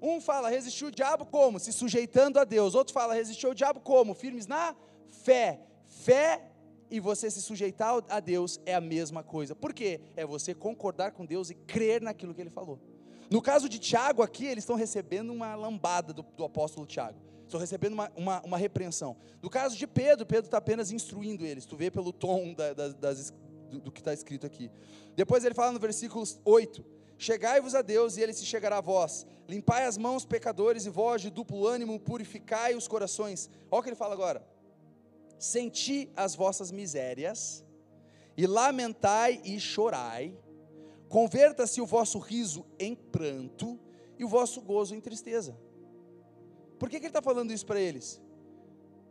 Um 0.00 0.20
fala 0.20 0.50
resistiu 0.50 0.88
o 0.88 0.90
diabo 0.90 1.24
como? 1.24 1.58
Se 1.58 1.72
sujeitando 1.72 2.38
a 2.38 2.44
Deus. 2.44 2.74
Outro 2.74 2.92
fala 2.92 3.14
resistiu 3.14 3.50
o 3.50 3.54
diabo 3.54 3.80
como? 3.80 4.14
Firmes 4.14 4.46
na 4.46 4.76
fé. 5.08 5.60
Fé 5.86 6.42
e 6.90 7.00
você 7.00 7.30
se 7.30 7.40
sujeitar 7.40 8.04
a 8.06 8.20
Deus 8.20 8.60
é 8.66 8.74
a 8.74 8.80
mesma 8.80 9.22
coisa. 9.22 9.54
Por 9.54 9.72
quê? 9.72 9.98
É 10.14 10.26
você 10.26 10.54
concordar 10.54 11.12
com 11.12 11.24
Deus 11.24 11.48
e 11.48 11.54
crer 11.54 12.02
naquilo 12.02 12.34
que 12.34 12.40
ele 12.42 12.50
falou. 12.50 12.78
No 13.30 13.40
caso 13.40 13.66
de 13.66 13.78
Tiago 13.78 14.22
aqui, 14.22 14.44
eles 14.44 14.62
estão 14.62 14.76
recebendo 14.76 15.32
uma 15.32 15.54
lambada 15.54 16.12
do, 16.12 16.22
do 16.36 16.44
apóstolo 16.44 16.86
Tiago. 16.86 17.18
Estão 17.46 17.58
recebendo 17.58 17.94
uma, 17.94 18.12
uma, 18.14 18.42
uma, 18.42 18.58
repreensão. 18.58 19.16
No 19.40 19.48
caso 19.48 19.74
de 19.74 19.86
Pedro, 19.86 20.26
Pedro 20.26 20.48
está 20.48 20.58
apenas 20.58 20.90
instruindo 20.90 21.46
eles. 21.46 21.64
Tu 21.64 21.76
vê 21.76 21.90
pelo 21.90 22.12
tom 22.12 22.52
da, 22.52 22.74
da, 22.74 22.88
das, 22.88 23.32
do, 23.70 23.80
do 23.80 23.90
que 23.90 24.00
está 24.00 24.12
escrito 24.12 24.46
aqui. 24.46 24.70
Depois 25.16 25.44
ele 25.46 25.54
fala 25.54 25.72
no 25.72 25.78
versículo 25.78 26.24
8 26.44 26.91
Chegai-vos 27.22 27.76
a 27.76 27.82
Deus 27.82 28.16
e 28.16 28.20
ele 28.20 28.32
se 28.32 28.44
chegará 28.44 28.78
a 28.78 28.80
vós. 28.80 29.24
Limpai 29.46 29.84
as 29.84 29.96
mãos, 29.96 30.24
pecadores, 30.24 30.86
e 30.86 30.90
vós 30.90 31.22
de 31.22 31.30
duplo 31.30 31.68
ânimo, 31.68 32.00
purificai 32.00 32.74
os 32.74 32.88
corações. 32.88 33.48
Olha 33.70 33.78
o 33.78 33.82
que 33.84 33.90
ele 33.90 33.94
fala 33.94 34.12
agora. 34.12 34.44
Senti 35.38 36.10
as 36.16 36.34
vossas 36.34 36.72
misérias, 36.72 37.64
e 38.36 38.44
lamentai 38.44 39.40
e 39.44 39.60
chorai. 39.60 40.36
Converta-se 41.08 41.80
o 41.80 41.86
vosso 41.86 42.18
riso 42.18 42.66
em 42.76 42.96
pranto, 42.96 43.78
e 44.18 44.24
o 44.24 44.28
vosso 44.28 44.60
gozo 44.60 44.92
em 44.96 45.00
tristeza. 45.00 45.56
Por 46.76 46.90
que, 46.90 46.98
que 46.98 47.06
ele 47.06 47.10
está 47.10 47.22
falando 47.22 47.52
isso 47.52 47.66
para 47.66 47.80
eles? 47.80 48.20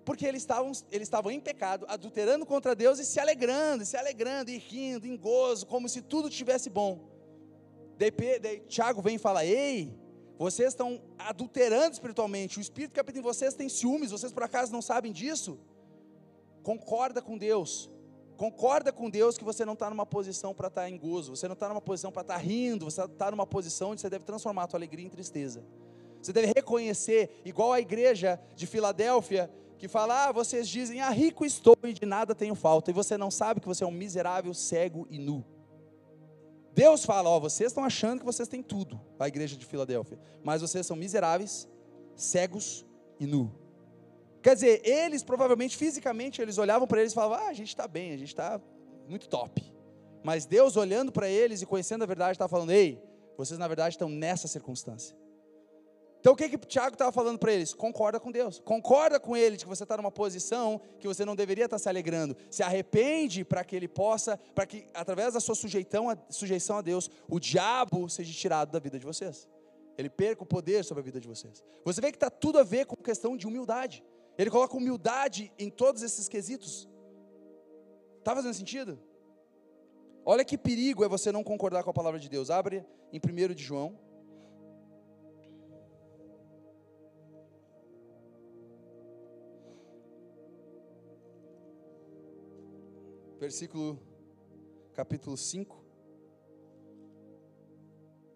Porque 0.03 0.25
eles 0.25 0.41
estavam, 0.41 0.73
eles 0.91 1.07
estavam 1.07 1.31
em 1.31 1.39
pecado, 1.39 1.85
adulterando 1.87 2.45
contra 2.45 2.75
Deus 2.75 2.99
e 2.99 3.05
se 3.05 3.21
alegrando, 3.21 3.85
se 3.85 3.95
alegrando, 3.95 4.51
e 4.51 4.57
rindo, 4.57 5.07
em 5.07 5.15
gozo, 5.15 5.65
como 5.65 5.87
se 5.87 6.01
tudo 6.01 6.29
tivesse 6.29 6.69
bom. 6.69 7.10
Daí, 8.01 8.39
daí 8.39 8.59
Tiago 8.61 8.99
vem 8.99 9.15
e 9.15 9.19
fala: 9.19 9.45
Ei, 9.45 9.95
vocês 10.39 10.69
estão 10.69 10.99
adulterando 11.19 11.93
espiritualmente, 11.93 12.57
o 12.57 12.61
espírito 12.61 12.93
que 12.93 12.99
habita 12.99 13.19
em 13.19 13.21
vocês 13.21 13.53
tem 13.53 13.69
ciúmes, 13.69 14.09
vocês 14.09 14.31
por 14.31 14.41
acaso 14.41 14.71
não 14.71 14.81
sabem 14.81 15.11
disso? 15.11 15.59
Concorda 16.63 17.21
com 17.21 17.37
Deus, 17.37 17.91
concorda 18.37 18.91
com 18.91 19.07
Deus 19.07 19.37
que 19.37 19.43
você 19.43 19.63
não 19.63 19.73
está 19.73 19.87
numa 19.87 20.05
posição 20.05 20.51
para 20.51 20.67
estar 20.67 20.81
tá 20.81 20.89
em 20.89 20.97
gozo, 20.97 21.35
você 21.35 21.47
não 21.47 21.53
está 21.53 21.69
numa 21.69 21.81
posição 21.81 22.11
para 22.11 22.23
estar 22.23 22.33
tá 22.33 22.39
rindo, 22.39 22.85
você 22.85 23.03
está 23.03 23.29
numa 23.29 23.45
posição 23.45 23.91
onde 23.91 24.01
você 24.01 24.09
deve 24.09 24.25
transformar 24.25 24.63
a 24.63 24.67
tua 24.67 24.79
alegria 24.79 25.05
em 25.05 25.09
tristeza. 25.09 25.63
Você 26.19 26.33
deve 26.33 26.51
reconhecer, 26.55 27.41
igual 27.45 27.71
a 27.71 27.79
igreja 27.79 28.39
de 28.55 28.65
Filadélfia, 28.65 29.51
que 29.77 29.87
fala: 29.87 30.25
ah, 30.25 30.31
vocês 30.31 30.67
dizem, 30.67 31.01
ah, 31.01 31.09
rico 31.11 31.45
estou 31.45 31.77
e 31.83 31.93
de 31.93 32.05
nada 32.07 32.33
tenho 32.33 32.55
falta, 32.55 32.89
e 32.89 32.93
você 32.95 33.15
não 33.15 33.29
sabe 33.29 33.61
que 33.61 33.67
você 33.67 33.83
é 33.83 33.87
um 33.87 33.91
miserável, 33.91 34.55
cego 34.55 35.05
e 35.07 35.19
nu. 35.19 35.45
Deus 36.73 37.05
fala: 37.05 37.29
Ó, 37.29 37.39
vocês 37.39 37.71
estão 37.71 37.83
achando 37.83 38.19
que 38.19 38.25
vocês 38.25 38.47
têm 38.47 38.63
tudo, 38.63 38.99
a 39.19 39.27
igreja 39.27 39.57
de 39.57 39.65
Filadélfia, 39.65 40.19
mas 40.43 40.61
vocês 40.61 40.85
são 40.85 40.95
miseráveis, 40.95 41.67
cegos 42.15 42.85
e 43.19 43.25
nu. 43.25 43.51
Quer 44.41 44.55
dizer, 44.55 44.81
eles 44.87 45.23
provavelmente, 45.23 45.77
fisicamente, 45.77 46.41
eles 46.41 46.57
olhavam 46.57 46.87
para 46.87 47.01
eles 47.01 47.11
e 47.11 47.15
falavam: 47.15 47.45
Ah, 47.45 47.49
a 47.49 47.53
gente 47.53 47.69
está 47.69 47.87
bem, 47.87 48.13
a 48.13 48.17
gente 48.17 48.29
está 48.29 48.59
muito 49.07 49.27
top. 49.27 49.61
Mas 50.23 50.45
Deus, 50.45 50.75
olhando 50.77 51.11
para 51.11 51.27
eles 51.27 51.61
e 51.61 51.65
conhecendo 51.65 52.03
a 52.03 52.07
verdade, 52.07 52.33
estava 52.33 52.49
falando: 52.49 52.71
Ei, 52.71 53.01
vocês 53.37 53.59
na 53.59 53.67
verdade 53.67 53.95
estão 53.95 54.09
nessa 54.09 54.47
circunstância. 54.47 55.15
Então 56.21 56.33
o 56.33 56.35
que, 56.35 56.47
que 56.47 56.57
Tiago 56.67 56.93
estava 56.93 57.11
falando 57.11 57.39
para 57.39 57.51
eles? 57.51 57.73
Concorda 57.73 58.19
com 58.19 58.31
Deus. 58.31 58.59
Concorda 58.59 59.19
com 59.19 59.35
ele 59.35 59.57
de 59.57 59.65
que 59.65 59.69
você 59.69 59.81
está 59.81 59.97
numa 59.97 60.11
posição 60.11 60.79
que 60.99 61.07
você 61.07 61.25
não 61.25 61.35
deveria 61.35 61.65
estar 61.65 61.77
tá 61.77 61.79
se 61.79 61.89
alegrando. 61.89 62.37
Se 62.47 62.61
arrepende 62.61 63.43
para 63.43 63.63
que 63.63 63.75
ele 63.75 63.87
possa, 63.87 64.37
para 64.53 64.67
que 64.67 64.85
através 64.93 65.33
da 65.33 65.39
sua 65.39 65.55
sujeição 65.55 66.11
a, 66.11 66.17
sujeição 66.29 66.77
a 66.77 66.81
Deus, 66.81 67.09
o 67.27 67.39
diabo 67.39 68.07
seja 68.07 68.31
tirado 68.31 68.71
da 68.71 68.77
vida 68.77 68.99
de 68.99 69.05
vocês. 69.05 69.49
ele 69.97 70.11
perca 70.11 70.43
o 70.43 70.45
poder 70.45 70.85
sobre 70.85 71.01
a 71.01 71.03
vida 71.03 71.19
de 71.19 71.27
vocês. 71.27 71.63
Você 71.83 71.99
vê 71.99 72.11
que 72.11 72.17
está 72.17 72.29
tudo 72.29 72.59
a 72.59 72.63
ver 72.63 72.85
com 72.85 72.95
questão 72.95 73.35
de 73.35 73.47
humildade. 73.47 74.03
Ele 74.37 74.51
coloca 74.51 74.77
humildade 74.77 75.51
em 75.57 75.71
todos 75.71 76.03
esses 76.03 76.27
quesitos. 76.27 76.87
Está 78.19 78.35
fazendo 78.35 78.53
sentido? 78.53 78.99
Olha 80.23 80.45
que 80.45 80.55
perigo 80.55 81.03
é 81.03 81.07
você 81.07 81.31
não 81.31 81.43
concordar 81.43 81.83
com 81.83 81.89
a 81.89 81.93
palavra 81.93 82.19
de 82.19 82.29
Deus. 82.29 82.51
Abre 82.51 82.85
em 83.11 83.19
1 83.19 83.55
de 83.55 83.63
João. 83.63 83.97
Versículo, 93.41 93.99
capítulo 94.93 95.35
5, 95.35 95.83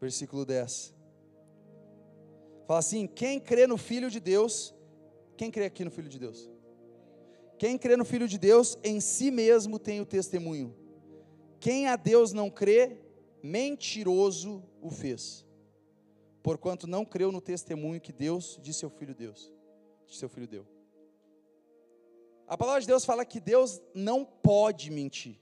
versículo 0.01 0.43
10. 0.43 0.95
Fala 2.65 2.79
assim: 2.79 3.05
quem 3.05 3.39
crê 3.39 3.67
no 3.67 3.77
Filho 3.77 4.09
de 4.09 4.19
Deus, 4.19 4.73
quem 5.37 5.51
crê 5.51 5.65
aqui 5.65 5.85
no 5.85 5.91
Filho 5.91 6.09
de 6.09 6.17
Deus? 6.17 6.49
Quem 7.59 7.77
crê 7.77 7.95
no 7.95 8.03
Filho 8.03 8.27
de 8.27 8.39
Deus, 8.39 8.79
em 8.83 8.99
si 8.99 9.29
mesmo 9.29 9.77
tem 9.77 10.01
o 10.01 10.07
testemunho. 10.07 10.75
Quem 11.59 11.85
a 11.85 11.95
Deus 11.95 12.33
não 12.33 12.49
crê, 12.49 12.97
mentiroso 13.43 14.63
o 14.81 14.89
fez. 14.89 15.45
Porquanto 16.41 16.87
não 16.87 17.05
creu 17.05 17.31
no 17.31 17.41
testemunho 17.41 18.01
que 18.01 18.11
Deus 18.11 18.57
de 18.59 18.73
seu 18.73 18.89
filho 18.89 19.13
Deus, 19.13 19.53
de 20.07 20.17
seu 20.17 20.27
filho 20.27 20.47
deu. 20.47 20.74
A 22.47 22.57
palavra 22.57 22.81
de 22.81 22.87
Deus 22.87 23.05
fala 23.05 23.25
que 23.25 23.39
Deus 23.39 23.81
não 23.93 24.23
pode 24.23 24.91
mentir. 24.91 25.39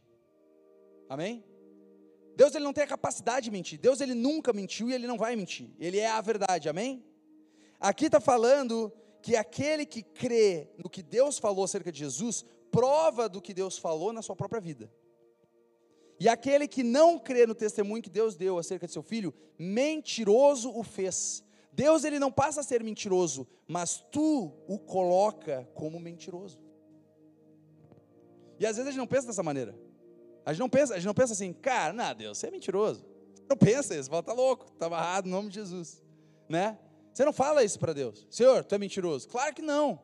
Amém? 1.09 1.43
Deus 2.35 2.55
ele 2.55 2.63
não 2.63 2.73
tem 2.73 2.83
a 2.83 2.87
capacidade 2.87 3.45
de 3.45 3.51
mentir. 3.51 3.79
Deus 3.79 4.01
ele 4.01 4.15
nunca 4.15 4.53
mentiu 4.53 4.89
e 4.89 4.93
ele 4.93 5.05
não 5.05 5.17
vai 5.17 5.35
mentir. 5.35 5.69
Ele 5.77 5.99
é 5.99 6.09
a 6.09 6.21
verdade. 6.21 6.69
Amém? 6.69 7.03
Aqui 7.79 8.05
está 8.05 8.19
falando 8.19 8.91
que 9.21 9.35
aquele 9.35 9.85
que 9.85 10.01
crê 10.01 10.69
no 10.77 10.89
que 10.89 11.03
Deus 11.03 11.37
falou 11.37 11.65
acerca 11.65 11.91
de 11.91 11.99
Jesus, 11.99 12.45
prova 12.71 13.29
do 13.29 13.41
que 13.41 13.53
Deus 13.53 13.77
falou 13.77 14.11
na 14.11 14.21
sua 14.21 14.35
própria 14.35 14.61
vida. 14.61 14.91
E 16.19 16.29
aquele 16.29 16.67
que 16.67 16.83
não 16.83 17.19
crê 17.19 17.45
no 17.45 17.53
testemunho 17.53 18.01
que 18.01 18.09
Deus 18.09 18.35
deu 18.35 18.57
acerca 18.57 18.87
de 18.87 18.93
seu 18.93 19.03
filho, 19.03 19.33
mentiroso 19.59 20.71
o 20.73 20.81
fez. 20.83 21.43
Deus 21.71 22.03
ele 22.03 22.17
não 22.19 22.31
passa 22.31 22.61
a 22.61 22.63
ser 22.63 22.83
mentiroso, 22.83 23.45
mas 23.67 24.03
tu 24.11 24.53
o 24.67 24.79
coloca 24.79 25.69
como 25.73 25.99
mentiroso. 25.99 26.62
E 28.59 28.65
às 28.65 28.75
vezes 28.77 28.87
a 28.87 28.91
gente 28.91 28.99
não 28.99 29.07
pensa 29.07 29.27
dessa 29.27 29.43
maneira. 29.43 29.77
A 30.45 30.51
gente 30.51 30.59
não 30.59 30.69
pensa, 30.69 30.93
a 30.93 30.97
gente 30.97 31.05
não 31.05 31.13
pensa 31.13 31.33
assim, 31.33 31.53
cara, 31.53 31.93
não, 31.93 32.13
Deus, 32.13 32.37
você 32.37 32.47
é 32.47 32.51
mentiroso. 32.51 33.05
Não 33.49 33.57
pensa 33.57 33.95
isso, 33.95 34.09
fala, 34.09 34.23
tá 34.23 34.33
louco, 34.33 34.71
tá 34.73 34.89
barrado 34.89 35.27
no 35.27 35.35
nome 35.35 35.49
de 35.49 35.55
Jesus, 35.55 36.01
né? 36.49 36.77
Você 37.13 37.23
não 37.23 37.33
fala 37.33 37.63
isso 37.63 37.79
para 37.79 37.93
Deus. 37.93 38.25
Senhor, 38.29 38.63
tu 38.63 38.73
é 38.73 38.77
mentiroso? 38.77 39.27
Claro 39.27 39.53
que 39.53 39.61
não. 39.61 40.01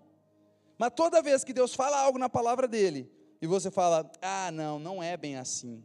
Mas 0.78 0.92
toda 0.96 1.22
vez 1.22 1.44
que 1.44 1.52
Deus 1.52 1.74
fala 1.74 2.00
algo 2.00 2.18
na 2.18 2.30
palavra 2.30 2.68
dele, 2.68 3.12
e 3.42 3.48
você 3.48 3.72
fala, 3.72 4.10
ah, 4.22 4.52
não, 4.52 4.78
não 4.80 5.02
é 5.02 5.16
bem 5.18 5.38
assim. 5.38 5.84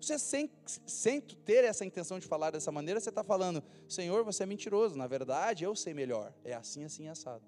Você 0.00 0.18
sem, 0.18 0.50
sem 0.86 1.20
ter 1.20 1.64
essa 1.64 1.84
intenção 1.84 2.18
de 2.18 2.26
falar 2.26 2.50
dessa 2.50 2.70
maneira, 2.70 3.00
você 3.00 3.08
está 3.08 3.24
falando, 3.24 3.62
Senhor, 3.88 4.22
você 4.24 4.42
é 4.42 4.46
mentiroso. 4.46 4.96
Na 4.96 5.06
verdade, 5.06 5.64
eu 5.64 5.74
sei 5.74 5.94
melhor. 5.94 6.32
É 6.44 6.52
assim, 6.52 6.84
assim, 6.84 7.08
assado. 7.08 7.42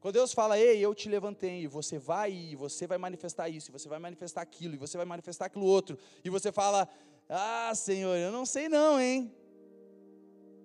Quando 0.00 0.14
Deus 0.14 0.32
fala, 0.32 0.58
ei, 0.58 0.78
eu 0.78 0.94
te 0.94 1.08
levantei, 1.08 1.62
e 1.62 1.66
você 1.66 1.98
vai 1.98 2.32
e 2.32 2.54
você 2.54 2.86
vai 2.86 2.98
manifestar 2.98 3.48
isso, 3.48 3.70
e 3.70 3.72
você 3.72 3.88
vai 3.88 3.98
manifestar 3.98 4.42
aquilo, 4.42 4.74
e 4.74 4.78
você 4.78 4.96
vai 4.96 5.04
manifestar 5.04 5.46
aquilo 5.46 5.64
outro, 5.64 5.98
e 6.24 6.30
você 6.30 6.52
fala, 6.52 6.88
ah, 7.28 7.74
Senhor, 7.74 8.16
eu 8.16 8.30
não 8.30 8.46
sei 8.46 8.68
não, 8.68 9.00
hein? 9.00 9.34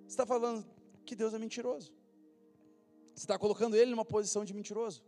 Você 0.01 0.09
está 0.09 0.25
falando 0.25 0.65
que 1.03 1.15
Deus 1.15 1.33
é 1.33 1.39
mentiroso. 1.39 1.91
Você 3.15 3.23
está 3.23 3.37
colocando 3.37 3.75
ele 3.75 3.91
numa 3.91 4.05
posição 4.05 4.45
de 4.45 4.53
mentiroso. 4.53 5.03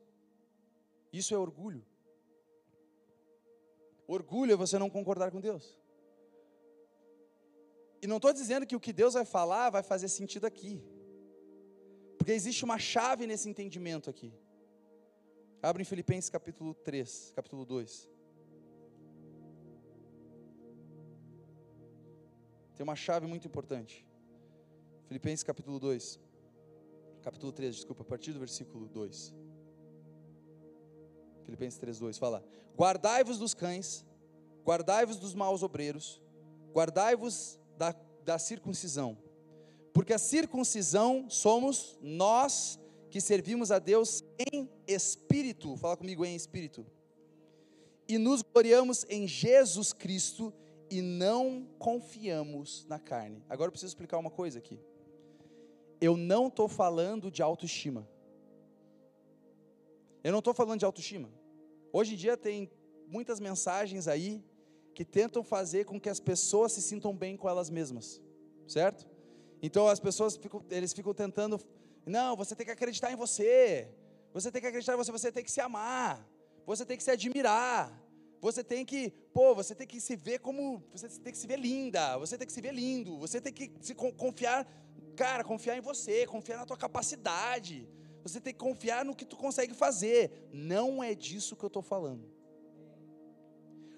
Isso 1.13 1.33
é 1.33 1.37
orgulho. 1.37 1.85
Orgulho 4.07 4.53
é 4.53 4.55
você 4.55 4.77
não 4.77 4.89
concordar 4.89 5.31
com 5.31 5.39
Deus. 5.39 5.77
E 8.01 8.07
não 8.07 8.17
estou 8.17 8.33
dizendo 8.33 8.65
que 8.65 8.75
o 8.75 8.79
que 8.79 8.93
Deus 8.93 9.13
vai 9.13 9.25
falar 9.25 9.69
vai 9.69 9.81
fazer 9.81 10.07
sentido 10.07 10.45
aqui. 10.45 10.83
Porque 12.25 12.33
existe 12.33 12.65
uma 12.65 12.79
chave 12.79 13.27
nesse 13.27 13.47
entendimento 13.47 14.09
aqui. 14.09 14.33
Abre 15.61 15.83
em 15.83 15.85
Filipenses 15.85 16.27
capítulo 16.27 16.73
3, 16.73 17.33
capítulo 17.35 17.63
2. 17.63 18.09
Tem 22.75 22.83
uma 22.83 22.95
chave 22.95 23.27
muito 23.27 23.47
importante. 23.47 24.03
Filipenses 25.05 25.43
capítulo 25.43 25.79
2. 25.79 26.19
Capítulo 27.21 27.51
3, 27.51 27.75
desculpa, 27.75 28.01
a 28.01 28.05
partir 28.05 28.33
do 28.33 28.39
versículo 28.39 28.87
2. 28.87 29.31
Filipenses 31.43 31.79
3:2 31.79 32.17
fala: 32.17 32.43
Guardai-vos 32.75 33.37
dos 33.37 33.53
cães, 33.53 34.03
guardai-vos 34.63 35.19
dos 35.19 35.35
maus 35.35 35.61
obreiros, 35.61 36.19
guardai-vos 36.73 37.59
da, 37.77 37.93
da 38.23 38.39
circuncisão, 38.39 39.15
porque 39.95 40.11
a 40.11 40.17
circuncisão 40.17 41.29
somos 41.29 41.97
nós 42.01 42.77
que 43.09 43.21
servimos 43.21 43.71
a 43.71 43.79
Deus 43.79 44.25
em 44.37 44.69
espírito, 44.85 45.77
fala 45.77 45.95
comigo 45.95 46.25
em 46.25 46.35
espírito, 46.35 46.85
e 48.05 48.17
nos 48.17 48.41
gloriamos 48.41 49.05
em 49.07 49.25
Jesus 49.25 49.93
Cristo 49.93 50.53
e 50.91 51.01
não 51.01 51.65
confiamos 51.79 52.85
na 52.89 52.99
carne. 52.99 53.41
Agora 53.47 53.69
eu 53.69 53.71
preciso 53.71 53.91
explicar 53.91 54.17
uma 54.17 54.29
coisa 54.29 54.59
aqui. 54.59 54.77
Eu 56.01 56.17
não 56.17 56.47
estou 56.47 56.67
falando 56.67 57.31
de 57.31 57.41
autoestima. 57.41 58.05
Eu 60.25 60.33
não 60.33 60.39
estou 60.39 60.53
falando 60.53 60.79
de 60.79 60.85
autoestima. 60.85 61.29
Hoje 61.93 62.15
em 62.15 62.17
dia 62.17 62.35
tem 62.35 62.69
muitas 63.07 63.39
mensagens 63.39 64.09
aí 64.09 64.43
que 64.93 65.05
tentam 65.05 65.41
fazer 65.41 65.85
com 65.85 65.97
que 65.97 66.09
as 66.09 66.19
pessoas 66.19 66.73
se 66.73 66.81
sintam 66.81 67.15
bem 67.15 67.37
com 67.37 67.47
elas 67.47 67.69
mesmas, 67.69 68.21
certo? 68.67 69.14
Então 69.65 69.87
as 69.87 69.99
pessoas 69.99 70.37
ficam, 70.37 70.63
eles 70.69 70.93
ficam 70.93 71.11
tentando, 71.11 71.59
não, 72.05 72.35
você 72.35 72.55
tem 72.55 72.67
que 72.67 72.71
acreditar 72.71 73.11
em 73.11 73.15
você, 73.15 73.89
você 74.31 74.51
tem 74.51 74.61
que 74.61 74.67
acreditar 74.67 74.93
em 74.93 74.97
você, 74.97 75.11
você 75.11 75.31
tem 75.31 75.43
que 75.43 75.51
se 75.51 75.59
amar, 75.59 76.23
você 76.67 76.85
tem 76.85 76.95
que 76.95 77.03
se 77.03 77.09
admirar, 77.09 77.99
você 78.39 78.63
tem 78.63 78.85
que, 78.85 79.09
pô, 79.33 79.55
você 79.55 79.73
tem 79.73 79.87
que 79.87 79.99
se 79.99 80.15
ver 80.15 80.37
como, 80.37 80.83
você 80.91 81.09
tem 81.09 81.33
que 81.33 81.39
se 81.39 81.47
ver 81.47 81.57
linda, 81.57 82.15
você 82.19 82.37
tem 82.37 82.45
que 82.45 82.53
se 82.53 82.61
ver 82.61 82.75
lindo, 82.75 83.17
você 83.17 83.41
tem 83.41 83.51
que 83.51 83.71
se 83.81 83.95
confiar, 83.95 84.67
cara, 85.15 85.43
confiar 85.43 85.75
em 85.75 85.81
você, 85.81 86.27
confiar 86.27 86.57
na 86.57 86.65
tua 86.67 86.77
capacidade, 86.77 87.89
você 88.21 88.39
tem 88.39 88.53
que 88.53 88.59
confiar 88.59 89.03
no 89.03 89.15
que 89.15 89.25
tu 89.25 89.35
consegue 89.35 89.73
fazer. 89.73 90.47
Não 90.53 91.03
é 91.03 91.15
disso 91.15 91.55
que 91.55 91.65
eu 91.65 91.73
estou 91.73 91.81
falando. 91.81 92.29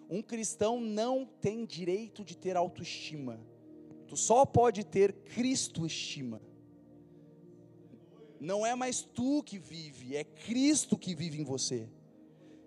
Um 0.10 0.22
cristão 0.22 0.80
não 0.80 1.26
tem 1.26 1.66
direito 1.66 2.24
de 2.24 2.38
ter 2.38 2.56
autoestima. 2.56 3.38
Tu 4.08 4.16
só 4.16 4.46
pode 4.46 4.84
ter 4.84 5.14
Cristo 5.14 5.86
estima. 5.86 6.42
Não 8.40 8.66
é 8.66 8.76
mais 8.76 9.02
tu 9.02 9.44
que 9.44 9.58
vive, 9.58 10.16
é 10.16 10.24
Cristo 10.24 10.98
que 10.98 11.16
vive 11.16 11.40
em 11.40 11.44
você. 11.44 11.90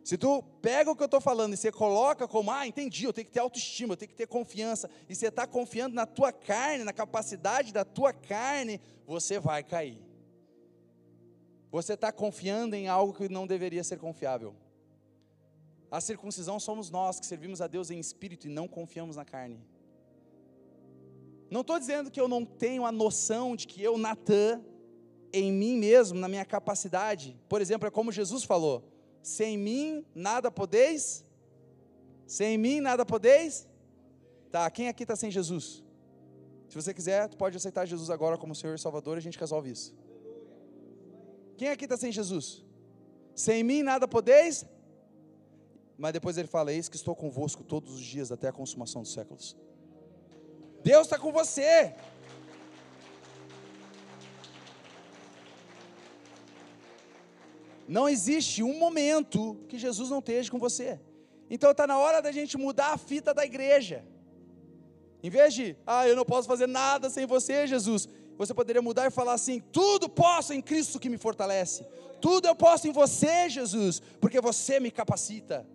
Se 0.03 0.18
tu 0.18 0.43
pega 0.61 0.91
o 0.91 0.97
que 0.97 1.03
eu 1.03 1.07
estou 1.07 1.20
falando 1.20 1.55
e 1.55 1.57
você 1.57 1.70
coloca 1.70 2.26
como, 2.26 2.51
ah, 2.51 2.66
entendi, 2.66 3.05
eu 3.05 3.12
tenho 3.12 3.26
que 3.26 3.32
ter 3.32 3.41
autoestima, 3.41 3.93
eu 3.93 3.97
tenho 3.97 4.09
que 4.09 4.16
ter 4.16 4.26
confiança, 4.26 4.91
e 5.09 5.14
você 5.14 5.28
está 5.28 5.47
confiando 5.47 5.95
na 5.95 6.07
tua 6.07 6.32
carne, 6.32 6.84
na 6.84 6.93
capacidade 6.93 7.72
da 7.72 7.84
tua 7.84 8.12
carne, 8.12 8.80
você 9.07 9.38
vai 9.38 9.62
cair. 9.62 10.03
Você 11.70 11.93
está 11.93 12.11
confiando 12.11 12.74
em 12.74 12.88
algo 12.88 13.14
que 13.14 13.28
não 13.28 13.47
deveria 13.47 13.84
ser 13.84 13.99
confiável. 13.99 14.55
A 15.91 16.01
circuncisão 16.01 16.59
somos 16.59 16.91
nós 16.91 17.20
que 17.20 17.26
servimos 17.26 17.61
a 17.61 17.66
Deus 17.66 17.91
em 17.91 17.99
espírito 17.99 18.47
e 18.47 18.51
não 18.51 18.66
confiamos 18.66 19.16
na 19.16 19.24
carne. 19.24 19.61
Não 21.51 21.62
estou 21.62 21.78
dizendo 21.78 22.11
que 22.11 22.20
eu 22.20 22.28
não 22.28 22.44
tenho 22.44 22.86
a 22.86 22.92
noção 22.92 23.57
de 23.57 23.66
que 23.66 23.82
eu, 23.82 23.98
Natan, 23.98 24.62
em 25.32 25.53
mim 25.53 25.76
mesmo, 25.76 26.18
na 26.18 26.28
minha 26.28 26.44
capacidade, 26.44 27.36
por 27.48 27.61
exemplo, 27.61 27.88
é 27.88 27.90
como 27.90 28.12
Jesus 28.12 28.44
falou: 28.44 28.84
sem 29.22 29.59
mim 29.59 30.05
nada 30.14 30.51
podeis, 30.51 31.26
sem 32.26 32.57
mim 32.57 32.80
nada 32.80 33.05
podeis. 33.05 33.68
Tá, 34.51 34.70
quem 34.70 34.88
aqui 34.88 35.03
está 35.03 35.16
sem 35.16 35.30
Jesus? 35.30 35.82
Se 36.68 36.74
você 36.74 36.94
quiser, 36.94 37.28
tu 37.28 37.36
pode 37.36 37.57
aceitar 37.57 37.84
Jesus 37.84 38.11
agora 38.11 38.38
como 38.38 38.55
Senhor 38.55 38.74
e 38.74 38.78
Salvador 38.78 39.16
e 39.16 39.18
a 39.18 39.22
gente 39.22 39.38
resolve 39.38 39.70
isso. 39.70 39.94
Quem 41.57 41.68
aqui 41.68 41.84
está 41.84 41.96
sem 41.96 42.12
Jesus? 42.12 42.64
Sem 43.34 43.62
mim 43.64 43.82
nada 43.82 44.07
podeis. 44.07 44.64
Mas 45.98 46.12
depois 46.12 46.38
ele 46.38 46.48
fala: 46.48 46.72
Eis 46.72 46.88
que 46.88 46.96
estou 46.96 47.14
convosco 47.14 47.64
todos 47.64 47.94
os 47.94 48.01
dias 48.01 48.30
até 48.30 48.48
a 48.48 48.53
consumação 48.53 49.03
dos 49.03 49.12
séculos. 49.12 49.57
Deus 50.83 51.07
está 51.07 51.18
com 51.18 51.33
você. 51.33 51.95
Não 57.87 58.09
existe 58.09 58.62
um 58.62 58.78
momento 58.78 59.57
que 59.68 59.78
Jesus 59.78 60.11
não 60.11 60.20
esteja 60.20 60.51
com 60.51 60.59
você. 60.59 61.01
Então 61.51 61.72
está 61.72 61.87
na 61.87 61.99
hora 61.99 62.22
da 62.22 62.31
gente 62.31 62.57
mudar 62.57 62.93
a 62.93 62.97
fita 62.97 63.35
da 63.35 63.45
igreja. 63.45 64.05
Em 65.22 65.28
vez 65.28 65.53
de, 65.53 65.76
ah, 65.87 66.07
eu 66.09 66.14
não 66.14 66.24
posso 66.24 66.47
fazer 66.47 66.68
nada 66.68 67.11
sem 67.11 67.26
você, 67.26 67.66
Jesus. 67.66 68.09
você 68.39 68.55
poderia 68.55 68.81
mudar 68.81 69.07
e 69.07 69.11
falar 69.11 69.35
assim: 69.35 69.61
tudo 69.72 70.09
posso 70.09 70.55
em 70.55 70.62
Cristo 70.62 71.01
que 71.01 71.11
me 71.11 71.18
fortalece, 71.18 71.85
tudo 72.20 72.47
eu 72.47 72.55
posso 72.55 72.87
em 72.87 72.93
você, 72.93 73.51
Jesus, 73.51 74.01
porque 74.20 74.41
você 74.41 74.78
me 74.78 74.91
capacita. 74.91 75.66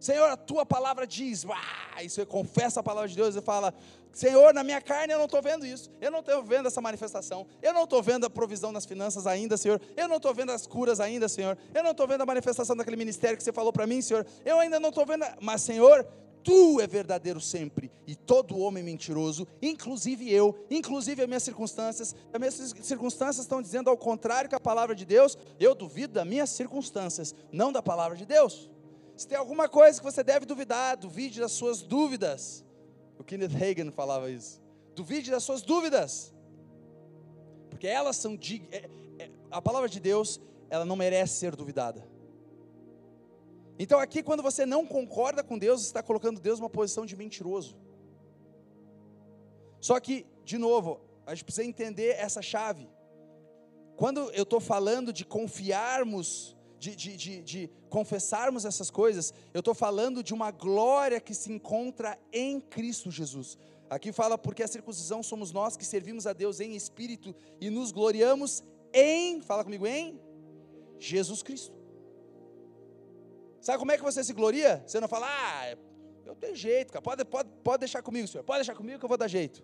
Senhor, 0.00 0.30
a 0.30 0.36
tua 0.36 0.64
palavra 0.64 1.06
diz, 1.06 1.44
ah, 1.44 2.02
isso 2.02 2.22
eu 2.22 2.26
confessa 2.26 2.80
a 2.80 2.82
palavra 2.82 3.06
de 3.06 3.14
Deus 3.14 3.36
e 3.36 3.42
fala, 3.42 3.74
Senhor, 4.12 4.54
na 4.54 4.64
minha 4.64 4.80
carne 4.80 5.12
eu 5.12 5.18
não 5.18 5.26
estou 5.26 5.42
vendo 5.42 5.66
isso, 5.66 5.90
eu 6.00 6.10
não 6.10 6.20
estou 6.20 6.42
vendo 6.42 6.66
essa 6.66 6.80
manifestação, 6.80 7.46
eu 7.62 7.74
não 7.74 7.84
estou 7.84 8.02
vendo 8.02 8.24
a 8.24 8.30
provisão 8.30 8.72
nas 8.72 8.86
finanças 8.86 9.26
ainda, 9.26 9.58
Senhor, 9.58 9.78
eu 9.94 10.08
não 10.08 10.16
estou 10.16 10.32
vendo 10.34 10.52
as 10.52 10.66
curas 10.66 11.00
ainda, 11.00 11.28
Senhor, 11.28 11.56
eu 11.74 11.82
não 11.84 11.90
estou 11.90 12.08
vendo 12.08 12.22
a 12.22 12.26
manifestação 12.26 12.74
daquele 12.74 12.96
ministério 12.96 13.36
que 13.36 13.44
você 13.44 13.52
falou 13.52 13.74
para 13.74 13.86
mim, 13.86 14.00
Senhor, 14.00 14.26
eu 14.42 14.58
ainda 14.58 14.80
não 14.80 14.88
estou 14.88 15.04
vendo, 15.04 15.24
mas 15.38 15.60
Senhor, 15.60 16.06
Tu 16.42 16.80
é 16.80 16.86
verdadeiro 16.86 17.38
sempre, 17.38 17.92
e 18.06 18.16
todo 18.16 18.58
homem 18.58 18.82
mentiroso, 18.82 19.46
inclusive 19.60 20.32
eu, 20.32 20.64
inclusive 20.70 21.20
as 21.20 21.28
minhas 21.28 21.42
circunstâncias. 21.42 22.16
As 22.32 22.40
minhas 22.40 22.74
circunstâncias 22.80 23.44
estão 23.44 23.60
dizendo 23.60 23.90
ao 23.90 23.96
contrário 23.96 24.48
que 24.48 24.54
a 24.54 24.60
palavra 24.60 24.94
de 24.94 25.04
Deus, 25.04 25.36
eu 25.58 25.74
duvido 25.74 26.14
das 26.14 26.26
minhas 26.26 26.48
circunstâncias, 26.48 27.34
não 27.52 27.70
da 27.70 27.82
palavra 27.82 28.16
de 28.16 28.24
Deus. 28.24 28.70
Se 29.20 29.28
tem 29.28 29.36
alguma 29.36 29.68
coisa 29.68 30.00
que 30.00 30.04
você 30.10 30.24
deve 30.24 30.46
duvidar, 30.46 30.96
duvide 30.96 31.40
das 31.40 31.52
suas 31.52 31.82
dúvidas. 31.82 32.64
O 33.18 33.22
Kenneth 33.22 33.54
Hagin 33.54 33.90
falava 33.90 34.30
isso. 34.30 34.62
Duvide 34.94 35.30
das 35.30 35.42
suas 35.42 35.60
dúvidas, 35.60 36.34
porque 37.68 37.86
elas 37.86 38.16
são 38.16 38.38
é, 38.72 38.88
é, 39.18 39.30
a 39.50 39.60
palavra 39.60 39.90
de 39.90 40.00
Deus, 40.00 40.40
ela 40.70 40.86
não 40.86 40.96
merece 40.96 41.34
ser 41.34 41.54
duvidada. 41.54 42.08
Então 43.78 44.00
aqui, 44.00 44.22
quando 44.22 44.42
você 44.42 44.64
não 44.64 44.86
concorda 44.86 45.44
com 45.44 45.58
Deus, 45.58 45.82
você 45.82 45.88
está 45.88 46.02
colocando 46.02 46.40
Deus 46.40 46.58
numa 46.58 46.70
posição 46.70 47.04
de 47.04 47.14
mentiroso. 47.14 47.76
Só 49.82 50.00
que, 50.00 50.24
de 50.46 50.56
novo, 50.56 50.98
a 51.26 51.34
gente 51.34 51.44
precisa 51.44 51.68
entender 51.68 52.16
essa 52.16 52.40
chave. 52.40 52.88
Quando 53.98 54.30
eu 54.32 54.44
estou 54.44 54.60
falando 54.60 55.12
de 55.12 55.26
confiarmos, 55.26 56.56
de, 56.80 56.96
de, 56.96 57.14
de, 57.14 57.42
de 57.42 57.70
confessarmos 57.90 58.64
essas 58.64 58.90
coisas, 58.90 59.34
eu 59.52 59.58
estou 59.58 59.74
falando 59.74 60.22
de 60.22 60.32
uma 60.32 60.50
glória 60.50 61.20
que 61.20 61.34
se 61.34 61.52
encontra 61.52 62.18
em 62.32 62.58
Cristo 62.58 63.10
Jesus. 63.10 63.58
Aqui 63.90 64.12
fala 64.12 64.38
porque 64.38 64.62
a 64.62 64.68
circuncisão 64.68 65.22
somos 65.22 65.52
nós 65.52 65.76
que 65.76 65.84
servimos 65.84 66.26
a 66.26 66.32
Deus 66.32 66.58
em 66.58 66.74
espírito 66.74 67.36
e 67.60 67.68
nos 67.68 67.92
gloriamos 67.92 68.64
em, 68.94 69.42
fala 69.42 69.62
comigo, 69.62 69.86
em 69.86 70.18
Jesus 70.98 71.42
Cristo. 71.42 71.78
Sabe 73.60 73.78
como 73.78 73.92
é 73.92 73.98
que 73.98 74.02
você 74.02 74.24
se 74.24 74.32
gloria? 74.32 74.82
Você 74.86 74.98
não 75.00 75.08
fala, 75.08 75.26
ah, 75.28 75.76
eu 76.24 76.34
tenho 76.34 76.56
jeito, 76.56 76.94
cara. 76.94 77.02
Pode, 77.02 77.24
pode, 77.26 77.50
pode 77.62 77.80
deixar 77.80 78.00
comigo, 78.02 78.26
senhor. 78.26 78.42
Pode 78.42 78.60
deixar 78.60 78.74
comigo 78.74 78.98
que 78.98 79.04
eu 79.04 79.08
vou 79.08 79.18
dar 79.18 79.28
jeito. 79.28 79.62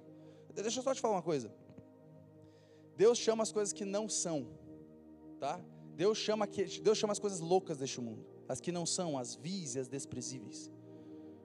Deixa 0.53 0.81
eu 0.81 0.83
só 0.83 0.95
te 0.95 1.01
falar 1.01 1.15
uma 1.15 1.23
coisa. 1.23 1.51
Deus 2.95 3.17
chama 3.17 3.43
as 3.43 3.53
coisas 3.53 3.73
que 3.73 3.87
não 3.87 4.07
são, 4.07 4.47
tá? 5.41 5.59
Deus 5.97 6.19
chama, 6.19 6.47
Deus 6.83 6.99
chama 6.99 7.13
as 7.13 7.19
coisas 7.19 7.41
loucas 7.41 7.79
deste 7.79 8.01
mundo, 8.03 8.23
as 8.47 8.61
que 8.61 8.71
não 8.71 8.85
são, 8.85 9.17
as 9.17 9.35
vis 9.35 9.75
e 9.75 9.79
as 9.79 9.89
desprezíveis. 9.89 10.71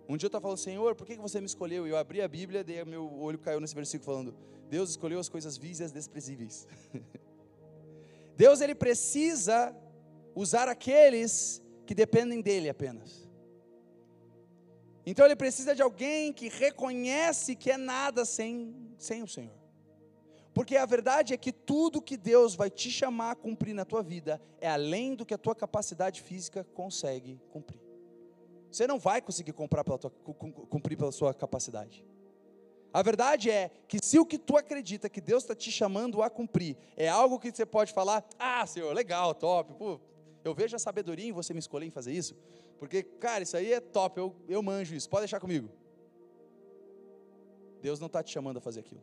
Um 0.10 0.18
dia 0.18 0.26
eu 0.26 0.28
estava 0.28 0.42
falando, 0.42 0.58
Senhor, 0.58 0.94
por 0.94 1.08
que 1.08 1.16
você 1.16 1.40
me 1.40 1.46
escolheu? 1.46 1.88
E 1.88 1.92
eu 1.92 1.98
abri 1.98 2.22
a 2.22 2.28
Bíblia, 2.28 2.66
e 2.68 2.84
meu 2.84 3.10
olho 3.18 3.40
caiu 3.40 3.62
nesse 3.62 3.74
versículo 3.74 4.06
falando, 4.06 4.36
Deus 4.70 4.90
escolheu 4.90 5.20
as 5.20 5.30
coisas 5.30 5.56
vis 5.58 5.80
e 5.80 5.86
as 5.86 5.94
desprezíveis. 5.94 6.68
Deus 8.36 8.60
ele 8.60 8.76
precisa 8.76 9.74
usar 10.36 10.68
aqueles 10.68 11.64
que 11.86 11.96
dependem 11.96 12.42
dele 12.42 12.68
apenas. 12.68 13.30
Então 15.06 15.26
ele 15.26 15.36
precisa 15.38 15.74
de 15.74 15.82
alguém 15.82 16.34
que 16.34 16.50
reconhece 16.50 17.56
que 17.56 17.72
é 17.72 17.78
nada 17.78 18.26
sem, 18.26 18.76
sem 18.98 19.24
o 19.24 19.28
Senhor. 19.28 19.61
Porque 20.62 20.78
a 20.78 20.86
verdade 20.86 21.34
é 21.34 21.38
que 21.38 21.52
tudo 21.52 22.00
que 22.00 22.16
Deus 22.16 22.54
vai 22.54 22.70
te 22.70 22.92
chamar 22.92 23.32
a 23.32 23.36
cumprir 23.36 23.74
na 23.74 23.84
tua 23.84 24.04
vida 24.04 24.40
é 24.60 24.70
além 24.70 25.16
do 25.16 25.26
que 25.26 25.34
a 25.34 25.38
tua 25.40 25.56
capacidade 25.56 26.22
física 26.22 26.64
consegue 26.76 27.42
cumprir. 27.50 27.82
Você 28.70 28.86
não 28.86 29.00
vai 29.00 29.24
conseguir 29.24 29.54
pela 29.54 29.98
tua, 29.98 30.12
cumprir 30.70 30.96
pela 30.96 31.12
sua 31.12 31.34
capacidade. 31.34 32.06
A 32.94 33.02
verdade 33.02 33.50
é 33.50 33.72
que 33.88 33.98
se 34.04 34.20
o 34.20 34.26
que 34.26 34.38
tu 34.38 34.56
acredita 34.56 35.10
que 35.10 35.20
Deus 35.20 35.42
está 35.42 35.56
te 35.56 35.72
chamando 35.72 36.22
a 36.22 36.30
cumprir 36.30 36.78
é 36.96 37.10
algo 37.10 37.40
que 37.40 37.52
você 37.52 37.66
pode 37.66 37.92
falar, 37.92 38.24
ah, 38.38 38.64
Senhor, 38.68 38.94
legal, 38.94 39.34
top, 39.34 39.74
pô, 39.74 40.00
eu 40.44 40.54
vejo 40.54 40.76
a 40.76 40.80
sabedoria 40.80 41.30
em 41.30 41.32
você 41.32 41.56
me 41.56 41.60
escolher 41.60 41.88
em 41.88 41.92
fazer 41.92 42.14
isso, 42.14 42.36
porque, 42.78 43.02
cara, 43.02 43.42
isso 43.42 43.58
aí 43.58 43.74
é 43.74 43.80
top, 43.80 44.20
eu, 44.20 44.36
eu 44.48 44.62
manjo 44.62 44.94
isso, 44.94 45.10
pode 45.10 45.22
deixar 45.22 45.40
comigo. 45.40 45.72
Deus 47.82 48.00
não 48.00 48.06
está 48.06 48.22
te 48.22 48.32
chamando 48.32 48.58
a 48.58 48.62
fazer 48.62 48.82
aquilo. 48.82 49.02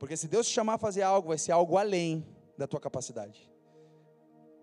Porque 0.00 0.16
se 0.16 0.26
Deus 0.26 0.48
te 0.48 0.54
chamar 0.54 0.74
a 0.74 0.78
fazer 0.78 1.02
algo, 1.02 1.28
vai 1.28 1.36
ser 1.36 1.52
algo 1.52 1.76
além 1.76 2.26
da 2.56 2.66
tua 2.66 2.80
capacidade. 2.80 3.52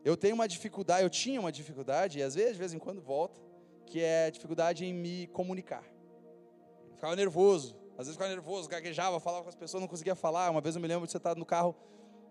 Eu 0.03 0.17
tenho 0.17 0.33
uma 0.33 0.47
dificuldade, 0.47 1.03
eu 1.03 1.09
tinha 1.11 1.39
uma 1.39 1.51
dificuldade, 1.51 2.17
e 2.17 2.23
às 2.23 2.33
vezes, 2.33 2.53
de 2.53 2.59
vez 2.59 2.73
em 2.73 2.79
quando 2.79 2.99
volta, 2.99 3.39
que 3.85 4.01
é 4.01 4.31
dificuldade 4.31 4.83
em 4.83 4.91
me 4.91 5.27
comunicar. 5.27 5.83
Ficava 6.95 7.15
nervoso, 7.15 7.77
às 7.91 8.07
vezes 8.07 8.13
ficava 8.13 8.31
nervoso, 8.31 8.67
gaguejava, 8.67 9.19
falava 9.19 9.43
com 9.43 9.49
as 9.49 9.55
pessoas, 9.55 9.79
não 9.79 9.87
conseguia 9.87 10.15
falar. 10.15 10.49
Uma 10.49 10.59
vez 10.59 10.75
eu 10.75 10.81
me 10.81 10.87
lembro 10.87 11.05
de 11.05 11.11
você 11.11 11.17
estar 11.17 11.35
no 11.35 11.45
carro 11.45 11.75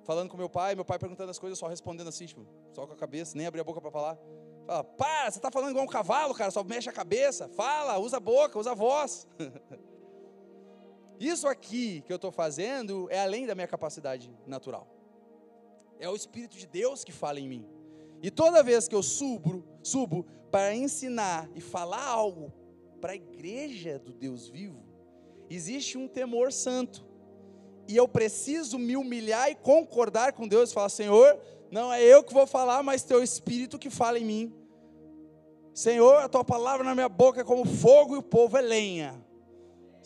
falando 0.03 0.29
com 0.29 0.37
meu 0.37 0.51
pai, 0.51 0.75
meu 0.75 0.85
pai 0.85 0.99
perguntando 0.99 1.31
as 1.31 1.39
coisas, 1.39 1.57
só 1.57 1.69
respondendo 1.69 2.09
assim, 2.09 2.27
tipo, 2.27 2.45
só 2.73 2.89
com 2.89 2.93
a 2.93 2.97
cabeça, 2.97 3.37
nem 3.37 3.47
abria 3.47 3.63
a 3.63 3.65
boca 3.65 3.81
para 3.81 3.93
falar. 3.93 4.19
Fala, 4.67 4.83
para, 4.83 5.31
você 5.31 5.39
está 5.39 5.51
falando 5.53 5.71
igual 5.71 5.85
um 5.85 5.89
cavalo, 5.89 6.35
cara, 6.35 6.51
só 6.51 6.65
mexe 6.65 6.89
a 6.89 6.93
cabeça, 6.93 7.49
fala, 7.51 7.99
usa 7.99 8.17
a 8.17 8.21
boca, 8.21 8.59
usa 8.59 8.73
a 8.73 8.75
voz. 8.75 9.29
Isso 11.19 11.49
aqui 11.49 12.03
que 12.03 12.13
eu 12.13 12.17
estou 12.17 12.31
fazendo 12.31 13.09
é 13.11 13.21
além 13.21 13.47
da 13.47 13.55
minha 13.55 13.67
capacidade 13.67 14.31
natural. 14.47 14.87
É 15.99 16.09
o 16.09 16.17
Espírito 16.17 16.57
de 16.57 16.67
Deus 16.67 17.05
que 17.05 17.13
fala 17.13 17.41
em 17.41 17.49
mim. 17.49 17.67
E 18.23 18.31
toda 18.31 18.63
vez 18.63 18.87
que 18.87 18.95
eu 18.95 19.03
subo, 19.03 19.65
subo 19.83 20.27
para 20.51 20.75
ensinar 20.75 21.49
e 21.55 21.61
falar 21.61 22.05
algo 22.05 22.53
para 23.01 23.13
a 23.13 23.17
igreja 23.17 23.99
do 23.99 24.13
Deus 24.13 24.49
vivo, 24.49 24.85
existe 25.49 25.97
um 25.97 26.09
temor 26.09 26.53
santo 26.53 27.07
e 27.89 27.97
eu 27.97 28.09
preciso 28.09 28.79
me 28.79 28.97
humilhar 28.97 29.51
e 29.51 29.55
concordar 29.55 30.33
com 30.33 30.49
Deus 30.49 30.71
e 30.71 30.75
falar: 30.75 30.89
Senhor, 30.89 31.39
não 31.71 31.93
é 31.93 32.03
eu 32.03 32.23
que 32.23 32.35
vou 32.35 32.47
falar, 32.47 32.83
mas 32.83 33.03
teu 33.03 33.23
Espírito 33.23 33.79
que 33.79 33.91
fala 33.91 34.19
em 34.19 34.25
mim. 34.25 34.55
Senhor, 35.73 36.17
a 36.17 36.29
tua 36.29 36.45
palavra 36.45 36.85
na 36.85 36.95
minha 36.95 37.09
boca 37.09 37.43
é 37.43 37.45
como 37.45 37.65
fogo 37.65 38.15
e 38.15 38.19
o 38.19 38.23
povo 38.23 38.57
é 38.57 38.61
lenha. 38.61 39.23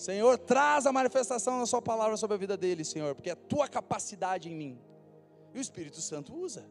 Senhor, 0.00 0.38
traz 0.38 0.86
a 0.86 0.92
manifestação 0.92 1.60
da 1.60 1.66
sua 1.66 1.82
palavra 1.82 2.16
sobre 2.16 2.34
a 2.34 2.38
vida 2.38 2.56
dele, 2.56 2.86
Senhor, 2.86 3.14
porque 3.14 3.28
é 3.28 3.34
a 3.34 3.36
tua 3.36 3.68
capacidade 3.68 4.48
em 4.48 4.54
mim. 4.54 4.80
E 5.54 5.58
o 5.58 5.60
Espírito 5.60 6.00
Santo 6.00 6.34
usa. 6.34 6.64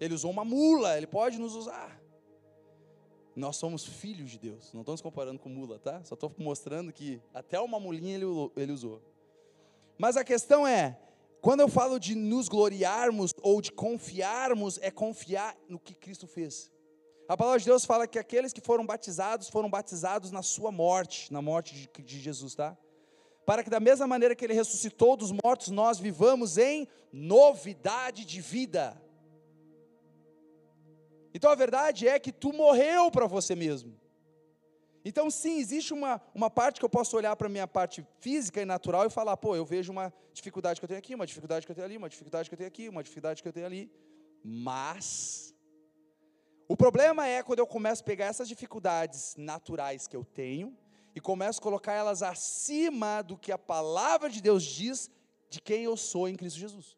Ele 0.00 0.14
usou 0.14 0.28
uma 0.28 0.44
mula, 0.44 0.96
ele 0.96 1.06
pode 1.06 1.38
nos 1.38 1.54
usar. 1.54 1.96
Nós 3.36 3.56
somos 3.56 3.86
filhos 3.86 4.30
de 4.30 4.38
Deus. 4.40 4.72
Não 4.72 4.80
estamos 4.80 5.00
comparando 5.00 5.38
com 5.38 5.48
mula, 5.48 5.78
tá? 5.78 6.02
Só 6.02 6.14
estou 6.14 6.34
mostrando 6.38 6.92
que 6.92 7.22
até 7.32 7.60
uma 7.60 7.78
mulinha 7.78 8.16
ele, 8.16 8.26
ele 8.56 8.72
usou. 8.72 9.00
Mas 9.96 10.16
a 10.16 10.24
questão 10.24 10.66
é, 10.66 10.98
quando 11.40 11.60
eu 11.60 11.68
falo 11.68 12.00
de 12.00 12.16
nos 12.16 12.48
gloriarmos 12.48 13.32
ou 13.40 13.60
de 13.62 13.70
confiarmos, 13.70 14.76
é 14.82 14.90
confiar 14.90 15.56
no 15.68 15.78
que 15.78 15.94
Cristo 15.94 16.26
fez. 16.26 16.68
A 17.28 17.36
palavra 17.36 17.58
de 17.60 17.66
Deus 17.66 17.84
fala 17.84 18.08
que 18.08 18.18
aqueles 18.18 18.54
que 18.54 18.60
foram 18.60 18.86
batizados 18.86 19.50
foram 19.50 19.68
batizados 19.68 20.30
na 20.30 20.42
sua 20.42 20.72
morte, 20.72 21.30
na 21.30 21.42
morte 21.42 21.74
de, 21.74 22.02
de 22.02 22.18
Jesus, 22.18 22.54
tá? 22.54 22.76
Para 23.44 23.62
que 23.62 23.70
da 23.70 23.78
mesma 23.78 24.06
maneira 24.06 24.34
que 24.34 24.44
ele 24.44 24.54
ressuscitou 24.54 25.14
dos 25.14 25.30
mortos, 25.30 25.68
nós 25.68 25.98
vivamos 25.98 26.56
em 26.56 26.88
novidade 27.12 28.24
de 28.24 28.40
vida. 28.40 29.00
Então 31.34 31.50
a 31.50 31.54
verdade 31.54 32.08
é 32.08 32.18
que 32.18 32.32
tu 32.32 32.52
morreu 32.52 33.10
para 33.10 33.26
você 33.26 33.54
mesmo. 33.54 33.94
Então, 35.04 35.30
sim, 35.30 35.58
existe 35.58 35.92
uma, 35.94 36.20
uma 36.34 36.50
parte 36.50 36.78
que 36.78 36.84
eu 36.84 36.88
posso 36.90 37.16
olhar 37.16 37.34
para 37.36 37.46
a 37.46 37.50
minha 37.50 37.66
parte 37.66 38.06
física 38.20 38.60
e 38.60 38.64
natural 38.64 39.06
e 39.06 39.10
falar, 39.10 39.36
pô, 39.36 39.54
eu 39.54 39.64
vejo 39.64 39.92
uma 39.92 40.12
dificuldade 40.32 40.80
que 40.80 40.84
eu 40.84 40.88
tenho 40.88 40.98
aqui, 40.98 41.14
uma 41.14 41.26
dificuldade 41.26 41.64
que 41.64 41.72
eu 41.72 41.74
tenho 41.74 41.86
ali, 41.86 41.96
uma 41.96 42.08
dificuldade 42.08 42.48
que 42.48 42.54
eu 42.54 42.58
tenho 42.58 42.68
aqui, 42.68 42.88
uma 42.88 43.02
dificuldade 43.02 43.42
que 43.42 43.48
eu 43.48 43.52
tenho 43.52 43.66
ali. 43.66 43.90
Mas, 44.44 45.54
o 46.68 46.76
problema 46.76 47.26
é 47.26 47.42
quando 47.42 47.60
eu 47.60 47.66
começo 47.66 48.02
a 48.02 48.04
pegar 48.04 48.26
essas 48.26 48.46
dificuldades 48.46 49.34
naturais 49.38 50.06
que 50.06 50.14
eu 50.14 50.22
tenho 50.22 50.76
e 51.14 51.20
começo 51.20 51.58
a 51.58 51.62
colocar 51.62 51.94
elas 51.94 52.22
acima 52.22 53.22
do 53.22 53.38
que 53.38 53.50
a 53.50 53.56
palavra 53.56 54.28
de 54.28 54.42
Deus 54.42 54.62
diz 54.62 55.10
de 55.48 55.62
quem 55.62 55.84
eu 55.84 55.96
sou 55.96 56.28
em 56.28 56.36
Cristo 56.36 56.58
Jesus. 56.58 56.94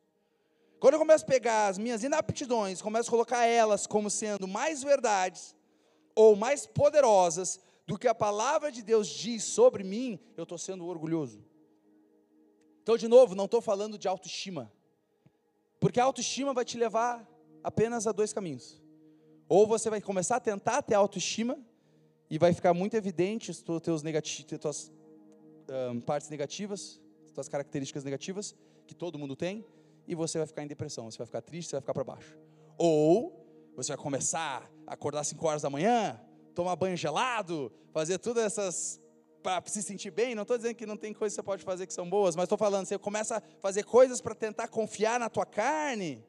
Quando 0.80 0.94
eu 0.94 0.98
começo 0.98 1.24
a 1.24 1.28
pegar 1.28 1.68
as 1.68 1.78
minhas 1.78 2.02
inaptidões, 2.02 2.82
começo 2.82 3.08
a 3.08 3.12
colocar 3.12 3.46
elas 3.46 3.86
como 3.86 4.10
sendo 4.10 4.48
mais 4.48 4.82
verdades 4.82 5.54
ou 6.16 6.34
mais 6.34 6.66
poderosas 6.66 7.60
do 7.86 7.96
que 7.96 8.08
a 8.08 8.14
palavra 8.14 8.72
de 8.72 8.82
Deus 8.82 9.06
diz 9.06 9.44
sobre 9.44 9.84
mim, 9.84 10.18
eu 10.36 10.42
estou 10.42 10.58
sendo 10.58 10.84
orgulhoso. 10.84 11.44
Então, 12.82 12.96
de 12.96 13.06
novo, 13.06 13.36
não 13.36 13.44
estou 13.44 13.60
falando 13.60 13.96
de 13.96 14.08
autoestima, 14.08 14.72
porque 15.78 16.00
a 16.00 16.04
autoestima 16.04 16.52
vai 16.52 16.64
te 16.64 16.76
levar 16.76 17.24
apenas 17.62 18.08
a 18.08 18.12
dois 18.12 18.32
caminhos. 18.32 18.80
Ou 19.50 19.66
você 19.66 19.90
vai 19.90 20.00
começar 20.00 20.36
a 20.36 20.40
tentar 20.40 20.80
ter 20.80 20.94
autoestima, 20.94 21.58
e 22.30 22.38
vai 22.38 22.54
ficar 22.54 22.72
muito 22.72 22.94
evidente 22.94 23.50
as 23.50 23.60
tuas, 23.60 24.04
negati 24.04 24.44
tuas 24.44 24.92
um, 25.92 26.00
partes 26.00 26.30
negativas, 26.30 27.00
as 27.36 27.48
características 27.48 28.04
negativas 28.04 28.54
que 28.86 28.94
todo 28.94 29.18
mundo 29.18 29.34
tem, 29.34 29.66
e 30.06 30.14
você 30.14 30.38
vai 30.38 30.46
ficar 30.46 30.62
em 30.62 30.68
depressão, 30.68 31.10
você 31.10 31.18
vai 31.18 31.26
ficar 31.26 31.42
triste, 31.42 31.70
você 31.70 31.76
vai 31.76 31.80
ficar 31.80 31.94
para 31.94 32.04
baixo. 32.04 32.38
Ou 32.78 33.44
você 33.74 33.88
vai 33.88 33.96
começar 33.96 34.70
a 34.86 34.94
acordar 34.94 35.24
5 35.24 35.44
horas 35.44 35.62
da 35.62 35.70
manhã, 35.70 36.20
tomar 36.54 36.76
banho 36.76 36.96
gelado, 36.96 37.72
fazer 37.92 38.18
todas 38.18 38.44
essas 38.44 39.00
para 39.42 39.62
se 39.66 39.82
sentir 39.82 40.12
bem. 40.12 40.34
Não 40.34 40.42
estou 40.42 40.56
dizendo 40.56 40.74
que 40.76 40.86
não 40.86 40.96
tem 40.96 41.12
coisas 41.12 41.34
que 41.34 41.40
você 41.40 41.44
pode 41.44 41.64
fazer 41.64 41.88
que 41.88 41.94
são 41.94 42.08
boas, 42.08 42.36
mas 42.36 42.44
estou 42.44 42.58
falando, 42.58 42.86
você 42.86 42.98
começa 42.98 43.38
a 43.38 43.42
fazer 43.60 43.82
coisas 43.82 44.20
para 44.20 44.34
tentar 44.34 44.68
confiar 44.68 45.18
na 45.18 45.28
tua 45.28 45.46
carne. 45.46 46.24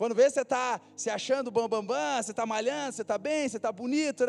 Quando 0.00 0.14
vê 0.14 0.30
você 0.30 0.40
está 0.40 0.80
se 0.96 1.10
achando 1.10 1.50
bam, 1.50 1.68
bam, 1.68 1.84
bam, 1.84 2.22
você 2.22 2.30
está 2.30 2.46
malhando, 2.46 2.94
você 2.94 3.02
está 3.02 3.18
bem, 3.18 3.46
você 3.46 3.58
está 3.58 3.70
bonito, 3.70 4.24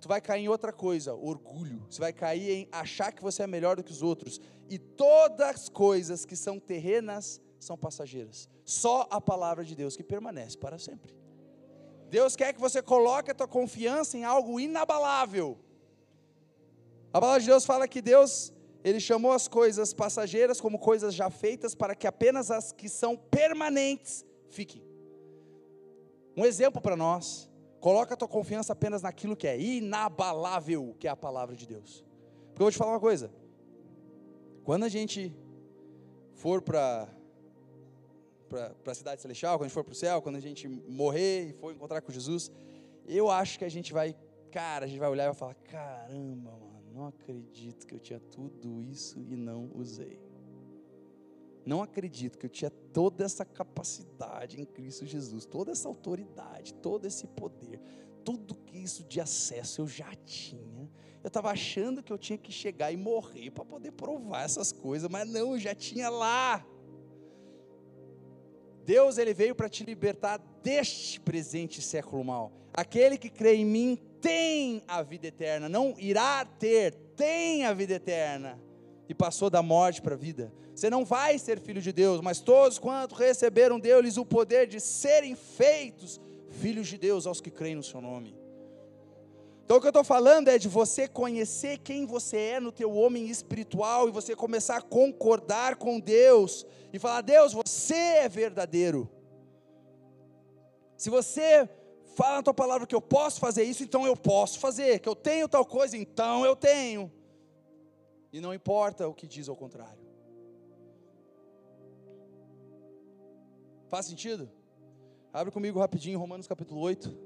tu 0.00 0.06
vai 0.06 0.20
cair 0.20 0.44
em 0.44 0.48
outra 0.48 0.72
coisa, 0.72 1.12
orgulho. 1.12 1.84
Você 1.90 1.98
vai 1.98 2.12
cair 2.12 2.48
em 2.48 2.68
achar 2.70 3.10
que 3.10 3.20
você 3.20 3.42
é 3.42 3.46
melhor 3.48 3.74
do 3.74 3.82
que 3.82 3.90
os 3.90 4.02
outros. 4.02 4.40
E 4.70 4.78
todas 4.78 5.48
as 5.48 5.68
coisas 5.68 6.24
que 6.24 6.36
são 6.36 6.60
terrenas 6.60 7.40
são 7.58 7.76
passageiras. 7.76 8.48
Só 8.64 9.08
a 9.10 9.20
palavra 9.20 9.64
de 9.64 9.74
Deus 9.74 9.96
que 9.96 10.04
permanece 10.04 10.56
para 10.56 10.78
sempre. 10.78 11.12
Deus 12.08 12.36
quer 12.36 12.52
que 12.52 12.60
você 12.60 12.80
coloque 12.80 13.32
a 13.32 13.34
tua 13.34 13.48
confiança 13.48 14.16
em 14.16 14.22
algo 14.22 14.60
inabalável. 14.60 15.58
A 17.12 17.20
palavra 17.20 17.40
de 17.40 17.48
Deus 17.48 17.66
fala 17.66 17.88
que 17.88 18.00
Deus, 18.00 18.52
ele 18.84 19.00
chamou 19.00 19.32
as 19.32 19.48
coisas 19.48 19.92
passageiras 19.92 20.60
como 20.60 20.78
coisas 20.78 21.12
já 21.12 21.30
feitas 21.30 21.74
para 21.74 21.96
que 21.96 22.06
apenas 22.06 22.48
as 22.52 22.70
que 22.70 22.88
são 22.88 23.16
permanentes 23.16 24.24
fiquem. 24.54 24.82
Um 26.36 26.44
exemplo 26.44 26.80
para 26.80 26.96
nós 26.96 27.48
Coloca 27.84 28.14
a 28.14 28.16
tua 28.16 28.26
confiança 28.26 28.72
apenas 28.72 29.02
naquilo 29.02 29.36
que 29.36 29.46
é 29.46 29.60
inabalável, 29.60 30.96
que 30.98 31.06
é 31.06 31.10
a 31.10 31.14
palavra 31.14 31.54
de 31.54 31.66
Deus. 31.66 32.02
Porque 32.46 32.62
eu 32.62 32.64
vou 32.64 32.70
te 32.70 32.78
falar 32.78 32.92
uma 32.92 33.00
coisa. 33.00 33.30
Quando 34.64 34.84
a 34.84 34.88
gente 34.88 35.36
for 36.32 36.62
para 36.62 37.06
para 38.48 38.92
a 38.92 38.94
cidade 38.94 39.20
celestial, 39.20 39.58
quando 39.58 39.64
a 39.64 39.68
gente 39.68 39.74
for 39.74 39.84
para 39.84 39.92
o 39.92 39.94
céu, 39.94 40.22
quando 40.22 40.36
a 40.36 40.40
gente 40.40 40.66
morrer 40.66 41.50
e 41.50 41.52
for 41.52 41.74
encontrar 41.74 42.00
com 42.00 42.10
Jesus, 42.10 42.50
eu 43.06 43.30
acho 43.30 43.58
que 43.58 43.66
a 43.66 43.68
gente 43.68 43.92
vai, 43.92 44.16
cara, 44.50 44.86
a 44.86 44.88
gente 44.88 44.98
vai 44.98 45.10
olhar 45.10 45.24
e 45.24 45.26
vai 45.26 45.34
falar: 45.34 45.54
caramba, 45.54 46.52
mano, 46.52 46.90
não 46.90 47.06
acredito 47.08 47.86
que 47.86 47.94
eu 47.94 48.00
tinha 48.00 48.18
tudo 48.18 48.80
isso 48.80 49.20
e 49.20 49.36
não 49.36 49.70
usei. 49.74 50.18
Não 51.66 51.82
acredito 51.82 52.38
que 52.38 52.44
eu 52.44 52.50
tinha 52.50 52.70
toda 52.70 53.24
essa 53.24 53.44
capacidade 53.44 54.60
em 54.60 54.64
Cristo 54.64 55.06
Jesus, 55.06 55.46
toda 55.46 55.72
essa 55.72 55.88
autoridade, 55.88 56.74
todo 56.74 57.06
esse 57.06 57.26
poder, 57.26 57.80
tudo 58.22 58.54
que 58.54 58.76
isso 58.76 59.02
de 59.04 59.20
acesso 59.20 59.80
eu 59.80 59.86
já 59.86 60.14
tinha. 60.26 60.90
Eu 61.22 61.28
estava 61.28 61.50
achando 61.50 62.02
que 62.02 62.12
eu 62.12 62.18
tinha 62.18 62.36
que 62.36 62.52
chegar 62.52 62.92
e 62.92 62.96
morrer 62.98 63.50
para 63.50 63.64
poder 63.64 63.92
provar 63.92 64.44
essas 64.44 64.72
coisas, 64.72 65.08
mas 65.08 65.26
não, 65.26 65.52
eu 65.52 65.58
já 65.58 65.74
tinha 65.74 66.10
lá. 66.10 66.64
Deus 68.84 69.16
ele 69.16 69.32
veio 69.32 69.54
para 69.54 69.70
te 69.70 69.84
libertar 69.84 70.36
deste 70.62 71.18
presente 71.18 71.80
século 71.80 72.22
mal. 72.22 72.52
Aquele 72.74 73.16
que 73.16 73.30
crê 73.30 73.54
em 73.56 73.64
mim 73.64 73.98
tem 74.20 74.82
a 74.86 75.02
vida 75.02 75.28
eterna, 75.28 75.66
não 75.66 75.94
irá 75.98 76.44
ter, 76.44 76.92
tem 77.16 77.64
a 77.64 77.72
vida 77.72 77.94
eterna 77.94 78.63
e 79.08 79.14
passou 79.14 79.50
da 79.50 79.62
morte 79.62 80.00
para 80.00 80.14
a 80.14 80.18
vida. 80.18 80.52
Você 80.74 80.90
não 80.90 81.04
vai 81.04 81.38
ser 81.38 81.60
filho 81.60 81.80
de 81.80 81.92
Deus, 81.92 82.20
mas 82.20 82.40
todos 82.40 82.78
quanto 82.78 83.14
receberam 83.14 83.78
deu-lhes 83.78 84.16
o 84.16 84.24
poder 84.24 84.66
de 84.66 84.80
serem 84.80 85.34
feitos 85.34 86.20
filhos 86.48 86.88
de 86.88 86.98
Deus 86.98 87.26
aos 87.26 87.40
que 87.40 87.50
creem 87.50 87.76
no 87.76 87.82
seu 87.82 88.00
nome. 88.00 88.36
Então 89.64 89.78
o 89.78 89.80
que 89.80 89.86
eu 89.86 89.90
estou 89.90 90.04
falando 90.04 90.48
é 90.48 90.58
de 90.58 90.68
você 90.68 91.08
conhecer 91.08 91.78
quem 91.78 92.04
você 92.04 92.36
é 92.36 92.60
no 92.60 92.70
teu 92.70 92.92
homem 92.94 93.28
espiritual 93.28 94.08
e 94.08 94.12
você 94.12 94.36
começar 94.36 94.76
a 94.76 94.82
concordar 94.82 95.76
com 95.76 95.98
Deus 95.98 96.66
e 96.92 96.98
falar: 96.98 97.22
Deus, 97.22 97.54
você 97.54 97.94
é 97.94 98.28
verdadeiro. 98.28 99.08
Se 100.98 101.08
você 101.08 101.68
fala 102.14 102.36
na 102.36 102.42
tua 102.42 102.54
palavra 102.54 102.86
que 102.86 102.94
eu 102.94 103.00
posso 103.00 103.40
fazer 103.40 103.64
isso, 103.64 103.82
então 103.82 104.06
eu 104.06 104.16
posso 104.16 104.58
fazer. 104.58 104.98
Que 104.98 105.08
eu 105.08 105.16
tenho 105.16 105.48
tal 105.48 105.64
coisa, 105.64 105.96
então 105.96 106.44
eu 106.44 106.54
tenho. 106.54 107.10
E 108.34 108.40
não 108.40 108.52
importa 108.52 109.06
o 109.06 109.14
que 109.14 109.28
diz 109.28 109.48
ao 109.48 109.54
contrário. 109.54 110.02
Faz 113.86 114.06
sentido? 114.06 114.50
Abre 115.32 115.52
comigo 115.52 115.78
rapidinho 115.78 116.18
Romanos 116.18 116.48
capítulo 116.48 116.80
8. 116.80 117.16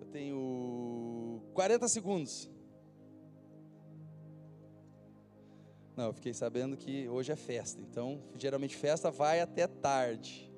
Eu 0.00 0.06
tenho 0.06 1.40
40 1.54 1.86
segundos. 1.86 2.50
Não, 5.96 6.06
eu 6.06 6.12
fiquei 6.12 6.34
sabendo 6.34 6.76
que 6.76 7.08
hoje 7.08 7.30
é 7.30 7.36
festa, 7.36 7.80
então 7.80 8.20
geralmente 8.36 8.74
festa 8.74 9.12
vai 9.12 9.40
até 9.40 9.68
tarde. 9.68 10.52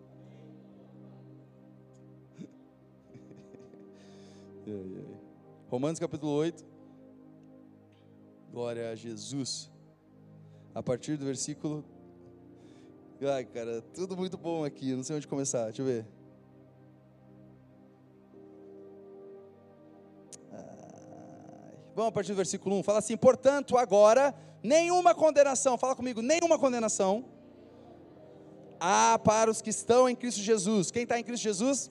Romanos 5.69 5.99
capítulo 5.99 6.33
8. 6.33 6.76
Glória 8.53 8.91
a 8.91 8.95
Jesus. 8.95 9.71
A 10.75 10.83
partir 10.83 11.17
do 11.17 11.25
versículo. 11.25 11.85
Ai, 13.21 13.45
cara, 13.45 13.83
tudo 13.95 14.17
muito 14.17 14.37
bom 14.37 14.65
aqui. 14.65 14.95
Não 14.95 15.03
sei 15.03 15.17
onde 15.17 15.27
começar. 15.27 15.65
Deixa 15.65 15.83
eu 15.83 15.87
ver. 15.87 16.07
Vamos 21.95 22.11
a 22.11 22.13
partir 22.13 22.33
do 22.33 22.37
versículo 22.37 22.77
1. 22.77 22.83
Fala 22.83 22.99
assim: 22.99 23.17
portanto, 23.17 23.79
agora, 23.79 24.35
nenhuma 24.63 25.15
condenação. 25.15 25.79
Fala 25.79 25.97
comigo, 25.97 26.21
nenhuma 26.21 26.59
condenação. 26.59 27.25
Há 28.79 29.19
para 29.25 29.51
os 29.51 29.63
que 29.63 29.71
estão 29.71 30.07
em 30.07 30.15
Cristo 30.15 30.41
Jesus. 30.41 30.91
Quem 30.91 31.05
está 31.05 31.19
em 31.19 31.25
Cristo 31.25 31.45
Jesus? 31.45 31.91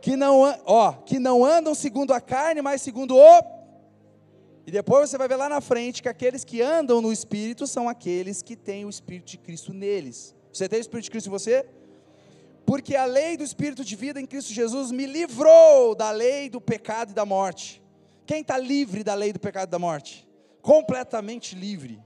Que 0.00 0.16
não, 0.16 0.42
ó, 0.64 0.92
que 0.92 1.18
não 1.18 1.44
andam 1.44 1.74
segundo 1.74 2.12
a 2.12 2.20
carne, 2.20 2.62
mas 2.62 2.80
segundo 2.80 3.16
o 3.16 3.53
e 4.66 4.70
depois 4.70 5.10
você 5.10 5.18
vai 5.18 5.28
ver 5.28 5.36
lá 5.36 5.48
na 5.48 5.60
frente 5.60 6.02
que 6.02 6.08
aqueles 6.08 6.42
que 6.42 6.62
andam 6.62 7.02
no 7.02 7.12
Espírito 7.12 7.66
são 7.66 7.86
aqueles 7.88 8.40
que 8.40 8.56
têm 8.56 8.84
o 8.86 8.90
Espírito 8.90 9.26
de 9.26 9.38
Cristo 9.38 9.74
neles. 9.74 10.34
Você 10.52 10.68
tem 10.68 10.78
o 10.78 10.80
Espírito 10.80 11.04
de 11.04 11.10
Cristo 11.10 11.26
em 11.26 11.30
você? 11.30 11.66
Porque 12.64 12.96
a 12.96 13.04
lei 13.04 13.36
do 13.36 13.44
Espírito 13.44 13.84
de 13.84 13.94
vida 13.94 14.18
em 14.18 14.26
Cristo 14.26 14.54
Jesus 14.54 14.90
me 14.90 15.04
livrou 15.04 15.94
da 15.94 16.10
lei 16.10 16.48
do 16.48 16.62
pecado 16.62 17.10
e 17.10 17.14
da 17.14 17.26
morte. 17.26 17.82
Quem 18.24 18.40
está 18.40 18.56
livre 18.56 19.04
da 19.04 19.14
lei 19.14 19.34
do 19.34 19.38
pecado 19.38 19.68
e 19.68 19.70
da 19.70 19.78
morte? 19.78 20.26
Completamente 20.62 21.54
livre. 21.54 22.02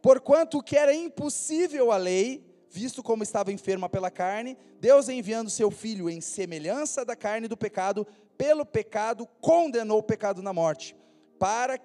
Porquanto 0.00 0.58
o 0.58 0.62
que 0.62 0.76
era 0.76 0.94
impossível 0.94 1.90
à 1.90 1.96
lei, 1.96 2.44
visto 2.70 3.02
como 3.02 3.24
estava 3.24 3.50
enferma 3.50 3.88
pela 3.88 4.12
carne, 4.12 4.56
Deus 4.80 5.08
enviando 5.08 5.50
seu 5.50 5.72
filho 5.72 6.08
em 6.08 6.20
semelhança 6.20 7.04
da 7.04 7.16
carne 7.16 7.48
do 7.48 7.56
pecado, 7.56 8.06
pelo 8.38 8.64
pecado 8.64 9.26
condenou 9.40 9.98
o 9.98 10.02
pecado 10.04 10.40
na 10.40 10.52
morte 10.52 10.94
para 11.38 11.78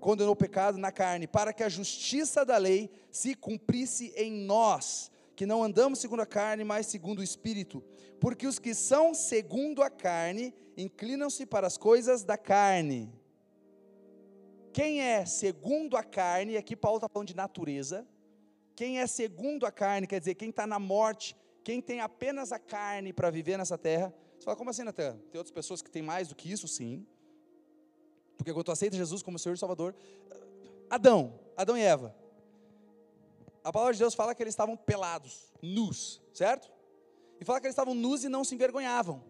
condenou 0.00 0.32
o 0.32 0.36
pecado 0.36 0.78
na 0.78 0.90
carne, 0.92 1.26
para 1.26 1.52
que 1.52 1.62
a 1.62 1.68
justiça 1.68 2.44
da 2.44 2.56
lei 2.56 2.90
se 3.10 3.34
cumprisse 3.34 4.12
em 4.16 4.32
nós, 4.32 5.10
que 5.34 5.46
não 5.46 5.62
andamos 5.62 5.98
segundo 5.98 6.20
a 6.20 6.26
carne, 6.26 6.64
mas 6.64 6.86
segundo 6.86 7.20
o 7.20 7.22
espírito. 7.22 7.82
Porque 8.20 8.46
os 8.46 8.58
que 8.58 8.74
são 8.74 9.14
segundo 9.14 9.82
a 9.82 9.90
carne 9.90 10.54
inclinam-se 10.76 11.44
para 11.46 11.66
as 11.66 11.76
coisas 11.76 12.24
da 12.24 12.36
carne. 12.36 13.12
Quem 14.72 15.00
é 15.00 15.24
segundo 15.24 15.96
a 15.96 16.02
carne, 16.02 16.56
aqui 16.56 16.76
Paulo 16.76 16.98
está 16.98 17.08
falando 17.08 17.28
de 17.28 17.36
natureza. 17.36 18.06
Quem 18.74 19.00
é 19.00 19.06
segundo 19.06 19.64
a 19.64 19.72
carne, 19.72 20.06
quer 20.06 20.18
dizer, 20.18 20.34
quem 20.34 20.50
está 20.50 20.66
na 20.66 20.78
morte, 20.78 21.34
quem 21.64 21.80
tem 21.80 22.00
apenas 22.00 22.52
a 22.52 22.58
carne 22.58 23.12
para 23.12 23.30
viver 23.30 23.56
nessa 23.56 23.78
terra. 23.78 24.14
Você 24.38 24.44
fala, 24.44 24.56
como 24.56 24.68
assim, 24.68 24.82
Natan? 24.82 25.18
Tem 25.30 25.38
outras 25.38 25.50
pessoas 25.50 25.80
que 25.80 25.90
têm 25.90 26.02
mais 26.02 26.28
do 26.28 26.36
que 26.36 26.52
isso? 26.52 26.68
Sim. 26.68 27.06
Porque 28.46 28.54
quando 28.54 28.66
tu 28.66 28.70
aceita 28.70 28.96
Jesus 28.96 29.24
como 29.24 29.40
Senhor 29.40 29.56
e 29.56 29.58
Salvador, 29.58 29.92
Adão, 30.88 31.36
Adão 31.56 31.76
e 31.76 31.82
Eva. 31.82 32.14
A 33.64 33.72
palavra 33.72 33.92
de 33.92 33.98
Deus 33.98 34.14
fala 34.14 34.36
que 34.36 34.40
eles 34.40 34.52
estavam 34.52 34.76
pelados, 34.76 35.52
nus, 35.60 36.22
certo? 36.32 36.70
E 37.40 37.44
fala 37.44 37.60
que 37.60 37.66
eles 37.66 37.72
estavam 37.72 37.92
nus 37.92 38.22
e 38.22 38.28
não 38.28 38.44
se 38.44 38.54
envergonhavam. 38.54 39.20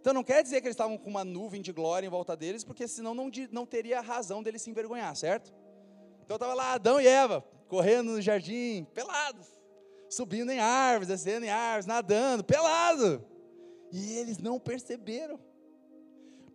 Então 0.00 0.14
não 0.14 0.24
quer 0.24 0.42
dizer 0.42 0.62
que 0.62 0.66
eles 0.66 0.76
estavam 0.76 0.96
com 0.96 1.10
uma 1.10 1.26
nuvem 1.26 1.60
de 1.60 1.72
glória 1.72 2.06
em 2.06 2.10
volta 2.10 2.34
deles, 2.34 2.64
porque 2.64 2.88
senão 2.88 3.12
não, 3.12 3.30
não 3.52 3.66
teria 3.66 4.00
razão 4.00 4.42
deles 4.42 4.62
se 4.62 4.70
envergonhar, 4.70 5.14
certo? 5.14 5.52
Então 6.24 6.36
estava 6.36 6.54
lá 6.54 6.72
Adão 6.72 6.98
e 6.98 7.06
Eva, 7.06 7.44
correndo 7.68 8.12
no 8.12 8.22
jardim, 8.22 8.86
pelados, 8.94 9.46
subindo 10.08 10.50
em 10.50 10.58
árvores, 10.58 11.08
descendo 11.08 11.44
em 11.44 11.50
árvores, 11.50 11.84
nadando, 11.84 12.42
pelado. 12.42 13.22
E 13.92 14.16
eles 14.16 14.38
não 14.38 14.58
perceberam. 14.58 15.38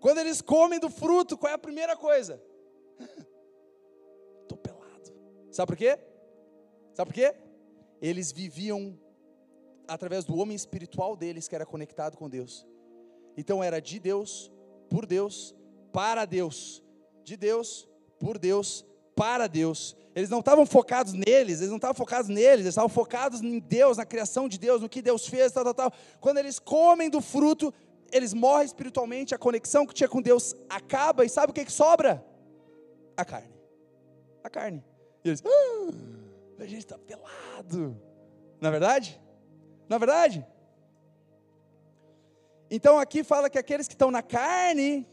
Quando 0.06 0.20
eles 0.20 0.40
comem 0.40 0.80
do 0.80 0.88
fruto, 0.88 1.36
qual 1.36 1.50
é 1.50 1.56
a 1.56 1.58
primeira 1.58 1.98
coisa? 1.98 2.40
Estou 4.44 4.56
pelado. 4.56 5.12
Sabe 5.52 5.66
por 5.66 5.76
quê? 5.76 5.98
Sabe 6.94 7.10
por 7.10 7.16
quê? 7.16 7.36
Eles 8.00 8.32
viviam 8.32 9.00
através 9.88 10.24
do 10.24 10.38
homem 10.38 10.56
espiritual 10.56 11.18
deles 11.18 11.48
que 11.48 11.56
era 11.56 11.66
conectado 11.66 12.18
com 12.18 12.30
Deus. 12.30 12.68
Então 13.36 13.64
era 13.64 13.82
de 13.82 14.00
Deus, 14.00 14.52
por 14.92 15.08
Deus, 15.08 15.56
para 15.92 16.24
Deus, 16.26 16.84
de 17.24 17.36
Deus, 17.36 17.90
por 18.20 18.38
Deus, 18.38 18.86
para 19.16 19.48
Deus. 19.48 19.98
Eles 20.14 20.30
não 20.30 20.40
estavam 20.40 20.68
focados 20.68 21.14
neles, 21.14 21.62
eles 21.62 21.70
não 21.70 21.78
estavam 21.78 21.96
focados 21.96 22.30
neles, 22.30 22.60
eles 22.60 22.74
estavam 22.74 22.90
focados 22.90 23.42
em 23.42 23.58
Deus, 23.58 23.98
na 23.98 24.06
criação 24.06 24.48
de 24.48 24.60
Deus, 24.60 24.82
no 24.82 24.88
que 24.88 25.02
Deus 25.02 25.28
fez, 25.28 25.52
tal, 25.52 25.64
tal, 25.64 25.74
tal. 25.74 25.94
Quando 26.22 26.38
eles 26.38 26.60
comem 26.60 27.10
do 27.10 27.20
fruto, 27.22 27.74
eles 28.16 28.34
morrem 28.34 28.66
espiritualmente, 28.66 29.36
a 29.36 29.38
conexão 29.38 29.86
que 29.86 29.94
tinha 29.94 30.08
com 30.08 30.22
Deus 30.22 30.56
acaba, 30.70 31.26
e 31.26 31.30
sabe 31.30 31.52
o 31.52 31.54
que, 31.54 31.66
que 31.66 31.72
sobra? 31.72 32.26
A 33.18 33.26
carne. 33.26 33.54
A 34.42 34.50
carne. 34.50 34.82
E 35.22 35.28
eles, 35.28 35.44
ah, 35.46 36.64
a 36.64 36.66
gente 36.66 36.80
está 36.80 36.98
pelado. 36.98 38.00
Na 38.62 38.70
é 38.70 38.72
verdade? 38.72 39.22
Na 39.90 39.98
é 39.98 40.00
verdade? 40.00 40.48
Então 42.72 42.98
aqui 42.98 43.22
fala 43.22 43.50
que 43.50 43.60
aqueles 43.60 43.86
que 43.86 43.94
estão 43.94 44.10
na 44.10 44.24
carne, 44.24 45.06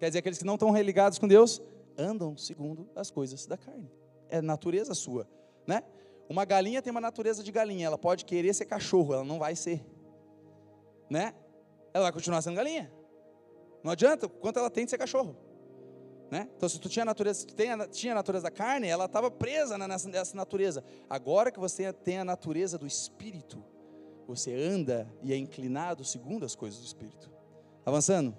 quer 0.00 0.08
dizer, 0.08 0.18
aqueles 0.18 0.38
que 0.38 0.44
não 0.44 0.54
estão 0.54 0.72
religados 0.72 1.20
com 1.20 1.28
Deus, 1.28 1.62
andam 1.96 2.36
segundo 2.36 2.90
as 2.96 3.12
coisas 3.12 3.46
da 3.46 3.56
carne. 3.56 3.88
É 4.28 4.42
natureza 4.42 4.92
sua, 4.92 5.28
né? 5.68 5.84
Uma 6.28 6.44
galinha 6.44 6.82
tem 6.82 6.90
uma 6.90 7.00
natureza 7.00 7.44
de 7.44 7.52
galinha, 7.52 7.86
ela 7.86 7.98
pode 7.98 8.24
querer 8.24 8.52
ser 8.54 8.64
cachorro, 8.64 9.14
ela 9.14 9.24
não 9.24 9.38
vai 9.38 9.54
ser, 9.54 9.84
né? 11.08 11.32
Ela 11.92 12.04
vai 12.04 12.12
continuar 12.12 12.42
sendo 12.42 12.56
galinha. 12.56 12.90
Não 13.82 13.92
adianta, 13.92 14.28
quanto 14.28 14.58
ela 14.58 14.70
tem 14.70 14.84
de 14.84 14.90
ser 14.90 14.98
cachorro. 14.98 15.36
Né? 16.30 16.48
Então, 16.56 16.68
se 16.68 16.78
tu 16.78 16.88
tinha 16.88 17.02
a 17.02 17.06
natureza, 17.06 17.40
se 17.40 17.46
tu 17.46 17.54
tem 17.54 17.72
a, 17.72 17.88
tinha 17.88 18.12
a 18.12 18.14
natureza 18.14 18.44
da 18.44 18.50
carne, 18.50 18.86
ela 18.86 19.06
estava 19.06 19.30
presa 19.30 19.76
nessa, 19.76 20.08
nessa 20.08 20.36
natureza. 20.36 20.84
Agora 21.08 21.50
que 21.50 21.58
você 21.58 21.92
tem 21.92 22.18
a 22.18 22.24
natureza 22.24 22.78
do 22.78 22.86
espírito, 22.86 23.64
você 24.28 24.54
anda 24.54 25.12
e 25.22 25.32
é 25.32 25.36
inclinado 25.36 26.04
segundo 26.04 26.44
as 26.44 26.54
coisas 26.54 26.78
do 26.78 26.86
espírito. 26.86 27.28
Avançando. 27.84 28.36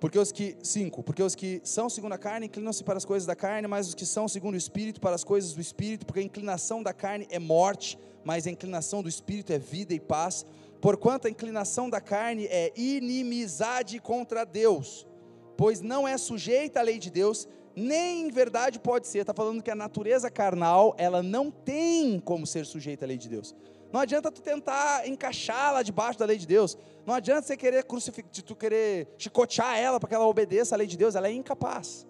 Porque 0.00 0.18
os 0.18 0.32
que, 0.32 0.56
cinco, 0.62 1.02
porque 1.02 1.22
os 1.22 1.34
que 1.34 1.60
são 1.64 1.88
segundo 1.88 2.12
a 2.12 2.18
carne 2.18 2.46
inclinam-se 2.46 2.84
para 2.84 2.96
as 2.96 3.04
coisas 3.04 3.26
da 3.26 3.34
carne, 3.34 3.66
mas 3.66 3.88
os 3.88 3.94
que 3.94 4.04
são 4.04 4.28
segundo 4.28 4.54
o 4.54 4.58
Espírito 4.58 5.00
para 5.00 5.14
as 5.14 5.24
coisas 5.24 5.54
do 5.54 5.60
Espírito, 5.60 6.04
porque 6.04 6.20
a 6.20 6.22
inclinação 6.22 6.82
da 6.82 6.92
carne 6.92 7.26
é 7.30 7.38
morte, 7.38 7.98
mas 8.22 8.46
a 8.46 8.50
inclinação 8.50 9.02
do 9.02 9.08
Espírito 9.08 9.52
é 9.52 9.58
vida 9.58 9.94
e 9.94 10.00
paz. 10.00 10.44
Porquanto 10.84 11.26
a 11.26 11.30
inclinação 11.30 11.88
da 11.88 11.98
carne 11.98 12.44
é 12.44 12.70
inimizade 12.76 13.98
contra 13.98 14.44
Deus, 14.44 15.08
pois 15.56 15.80
não 15.80 16.06
é 16.06 16.18
sujeita 16.18 16.78
à 16.78 16.82
lei 16.82 16.98
de 16.98 17.10
Deus, 17.10 17.48
nem 17.74 18.26
em 18.26 18.30
verdade 18.30 18.78
pode 18.78 19.06
ser. 19.06 19.20
Está 19.20 19.32
falando 19.32 19.62
que 19.62 19.70
a 19.70 19.74
natureza 19.74 20.30
carnal, 20.30 20.94
ela 20.98 21.22
não 21.22 21.50
tem 21.50 22.20
como 22.20 22.46
ser 22.46 22.66
sujeita 22.66 23.06
à 23.06 23.08
lei 23.08 23.16
de 23.16 23.30
Deus. 23.30 23.56
Não 23.90 23.98
adianta 23.98 24.30
tu 24.30 24.42
tentar 24.42 25.08
encaixá-la 25.08 25.82
debaixo 25.82 26.18
da 26.18 26.26
lei 26.26 26.36
de 26.36 26.46
Deus. 26.46 26.76
Não 27.06 27.14
adianta 27.14 27.46
você 27.46 27.56
querer 27.56 27.84
crucificar, 27.84 28.30
tu 28.44 28.54
querer 28.54 29.08
chicotear 29.16 29.78
ela 29.78 29.98
para 29.98 30.10
que 30.10 30.14
ela 30.14 30.26
obedeça 30.26 30.74
à 30.74 30.76
lei 30.76 30.86
de 30.86 30.98
Deus. 30.98 31.14
Ela 31.14 31.28
é 31.28 31.32
incapaz. 31.32 32.06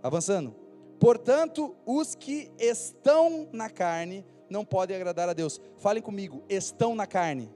Avançando. 0.00 0.54
Portanto, 1.00 1.74
os 1.84 2.14
que 2.14 2.52
estão 2.56 3.48
na 3.52 3.68
carne 3.68 4.24
não 4.48 4.64
podem 4.64 4.96
agradar 4.96 5.28
a 5.28 5.32
Deus. 5.32 5.60
Falem 5.76 6.00
comigo, 6.00 6.44
estão 6.48 6.94
na 6.94 7.04
carne. 7.04 7.55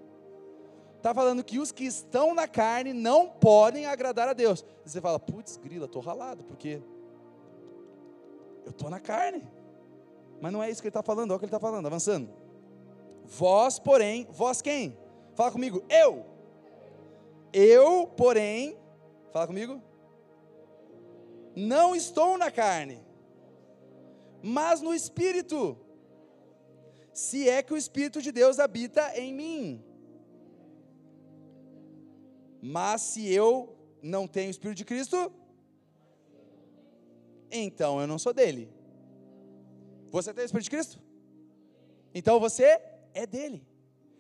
Está 1.00 1.14
falando 1.14 1.42
que 1.42 1.58
os 1.58 1.72
que 1.72 1.84
estão 1.84 2.34
na 2.34 2.46
carne 2.46 2.92
não 2.92 3.26
podem 3.26 3.86
agradar 3.86 4.28
a 4.28 4.34
Deus. 4.34 4.62
Você 4.84 5.00
fala, 5.00 5.18
putz, 5.18 5.56
grila, 5.56 5.86
estou 5.86 6.02
ralado, 6.02 6.44
porque 6.44 6.82
eu 8.66 8.70
estou 8.70 8.90
na 8.90 9.00
carne. 9.00 9.48
Mas 10.42 10.52
não 10.52 10.62
é 10.62 10.70
isso 10.70 10.82
que 10.82 10.88
ele 10.88 10.90
está 10.90 11.02
falando, 11.02 11.30
olha 11.30 11.36
o 11.36 11.38
que 11.38 11.46
ele 11.46 11.48
está 11.48 11.58
falando, 11.58 11.86
avançando. 11.86 12.28
Vós, 13.24 13.78
porém, 13.78 14.26
vós 14.30 14.60
quem? 14.60 14.94
Fala 15.34 15.50
comigo, 15.50 15.82
eu. 15.88 16.26
Eu, 17.50 18.06
porém, 18.06 18.76
fala 19.32 19.46
comigo. 19.46 19.80
Não 21.56 21.96
estou 21.96 22.36
na 22.36 22.50
carne, 22.50 23.02
mas 24.42 24.82
no 24.82 24.92
espírito. 24.92 25.78
Se 27.14 27.48
é 27.48 27.62
que 27.62 27.72
o 27.72 27.76
espírito 27.78 28.20
de 28.20 28.30
Deus 28.30 28.58
habita 28.58 29.18
em 29.18 29.32
mim. 29.32 29.89
Mas 32.60 33.00
se 33.02 33.32
eu 33.32 33.76
não 34.02 34.26
tenho 34.26 34.48
o 34.48 34.50
espírito 34.50 34.78
de 34.78 34.84
Cristo, 34.84 35.32
então 37.50 38.00
eu 38.00 38.06
não 38.06 38.18
sou 38.18 38.32
dele. 38.32 38.70
Você 40.10 40.32
tem 40.34 40.44
o 40.44 40.46
espírito 40.46 40.64
de 40.64 40.70
Cristo? 40.70 41.00
Então 42.14 42.40
você 42.40 42.80
é 43.14 43.26
dele. 43.26 43.66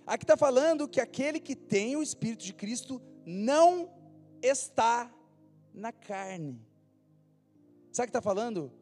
Aqui 0.06 0.24
está 0.24 0.36
falando 0.36 0.88
que 0.88 1.00
aquele 1.00 1.38
que 1.38 1.54
tem 1.54 1.96
o 1.96 2.02
Espírito 2.02 2.44
de 2.44 2.52
Cristo 2.52 3.00
não 3.24 3.88
está 4.42 5.12
na 5.72 5.92
carne. 5.92 6.60
Sabe 7.92 8.06
o 8.06 8.10
que 8.12 8.18
está 8.18 8.22
falando? 8.22 8.72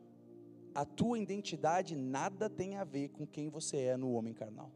A 0.75 0.85
tua 0.85 1.19
identidade 1.19 1.97
nada 1.97 2.49
tem 2.49 2.77
a 2.77 2.85
ver 2.85 3.09
com 3.09 3.27
quem 3.27 3.49
você 3.49 3.77
é 3.77 3.97
no 3.97 4.13
homem 4.13 4.33
carnal. 4.33 4.71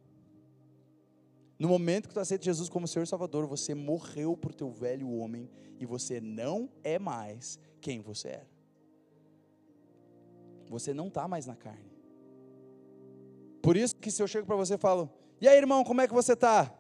No 1.63 1.69
momento 1.69 2.09
que 2.09 2.15
tu 2.15 2.19
aceita 2.19 2.45
Jesus 2.45 2.69
como 2.69 2.89
Senhor 2.89 3.05
e 3.05 3.07
Salvador, 3.07 3.47
você 3.47 3.73
morreu 3.73 4.37
para 4.37 4.51
o 4.51 4.53
teu 4.53 4.69
velho 4.69 5.09
homem 5.09 5.49
e 5.79 5.87
você 5.87 6.21
não 6.21 6.69
é 6.83 6.99
mais 6.99 7.57
quem 7.81 8.01
você 8.01 8.31
era. 8.31 8.51
Você 10.69 10.93
não 10.93 11.07
está 11.07 11.29
mais 11.29 11.47
na 11.47 11.55
carne. 11.55 11.93
Por 13.63 13.77
isso 13.77 13.95
que 13.95 14.11
se 14.11 14.21
eu 14.21 14.27
chego 14.27 14.45
para 14.45 14.57
você 14.57 14.75
e 14.75 14.77
falo, 14.77 15.09
e 15.41 15.47
aí, 15.47 15.57
irmão, 15.57 15.85
como 15.85 16.01
é 16.01 16.09
que 16.09 16.13
você 16.13 16.33
está? 16.33 16.77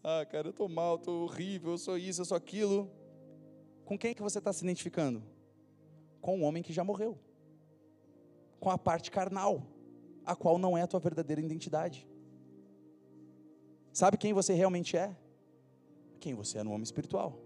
Ah, 0.00 0.24
cara, 0.24 0.46
eu 0.46 0.50
estou 0.52 0.68
mal, 0.68 0.94
estou 0.94 1.24
horrível, 1.24 1.72
eu 1.72 1.78
sou 1.78 1.98
isso, 1.98 2.20
eu 2.20 2.24
sou 2.24 2.36
aquilo. 2.36 2.88
Com 3.84 3.98
quem 3.98 4.14
que 4.14 4.22
você 4.22 4.38
está 4.38 4.52
se 4.52 4.62
identificando? 4.62 5.24
Com 6.20 6.38
o 6.38 6.44
homem 6.44 6.62
que 6.62 6.72
já 6.72 6.84
morreu. 6.84 7.18
Com 8.60 8.70
a 8.70 8.78
parte 8.78 9.10
carnal, 9.10 9.66
a 10.24 10.36
qual 10.36 10.56
não 10.56 10.78
é 10.78 10.82
a 10.82 10.86
tua 10.86 11.00
verdadeira 11.00 11.42
identidade. 11.42 12.06
Sabe 13.92 14.16
quem 14.16 14.32
você 14.32 14.52
realmente 14.52 14.96
é? 14.96 15.16
Quem 16.18 16.34
você 16.34 16.58
é 16.58 16.62
no 16.62 16.70
homem 16.70 16.82
espiritual. 16.82 17.38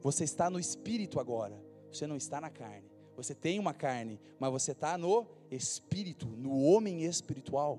Você 0.00 0.24
está 0.24 0.50
no 0.50 0.58
espírito 0.58 1.20
agora, 1.20 1.62
você 1.90 2.06
não 2.06 2.16
está 2.16 2.40
na 2.40 2.50
carne. 2.50 2.90
Você 3.16 3.34
tem 3.34 3.58
uma 3.58 3.74
carne, 3.74 4.18
mas 4.38 4.50
você 4.50 4.72
está 4.72 4.98
no 4.98 5.26
espírito, 5.50 6.26
no 6.26 6.62
homem 6.62 7.04
espiritual. 7.04 7.78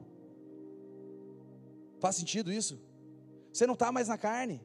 Faz 1.99 2.15
sentido 2.15 2.51
isso? 2.51 2.79
Você 3.51 3.65
não 3.65 3.73
está 3.73 3.91
mais 3.91 4.07
na 4.07 4.17
carne. 4.17 4.61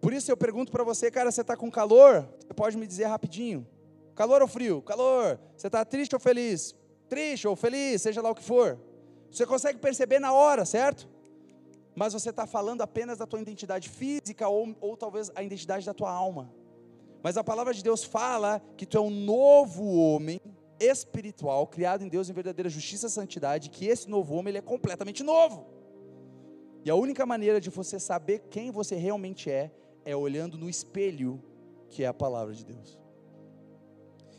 Por 0.00 0.12
isso 0.12 0.30
eu 0.30 0.36
pergunto 0.36 0.72
para 0.72 0.82
você, 0.82 1.10
cara, 1.10 1.30
você 1.30 1.42
está 1.42 1.56
com 1.56 1.70
calor? 1.70 2.28
Você 2.40 2.54
pode 2.54 2.76
me 2.76 2.86
dizer 2.86 3.04
rapidinho. 3.04 3.66
Calor 4.14 4.42
ou 4.42 4.48
frio? 4.48 4.82
Calor. 4.82 5.38
Você 5.56 5.68
está 5.68 5.84
triste 5.84 6.14
ou 6.14 6.20
feliz? 6.20 6.74
Triste 7.08 7.46
ou 7.46 7.56
feliz, 7.56 8.02
seja 8.02 8.20
lá 8.20 8.30
o 8.30 8.34
que 8.34 8.42
for. 8.42 8.78
Você 9.30 9.46
consegue 9.46 9.78
perceber 9.78 10.18
na 10.18 10.32
hora, 10.32 10.64
certo? 10.64 11.08
Mas 12.00 12.14
você 12.14 12.30
está 12.30 12.46
falando 12.46 12.80
apenas 12.80 13.18
da 13.18 13.26
tua 13.26 13.42
identidade 13.42 13.90
física 13.90 14.48
ou, 14.48 14.74
ou 14.80 14.96
talvez 14.96 15.30
a 15.34 15.42
identidade 15.42 15.84
da 15.84 15.92
tua 15.92 16.10
alma. 16.10 16.50
Mas 17.22 17.36
a 17.36 17.44
palavra 17.44 17.74
de 17.74 17.84
Deus 17.84 18.02
fala 18.02 18.58
que 18.74 18.86
tu 18.86 18.96
é 18.96 19.00
um 19.02 19.10
novo 19.10 19.84
homem 19.84 20.40
espiritual, 20.80 21.66
criado 21.66 22.02
em 22.02 22.08
Deus 22.08 22.30
em 22.30 22.32
verdadeira 22.32 22.70
justiça 22.70 23.06
e 23.06 23.10
santidade, 23.10 23.68
que 23.68 23.84
esse 23.84 24.08
novo 24.08 24.34
homem 24.34 24.52
ele 24.52 24.56
é 24.56 24.62
completamente 24.62 25.22
novo. 25.22 25.66
E 26.86 26.90
a 26.90 26.94
única 26.94 27.26
maneira 27.26 27.60
de 27.60 27.68
você 27.68 28.00
saber 28.00 28.44
quem 28.48 28.70
você 28.70 28.96
realmente 28.96 29.50
é, 29.50 29.70
é 30.02 30.16
olhando 30.16 30.56
no 30.56 30.70
espelho, 30.70 31.38
que 31.90 32.02
é 32.02 32.06
a 32.06 32.14
palavra 32.14 32.54
de 32.54 32.64
Deus. 32.64 32.98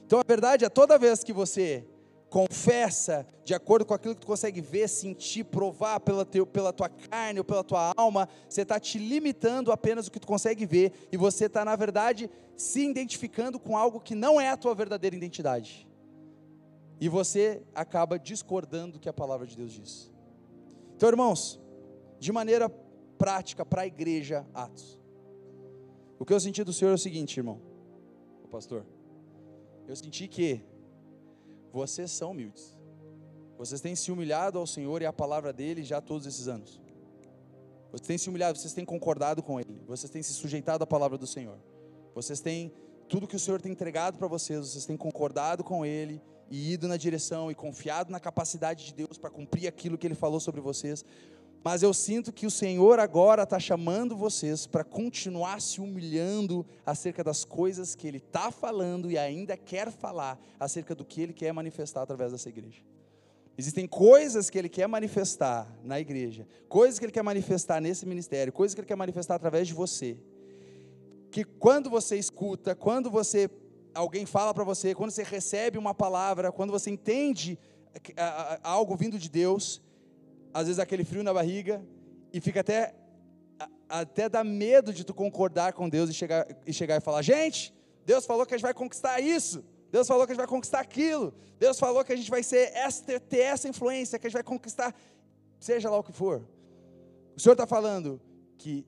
Então 0.04 0.20
a 0.20 0.24
verdade 0.28 0.66
é, 0.66 0.70
toda 0.70 0.98
vez 0.98 1.24
que 1.24 1.32
você 1.32 1.86
confessa 2.32 3.28
de 3.44 3.54
acordo 3.54 3.86
com 3.86 3.94
aquilo 3.94 4.16
que 4.16 4.22
tu 4.22 4.28
consegue 4.28 4.62
ver, 4.62 4.88
sentir, 4.88 5.44
provar 5.44 6.00
pela, 6.00 6.26
teu, 6.26 6.48
pela 6.48 6.72
tua 6.72 6.88
carne 6.88 7.40
ou 7.40 7.44
pela 7.44 7.62
tua 7.62 7.92
alma, 7.98 8.30
você 8.48 8.62
está 8.62 8.80
te 8.80 8.98
limitando 8.98 9.70
apenas 9.70 10.08
o 10.08 10.12
que 10.12 10.20
tu 10.20 10.26
consegue 10.26 10.66
ver 10.66 10.94
e 11.12 11.18
você 11.18 11.48
está, 11.48 11.66
na 11.66 11.76
verdade, 11.76 12.32
se 12.56 12.88
identificando 12.90 13.60
com 13.60 13.78
algo 13.78 14.00
que 14.00 14.16
não 14.16 14.40
é 14.40 14.50
a 14.50 14.56
tua 14.56 14.74
verdadeira 14.74 15.14
identidade. 15.14 15.86
E 17.02 17.10
você 17.10 17.62
acaba 17.76 18.18
discordando 18.18 18.94
do 18.94 19.00
que 19.00 19.10
a 19.10 19.14
palavra 19.14 19.46
de 19.46 19.58
Deus 19.58 19.74
diz. 19.74 20.10
Então, 20.96 21.10
irmãos, 21.10 21.60
de 22.18 22.32
maneira 22.32 22.70
prática 23.18 23.66
para 23.66 23.82
a 23.82 23.88
igreja 23.88 24.48
Atos. 24.54 24.98
O 26.18 26.24
que 26.24 26.34
eu 26.34 26.40
senti 26.40 26.64
do 26.64 26.72
Senhor 26.72 26.92
é 26.92 26.96
o 26.96 26.98
seguinte, 26.98 27.36
irmão, 27.38 27.60
o 28.42 28.48
pastor. 28.48 28.86
Eu 29.86 29.96
senti 29.98 30.30
que 30.30 30.71
vocês 31.72 32.12
são 32.12 32.32
humildes. 32.32 32.78
Vocês 33.58 33.80
têm 33.80 33.96
se 33.96 34.12
humilhado 34.12 34.58
ao 34.58 34.66
Senhor 34.66 35.02
e 35.02 35.06
à 35.06 35.14
palavra 35.14 35.54
dele 35.54 35.84
já 35.84 36.02
todos 36.02 36.26
esses 36.26 36.48
anos. 36.48 36.82
Vocês 37.92 38.08
têm 38.08 38.18
se 38.18 38.30
humilhado, 38.30 38.58
vocês 38.58 38.74
têm 38.74 38.86
concordado 38.86 39.44
com 39.44 39.60
ele, 39.60 39.82
vocês 39.86 40.10
têm 40.10 40.24
se 40.24 40.34
sujeitado 40.34 40.84
à 40.84 40.88
palavra 40.88 41.18
do 41.18 41.28
Senhor. 41.28 41.58
Vocês 42.16 42.40
têm 42.40 42.74
tudo 43.08 43.28
que 43.28 43.36
o 43.36 43.40
Senhor 43.40 43.62
tem 43.62 43.72
entregado 43.72 44.18
para 44.18 44.28
vocês, 44.28 44.60
vocês 44.60 44.86
têm 44.86 44.98
concordado 44.98 45.64
com 45.64 45.86
ele 45.86 46.22
e 46.50 46.74
ido 46.74 46.88
na 46.88 46.98
direção 46.98 47.52
e 47.52 47.56
confiado 47.56 48.12
na 48.12 48.20
capacidade 48.20 48.86
de 48.86 48.94
Deus 48.94 49.18
para 49.18 49.30
cumprir 49.30 49.68
aquilo 49.68 49.98
que 49.98 50.08
ele 50.08 50.16
falou 50.16 50.40
sobre 50.40 50.60
vocês 50.62 51.06
Mas 51.64 51.84
eu 51.84 51.94
sinto 51.94 52.34
que 52.34 52.48
o 52.48 52.52
Senhor 52.52 53.00
agora 53.00 53.44
está 53.44 53.60
chamando 53.60 54.16
vocês 54.16 54.66
para 54.66 54.84
continuar 54.84 55.62
se 55.62 55.80
humilhando 55.80 56.66
acerca 56.84 57.24
das 57.24 57.46
coisas 57.46 57.94
que 57.94 58.08
Ele 58.08 58.18
está 58.18 58.52
falando 58.52 59.12
e 59.12 59.18
ainda 59.18 59.56
quer 59.56 59.92
falar 59.92 60.40
acerca 60.60 60.96
do 60.96 61.06
que 61.06 61.22
Ele 61.22 61.34
quer 61.34 61.54
manifestar 61.54 62.02
através 62.02 62.32
dessa 62.32 62.50
igreja. 62.50 62.82
Existem 63.56 63.86
coisas 63.86 64.50
que 64.50 64.58
Ele 64.58 64.70
quer 64.70 64.88
manifestar 64.88 65.72
na 65.84 66.00
igreja, 66.00 66.48
coisas 66.68 66.98
que 66.98 67.06
Ele 67.06 67.12
quer 67.12 67.22
manifestar 67.22 67.80
nesse 67.80 68.08
ministério, 68.08 68.52
coisas 68.52 68.74
que 68.74 68.82
Ele 68.82 68.88
quer 68.88 68.96
manifestar 68.96 69.36
através 69.36 69.68
de 69.68 69.76
você. 69.76 70.18
Que 71.30 71.44
quando 71.44 71.92
você 71.92 72.18
escuta, 72.18 72.74
quando 72.74 73.12
você 73.12 73.50
alguém 73.94 74.26
fala 74.26 74.52
para 74.52 74.64
você, 74.64 74.96
quando 74.96 75.12
você 75.12 75.22
recebe 75.22 75.78
uma 75.78 75.94
palavra, 75.94 76.52
quando 76.52 76.72
você 76.72 76.90
entende 76.90 77.60
algo 78.64 78.96
vindo 78.96 79.20
de 79.20 79.30
Deus, 79.30 79.80
às 80.54 80.68
vezes 80.68 80.80
aquele 80.80 81.04
frio 81.04 81.24
na 81.24 81.34
barriga 81.34 81.84
e 82.34 82.40
fica 82.40 82.62
até 82.62 82.96
até 83.88 84.30
dá 84.30 84.44
medo 84.44 84.94
de 84.94 85.04
tu 85.04 85.14
concordar 85.14 85.74
com 85.74 85.90
Deus 85.90 86.10
e 86.10 86.14
chegar 86.14 86.48
e 86.66 86.74
chegar 86.74 86.98
e 86.98 87.02
falar: 87.02 87.22
"Gente, 87.22 87.74
Deus 88.06 88.26
falou 88.26 88.46
que 88.46 88.54
a 88.54 88.58
gente 88.58 88.64
vai 88.64 88.74
conquistar 88.74 89.20
isso. 89.20 89.64
Deus 89.92 90.08
falou 90.08 90.26
que 90.26 90.32
a 90.32 90.34
gente 90.34 90.42
vai 90.42 90.48
conquistar 90.48 90.80
aquilo. 90.80 91.34
Deus 91.60 91.78
falou 91.78 92.04
que 92.04 92.14
a 92.14 92.16
gente 92.16 92.30
vai 92.30 92.42
ser 92.42 92.72
essa, 92.74 93.20
ter 93.20 93.40
essa 93.40 93.68
influência, 93.68 94.18
que 94.18 94.26
a 94.26 94.30
gente 94.30 94.36
vai 94.36 94.44
conquistar, 94.44 94.96
seja 95.60 95.90
lá 95.90 95.98
o 95.98 96.04
que 96.04 96.14
for. 96.14 96.48
O 97.36 97.40
Senhor 97.40 97.54
está 97.54 97.68
falando 97.68 98.20
que 98.58 98.86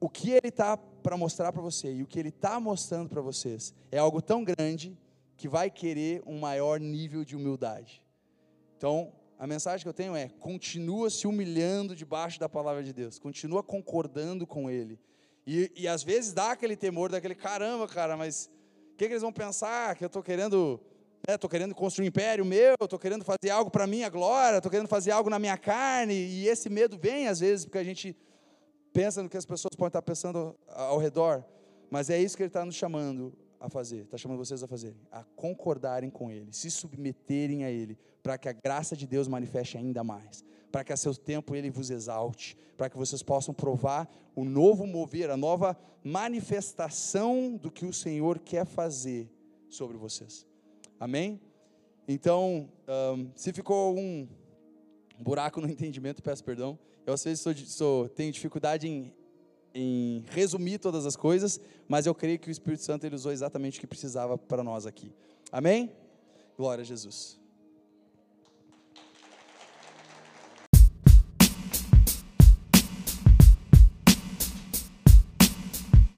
o 0.00 0.08
que 0.08 0.30
Ele 0.30 0.48
está 0.48 0.76
para 0.76 1.16
mostrar 1.16 1.52
para 1.52 1.62
você 1.62 1.92
e 1.92 2.02
o 2.02 2.06
que 2.06 2.18
Ele 2.18 2.28
está 2.28 2.60
mostrando 2.60 3.08
para 3.08 3.22
vocês 3.22 3.74
é 3.90 3.98
algo 3.98 4.20
tão 4.20 4.44
grande 4.44 4.96
que 5.36 5.48
vai 5.48 5.70
querer 5.70 6.22
um 6.26 6.38
maior 6.38 6.78
nível 6.78 7.24
de 7.24 7.34
humildade. 7.34 8.02
Então, 8.76 9.12
a 9.38 9.46
mensagem 9.46 9.84
que 9.84 9.88
eu 9.88 9.94
tenho 9.94 10.16
é: 10.16 10.28
continua 10.40 11.08
se 11.08 11.26
humilhando 11.26 11.94
debaixo 11.94 12.40
da 12.40 12.48
palavra 12.48 12.82
de 12.82 12.92
Deus, 12.92 13.18
continua 13.18 13.62
concordando 13.62 14.46
com 14.46 14.68
Ele. 14.68 14.98
E, 15.46 15.70
e 15.76 15.88
às 15.88 16.02
vezes 16.02 16.34
dá 16.34 16.52
aquele 16.52 16.76
temor, 16.76 17.10
daquele 17.10 17.34
caramba, 17.34 17.86
cara, 17.86 18.16
mas 18.16 18.50
o 18.92 18.96
que, 18.96 19.06
que 19.06 19.12
eles 19.12 19.22
vão 19.22 19.32
pensar? 19.32 19.96
Que 19.96 20.04
eu 20.04 20.08
estou 20.08 20.22
querendo, 20.22 20.80
né, 21.26 21.38
querendo 21.38 21.74
construir 21.74 22.06
um 22.06 22.08
império 22.08 22.44
meu, 22.44 22.74
estou 22.82 22.98
querendo 22.98 23.24
fazer 23.24 23.50
algo 23.50 23.70
para 23.70 23.86
minha 23.86 24.10
glória, 24.10 24.58
estou 24.58 24.70
querendo 24.70 24.88
fazer 24.88 25.12
algo 25.12 25.30
na 25.30 25.38
minha 25.38 25.56
carne, 25.56 26.14
e 26.14 26.48
esse 26.48 26.68
medo 26.68 26.98
vem 26.98 27.28
às 27.28 27.40
vezes 27.40 27.64
porque 27.64 27.78
a 27.78 27.84
gente 27.84 28.14
pensa 28.92 29.22
no 29.22 29.28
que 29.28 29.36
as 29.36 29.46
pessoas 29.46 29.74
podem 29.76 29.88
estar 29.88 30.02
pensando 30.02 30.54
ao 30.68 30.98
redor, 30.98 31.44
mas 31.88 32.10
é 32.10 32.20
isso 32.20 32.36
que 32.36 32.42
Ele 32.42 32.48
está 32.48 32.64
nos 32.64 32.74
chamando 32.74 33.32
a 33.60 33.70
fazer, 33.70 34.02
está 34.02 34.18
chamando 34.18 34.38
vocês 34.38 34.62
a 34.62 34.66
fazer, 34.66 34.94
a 35.10 35.24
concordarem 35.24 36.10
com 36.10 36.30
Ele, 36.30 36.52
se 36.52 36.70
submeterem 36.70 37.64
a 37.64 37.70
Ele, 37.70 37.96
para 38.28 38.36
que 38.36 38.46
a 38.46 38.52
graça 38.52 38.94
de 38.94 39.06
Deus 39.06 39.26
manifeste 39.26 39.78
ainda 39.78 40.04
mais, 40.04 40.44
para 40.70 40.84
que 40.84 40.92
a 40.92 40.98
seu 40.98 41.14
tempo 41.14 41.56
Ele 41.56 41.70
vos 41.70 41.88
exalte, 41.88 42.58
para 42.76 42.90
que 42.90 42.96
vocês 42.98 43.22
possam 43.22 43.54
provar 43.54 44.06
o 44.36 44.44
novo 44.44 44.86
mover, 44.86 45.30
a 45.30 45.36
nova 45.36 45.74
manifestação 46.04 47.56
do 47.56 47.70
que 47.70 47.86
o 47.86 47.92
Senhor 47.92 48.38
quer 48.38 48.66
fazer 48.66 49.30
sobre 49.70 49.96
vocês. 49.96 50.46
Amém? 51.00 51.40
Então, 52.06 52.68
um, 53.16 53.30
se 53.34 53.50
ficou 53.50 53.98
um 53.98 54.28
buraco 55.18 55.58
no 55.62 55.66
entendimento, 55.70 56.22
peço 56.22 56.44
perdão. 56.44 56.78
Eu 57.06 57.14
às 57.14 57.24
vezes 57.24 57.40
sou, 57.40 57.54
sou, 57.56 58.08
tenho 58.10 58.30
dificuldade 58.30 58.86
em 58.86 59.10
em 59.74 60.24
resumir 60.30 60.78
todas 60.78 61.06
as 61.06 61.14
coisas, 61.14 61.60
mas 61.86 62.04
eu 62.04 62.14
creio 62.14 62.38
que 62.38 62.48
o 62.48 62.50
Espírito 62.50 62.82
Santo 62.82 63.06
ele 63.06 63.14
usou 63.14 63.32
exatamente 63.32 63.78
o 63.78 63.80
que 63.80 63.86
precisava 63.86 64.36
para 64.36 64.62
nós 64.62 64.86
aqui. 64.86 65.14
Amém? 65.52 65.92
Glória 66.56 66.82
a 66.82 66.84
Jesus. 66.84 67.37